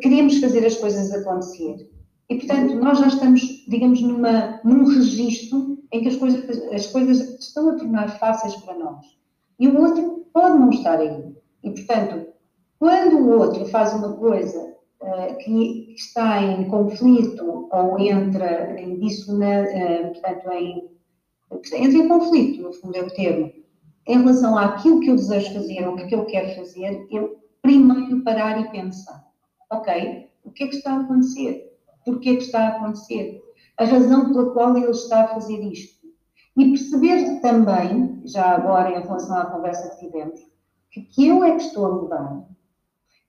queremos 0.00 0.38
fazer 0.40 0.64
as 0.64 0.76
coisas 0.76 1.12
acontecer. 1.12 1.90
E, 2.28 2.36
portanto, 2.36 2.74
nós 2.76 2.98
já 2.98 3.06
estamos, 3.08 3.40
digamos, 3.66 4.02
numa, 4.02 4.60
num 4.62 4.84
registro 4.84 5.78
em 5.90 6.02
que 6.02 6.08
as 6.08 6.16
coisas, 6.16 6.72
as 6.72 6.86
coisas 6.88 7.40
estão 7.40 7.70
a 7.70 7.76
tornar 7.76 8.18
fáceis 8.18 8.54
para 8.56 8.74
nós. 8.74 9.06
E 9.58 9.66
o 9.66 9.80
outro 9.80 10.26
pode 10.32 10.58
não 10.58 10.70
estar 10.70 10.98
aí. 10.98 11.34
E, 11.64 11.70
portanto, 11.70 12.28
quando 12.78 13.16
o 13.16 13.38
outro 13.38 13.64
faz 13.66 13.94
uma 13.94 14.12
coisa 14.12 14.74
uh, 15.00 15.36
que 15.38 15.94
está 15.96 16.42
em 16.42 16.68
conflito 16.68 17.68
ou 17.72 17.98
entra 17.98 18.78
em 18.78 18.98
dissonância, 18.98 20.02
uh, 20.02 20.12
portanto, 20.12 20.50
em, 20.52 20.90
entra 21.50 21.98
em 21.98 22.08
conflito, 22.08 22.62
no 22.62 22.72
fundo 22.74 22.96
é 22.96 23.02
o 23.02 23.10
termo, 23.10 23.50
em 24.06 24.18
relação 24.18 24.56
àquilo 24.56 25.00
que 25.00 25.10
eu 25.10 25.16
desejo 25.16 25.54
fazer 25.54 25.88
ou 25.88 25.96
que 25.96 26.14
eu 26.14 26.26
quero 26.26 26.54
fazer, 26.56 27.06
eu 27.10 27.38
primeiro 27.62 28.22
parar 28.22 28.60
e 28.60 28.70
pensar 28.70 29.28
ok, 29.70 30.30
o 30.44 30.50
que 30.50 30.64
é 30.64 30.68
que 30.68 30.76
está 30.76 30.94
a 30.94 31.00
acontecer? 31.00 31.67
Porquê 32.04 32.36
que 32.36 32.42
está 32.42 32.60
a 32.60 32.68
acontecer? 32.68 33.42
A 33.78 33.84
razão 33.84 34.32
pela 34.32 34.52
qual 34.52 34.76
ele 34.76 34.90
está 34.90 35.24
a 35.24 35.28
fazer 35.28 35.60
isto. 35.60 35.98
E 36.56 36.70
perceber 36.70 37.40
também, 37.40 38.20
já 38.24 38.50
agora 38.50 38.90
em 38.90 39.02
relação 39.02 39.36
à 39.36 39.46
conversa 39.46 39.90
que 39.90 40.06
tivemos, 40.06 40.40
que, 40.90 41.02
que 41.02 41.28
eu 41.28 41.44
é 41.44 41.52
que 41.52 41.62
estou 41.62 41.86
a 41.86 41.94
mudar. 41.94 42.48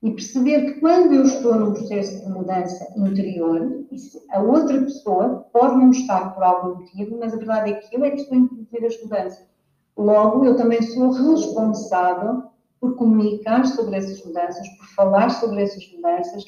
E 0.02 0.10
perceber 0.10 0.64
que 0.64 0.80
quando 0.80 1.12
eu 1.12 1.24
estou 1.24 1.54
num 1.54 1.74
processo 1.74 2.24
de 2.24 2.32
mudança 2.32 2.92
interior, 2.96 3.84
a 4.30 4.40
outra 4.40 4.80
pessoa 4.80 5.46
pode 5.52 5.76
não 5.76 5.90
estar 5.90 6.34
por 6.34 6.42
algum 6.42 6.80
motivo, 6.80 7.18
mas 7.20 7.34
a 7.34 7.36
verdade 7.36 7.70
é 7.70 7.74
que 7.74 7.94
eu 7.94 8.04
é 8.04 8.10
que 8.10 8.22
estou 8.22 8.36
a 8.36 8.40
introduzir 8.40 8.84
as 8.84 9.02
mudanças. 9.02 9.46
Logo, 9.96 10.44
eu 10.44 10.56
também 10.56 10.80
sou 10.80 11.10
responsável 11.10 12.44
por 12.80 12.96
comunicar 12.96 13.66
sobre 13.66 13.96
essas 13.96 14.24
mudanças, 14.24 14.66
por 14.70 14.86
falar 14.94 15.28
sobre 15.30 15.62
essas 15.62 15.86
mudanças, 15.92 16.44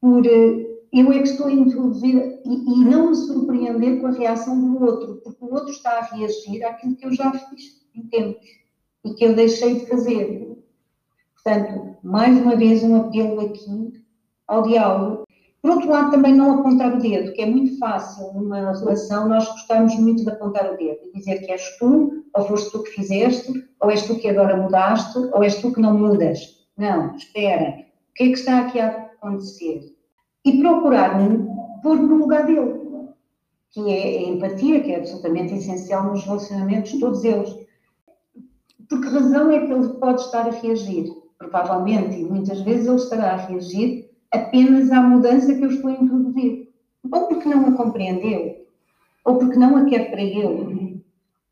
por 0.00 0.26
eh, 0.26 0.75
eu 0.98 1.12
é 1.12 1.18
que 1.18 1.28
estou 1.28 1.46
a 1.46 1.52
introduzir 1.52 2.40
e, 2.44 2.54
e, 2.54 2.84
não 2.84 3.10
me 3.10 3.16
surpreender 3.16 4.00
com 4.00 4.06
a 4.06 4.12
reação 4.12 4.60
do 4.60 4.82
outro, 4.84 5.20
porque 5.22 5.44
o 5.44 5.52
outro 5.52 5.70
está 5.70 5.98
a 5.98 6.04
reagir 6.04 6.64
àquilo 6.64 6.96
que 6.96 7.06
eu 7.06 7.12
já 7.12 7.32
fiz 7.32 7.86
em 7.94 8.02
tempos 8.08 8.46
e 9.04 9.14
que 9.14 9.24
eu 9.24 9.34
deixei 9.34 9.80
de 9.80 9.86
fazer. 9.86 10.56
Portanto, 11.34 11.96
mais 12.02 12.36
uma 12.38 12.56
vez 12.56 12.82
um 12.82 12.96
apelo 12.96 13.40
aqui 13.40 14.04
ao 14.46 14.62
diálogo 14.62 15.26
por 15.66 15.72
outro 15.72 15.90
lado, 15.90 16.12
também 16.12 16.32
não 16.32 16.60
apontar 16.60 16.94
o 16.94 17.00
dedo, 17.00 17.32
que 17.32 17.42
é 17.42 17.46
muito 17.46 17.76
fácil 17.76 18.32
numa 18.34 18.72
relação, 18.72 19.28
nós 19.28 19.48
gostamos 19.48 19.96
muito 19.96 20.22
de 20.22 20.30
apontar 20.30 20.72
o 20.72 20.76
dedo 20.76 21.00
e 21.06 21.18
dizer 21.18 21.40
que 21.40 21.50
és 21.50 21.76
tu, 21.78 22.24
ou 22.32 22.44
foste 22.46 22.70
tu 22.70 22.84
que 22.84 22.92
fizeste, 22.92 23.52
ou 23.80 23.90
és 23.90 24.06
tu 24.06 24.16
que 24.16 24.28
agora 24.28 24.56
mudaste, 24.56 25.18
ou 25.18 25.42
és 25.42 25.56
tu 25.56 25.72
que 25.72 25.80
não 25.80 25.98
mudas. 25.98 26.38
Não, 26.78 27.16
espera, 27.16 27.80
o 27.80 28.14
que 28.14 28.22
é 28.22 28.26
que 28.28 28.34
está 28.34 28.60
aqui 28.60 28.78
a 28.78 28.86
acontecer? 28.86 29.95
E 30.46 30.60
procurar 30.60 31.18
pôr 31.82 31.98
no 31.98 32.18
lugar 32.18 32.46
dele, 32.46 32.86
que 33.70 33.80
é 33.90 34.18
a 34.18 34.28
empatia, 34.28 34.80
que 34.80 34.92
é 34.92 34.98
absolutamente 34.98 35.54
essencial 35.54 36.04
nos 36.04 36.24
relacionamentos, 36.24 37.00
todos 37.00 37.24
eles. 37.24 37.52
Por 38.88 39.00
que 39.00 39.08
razão 39.08 39.50
é 39.50 39.66
que 39.66 39.72
ele 39.72 39.88
pode 39.94 40.20
estar 40.20 40.46
a 40.46 40.52
reagir? 40.52 41.12
Provavelmente, 41.36 42.20
e 42.20 42.24
muitas 42.24 42.60
vezes 42.60 42.86
ele 42.86 42.96
estará 42.96 43.32
a 43.32 43.46
reagir 43.46 44.08
apenas 44.32 44.92
à 44.92 45.02
mudança 45.02 45.52
que 45.52 45.64
eu 45.64 45.68
estou 45.68 45.90
a 45.90 45.94
introduzir. 45.94 46.72
Ou 47.10 47.26
porque 47.26 47.48
não 47.48 47.66
a 47.66 47.72
compreendeu, 47.72 48.66
ou 49.24 49.38
porque 49.38 49.58
não 49.58 49.76
a 49.76 49.84
quer 49.86 50.12
para 50.12 50.22
ele, 50.22 51.04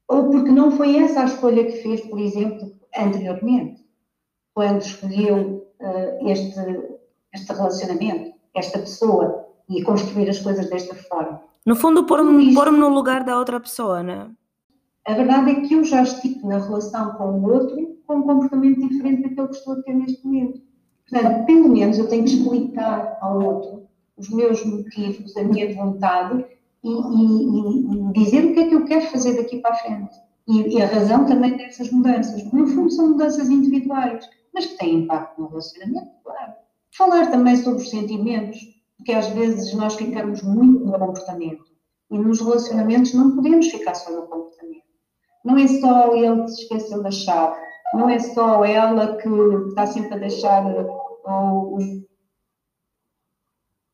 ou 0.06 0.30
porque 0.30 0.52
não 0.52 0.70
foi 0.70 0.98
essa 0.98 1.22
a 1.22 1.24
escolha 1.24 1.64
que 1.64 1.82
fez, 1.82 2.00
por 2.02 2.20
exemplo, 2.20 2.72
anteriormente, 2.96 3.84
quando 4.54 4.82
escolheu 4.82 5.66
uh, 5.80 6.28
este, 6.28 6.54
este 7.32 7.52
relacionamento, 7.52 8.33
esta 8.54 8.78
pessoa. 8.78 9.42
e 9.66 9.82
construir 9.82 10.28
as 10.28 10.38
coisas 10.38 10.68
desta 10.68 10.94
forma. 10.94 11.40
No 11.64 11.74
fundo, 11.74 12.04
pôr-me 12.04 12.52
pôr 12.54 12.70
no 12.70 12.90
lugar 12.90 13.24
da 13.24 13.38
outra 13.38 13.58
pessoa, 13.58 14.02
né? 14.02 14.30
A 15.06 15.14
verdade 15.14 15.50
é 15.52 15.60
que 15.62 15.72
eu 15.72 15.82
já 15.82 16.02
estive 16.02 16.46
na 16.46 16.58
relação 16.58 17.12
com 17.14 17.40
o 17.40 17.50
outro 17.50 17.94
com 18.06 18.16
um 18.16 18.22
comportamento 18.22 18.86
diferente 18.86 19.22
daquele 19.22 19.48
que 19.48 19.54
estou 19.54 19.74
a 19.74 19.82
ter 19.82 19.94
neste 19.94 20.24
momento. 20.26 20.60
Portanto, 21.08 21.46
pelo 21.46 21.68
menos 21.68 21.98
eu 21.98 22.08
tenho 22.08 22.24
que 22.24 22.30
explicar 22.30 23.18
ao 23.20 23.42
outro 23.42 23.88
os 24.16 24.28
meus 24.30 24.64
motivos, 24.64 25.36
a 25.36 25.42
minha 25.42 25.74
vontade 25.74 26.44
e, 26.82 26.88
e, 26.90 28.10
e 28.10 28.12
dizer 28.12 28.44
o 28.44 28.54
que 28.54 28.60
é 28.60 28.68
que 28.68 28.74
eu 28.74 28.84
quero 28.84 29.06
fazer 29.06 29.36
daqui 29.36 29.58
para 29.60 29.72
a 29.72 29.76
frente. 29.76 30.16
E, 30.46 30.76
e, 30.76 30.82
a 30.82 30.86
razão 30.86 31.24
também 31.24 31.56
dessas 31.56 31.90
mudanças. 31.90 32.44
No 32.52 32.66
fundo, 32.66 32.90
são 32.90 33.08
mudanças 33.08 33.48
individuais, 33.48 34.28
mas 34.52 34.66
que 34.66 34.76
têm 34.76 35.00
impacto 35.00 35.40
no 35.40 35.48
relacionamento, 35.48 36.10
claro. 36.22 36.52
Falar 36.96 37.30
também 37.30 37.56
sobre 37.56 37.82
os 37.82 37.90
sentimentos, 37.90 38.58
porque 38.96 39.12
às 39.12 39.28
vezes 39.28 39.74
nós 39.74 39.94
ficamos 39.94 40.42
muito 40.42 40.84
no 40.84 40.98
comportamento. 40.98 41.64
E 42.10 42.18
nos 42.18 42.40
relacionamentos 42.40 43.12
não 43.14 43.34
podemos 43.34 43.66
ficar 43.68 43.94
só 43.94 44.12
no 44.12 44.26
comportamento. 44.28 44.84
Não 45.44 45.58
é 45.58 45.66
só 45.66 46.14
ele 46.14 46.42
que 46.44 46.50
se 46.50 46.62
esqueceu 46.62 47.02
da 47.02 47.10
chave, 47.10 47.60
não 47.94 48.08
é 48.08 48.18
só 48.18 48.64
ela 48.64 49.16
que 49.16 49.28
está 49.68 49.86
sempre 49.86 50.14
a 50.14 50.18
deixar 50.18 50.64
uh, 50.64 51.74
os, 51.74 51.84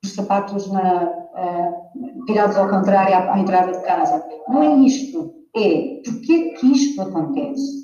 os, 0.04 0.14
sapatos 0.14 0.70
na, 0.70 1.04
uh, 1.04 2.24
virados 2.26 2.56
ao 2.56 2.68
contrário 2.68 3.14
à, 3.14 3.34
à 3.34 3.38
entrada 3.38 3.72
de 3.72 3.84
casa. 3.84 4.24
Não 4.48 4.62
é 4.62 4.76
isto 4.86 5.40
é 5.56 6.00
porque 6.04 6.50
que 6.50 6.66
isto 6.66 7.02
acontece? 7.02 7.79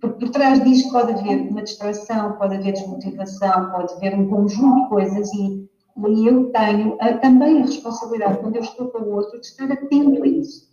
Porque 0.00 0.26
por 0.26 0.30
trás 0.30 0.62
disto 0.62 0.92
pode 0.92 1.12
haver 1.12 1.50
uma 1.50 1.62
distração, 1.62 2.34
pode 2.34 2.56
haver 2.56 2.72
desmotivação, 2.72 3.70
pode 3.70 3.92
haver 3.94 4.14
um 4.14 4.28
conjunto 4.28 4.82
de 4.82 4.88
coisas 4.88 5.32
e, 5.34 5.68
e 6.08 6.26
eu 6.26 6.50
tenho 6.50 6.96
a, 7.00 7.14
também 7.14 7.58
a 7.58 7.66
responsabilidade, 7.66 8.38
quando 8.38 8.56
eu 8.56 8.62
estou 8.62 8.88
com 8.88 8.98
o 8.98 9.14
outro, 9.14 9.40
de 9.40 9.46
estar 9.46 9.70
atento 9.70 10.22
a 10.22 10.26
isso 10.26 10.68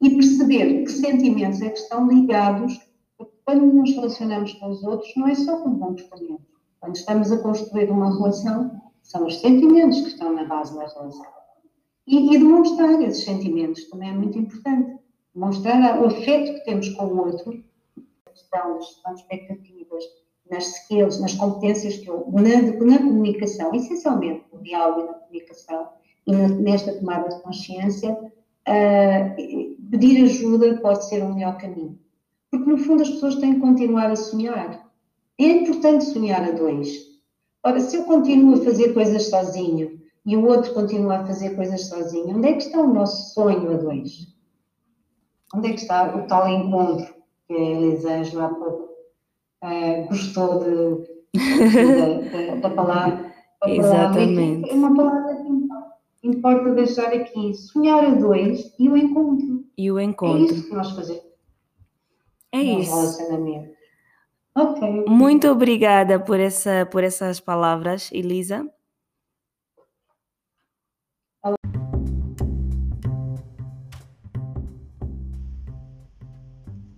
e 0.00 0.10
perceber 0.10 0.84
que 0.84 0.90
sentimentos 0.90 1.60
é 1.60 1.68
que 1.68 1.78
estão 1.78 2.08
ligados, 2.08 2.80
porque 3.18 3.34
quando 3.44 3.66
nos 3.66 3.92
relacionamos 3.94 4.52
com 4.54 4.70
os 4.70 4.82
outros, 4.82 5.12
não 5.16 5.28
é 5.28 5.34
só 5.34 5.58
com 5.58 5.78
comportamento. 5.78 6.40
Quando 6.80 6.96
estamos 6.96 7.30
a 7.30 7.38
construir 7.38 7.90
uma 7.90 8.16
relação, 8.16 8.80
são 9.02 9.26
os 9.26 9.40
sentimentos 9.40 10.00
que 10.00 10.08
estão 10.08 10.32
na 10.32 10.44
base 10.44 10.74
da 10.74 10.86
relação. 10.86 11.26
E, 12.06 12.34
e 12.34 12.38
demonstrar 12.38 13.00
esses 13.02 13.24
sentimentos 13.24 13.84
também 13.90 14.10
é 14.10 14.14
muito 14.14 14.38
importante 14.38 14.98
mostrar 15.34 16.00
o 16.00 16.06
afeto 16.06 16.54
que 16.54 16.64
temos 16.64 16.88
com 16.90 17.04
o 17.04 17.18
outro, 17.18 17.62
questão 18.30 18.78
das 18.78 19.20
expectativas, 19.20 20.04
nas 20.50 20.66
skills, 20.66 21.20
nas 21.20 21.34
competências 21.34 21.96
que 21.98 22.08
eu, 22.08 22.26
na, 22.32 22.84
na 22.84 22.98
comunicação, 22.98 23.74
essencialmente 23.74 24.44
no 24.52 24.62
diálogo 24.62 25.00
e 25.00 25.04
na 25.04 25.14
comunicação, 25.14 25.88
e 26.26 26.32
na, 26.32 26.48
nesta 26.48 26.94
tomada 26.94 27.28
de 27.28 27.42
consciência, 27.42 28.12
uh, 28.12 29.90
pedir 29.90 30.24
ajuda 30.24 30.80
pode 30.80 31.04
ser 31.08 31.22
o 31.22 31.34
melhor 31.34 31.56
caminho. 31.58 31.98
Porque, 32.50 32.68
no 32.68 32.78
fundo, 32.78 33.02
as 33.02 33.10
pessoas 33.10 33.36
têm 33.36 33.54
que 33.54 33.60
continuar 33.60 34.10
a 34.10 34.16
sonhar. 34.16 34.90
É 35.38 35.44
importante 35.44 36.04
sonhar 36.04 36.42
a 36.42 36.50
dois. 36.50 36.88
Ora, 37.64 37.78
se 37.80 37.96
eu 37.96 38.04
continuo 38.04 38.54
a 38.54 38.64
fazer 38.64 38.92
coisas 38.92 39.28
sozinho 39.28 40.00
e 40.26 40.36
o 40.36 40.46
outro 40.46 40.74
continua 40.74 41.18
a 41.18 41.26
fazer 41.26 41.54
coisas 41.54 41.86
sozinho, 41.86 42.36
onde 42.36 42.48
é 42.48 42.52
que 42.54 42.64
está 42.64 42.80
o 42.80 42.92
nosso 42.92 43.34
sonho 43.34 43.70
a 43.72 43.76
dois? 43.76 44.30
onde 45.54 45.68
é 45.68 45.72
que 45.72 45.80
está 45.80 46.14
o 46.16 46.26
tal 46.26 46.48
encontro 46.48 47.14
que 47.50 47.56
a 47.56 47.58
Elisângela 47.58 48.46
há 48.46 48.54
pouco 48.54 48.94
uh, 49.64 50.08
gostou 50.08 50.60
de, 50.60 51.04
de, 51.34 52.60
da 52.60 52.70
palavra? 52.70 53.34
Exatamente. 53.66 54.70
É 54.70 54.74
uma 54.74 54.94
palavra 54.94 55.34
que 55.34 55.48
importa, 55.48 55.96
importa 56.22 56.74
deixar 56.74 57.12
aqui, 57.12 57.52
sonhar 57.54 58.04
a 58.04 58.14
dois 58.14 58.72
e 58.78 58.88
o 58.88 58.96
encontro. 58.96 59.64
E 59.76 59.90
o 59.90 59.98
encontro. 59.98 60.38
É 60.38 60.42
isso 60.42 60.68
que 60.68 60.74
nós 60.74 60.92
fazemos. 60.92 61.24
É 62.52 62.62
isso. 62.62 62.94
Relacionamento. 62.94 63.74
Ok. 64.56 65.04
Muito 65.08 65.48
obrigada 65.48 66.20
por, 66.20 66.38
essa, 66.38 66.86
por 66.86 67.02
essas 67.02 67.40
palavras, 67.40 68.10
Elisa. 68.12 68.64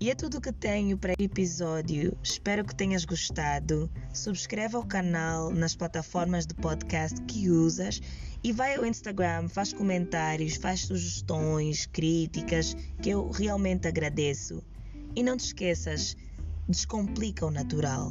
E 0.02 0.10
é 0.10 0.16
tudo 0.16 0.40
que 0.40 0.50
tenho 0.50 0.98
para 0.98 1.12
este 1.12 1.22
episódio. 1.22 2.18
Espero 2.24 2.64
que 2.64 2.74
tenhas 2.74 3.04
gostado. 3.04 3.88
Subscreva 4.12 4.76
o 4.80 4.84
canal 4.84 5.52
nas 5.52 5.76
plataformas 5.76 6.44
de 6.44 6.54
podcast 6.54 7.22
que 7.22 7.48
usas 7.48 8.02
e 8.42 8.50
vai 8.50 8.74
ao 8.74 8.84
Instagram, 8.84 9.48
faz 9.48 9.72
comentários, 9.72 10.56
faz 10.56 10.80
sugestões, 10.80 11.86
críticas, 11.86 12.76
que 13.00 13.10
eu 13.10 13.30
realmente 13.30 13.86
agradeço. 13.86 14.60
E 15.14 15.22
não 15.22 15.36
te 15.36 15.44
esqueças, 15.44 16.16
descomplica 16.68 17.46
o 17.46 17.52
natural. 17.52 18.10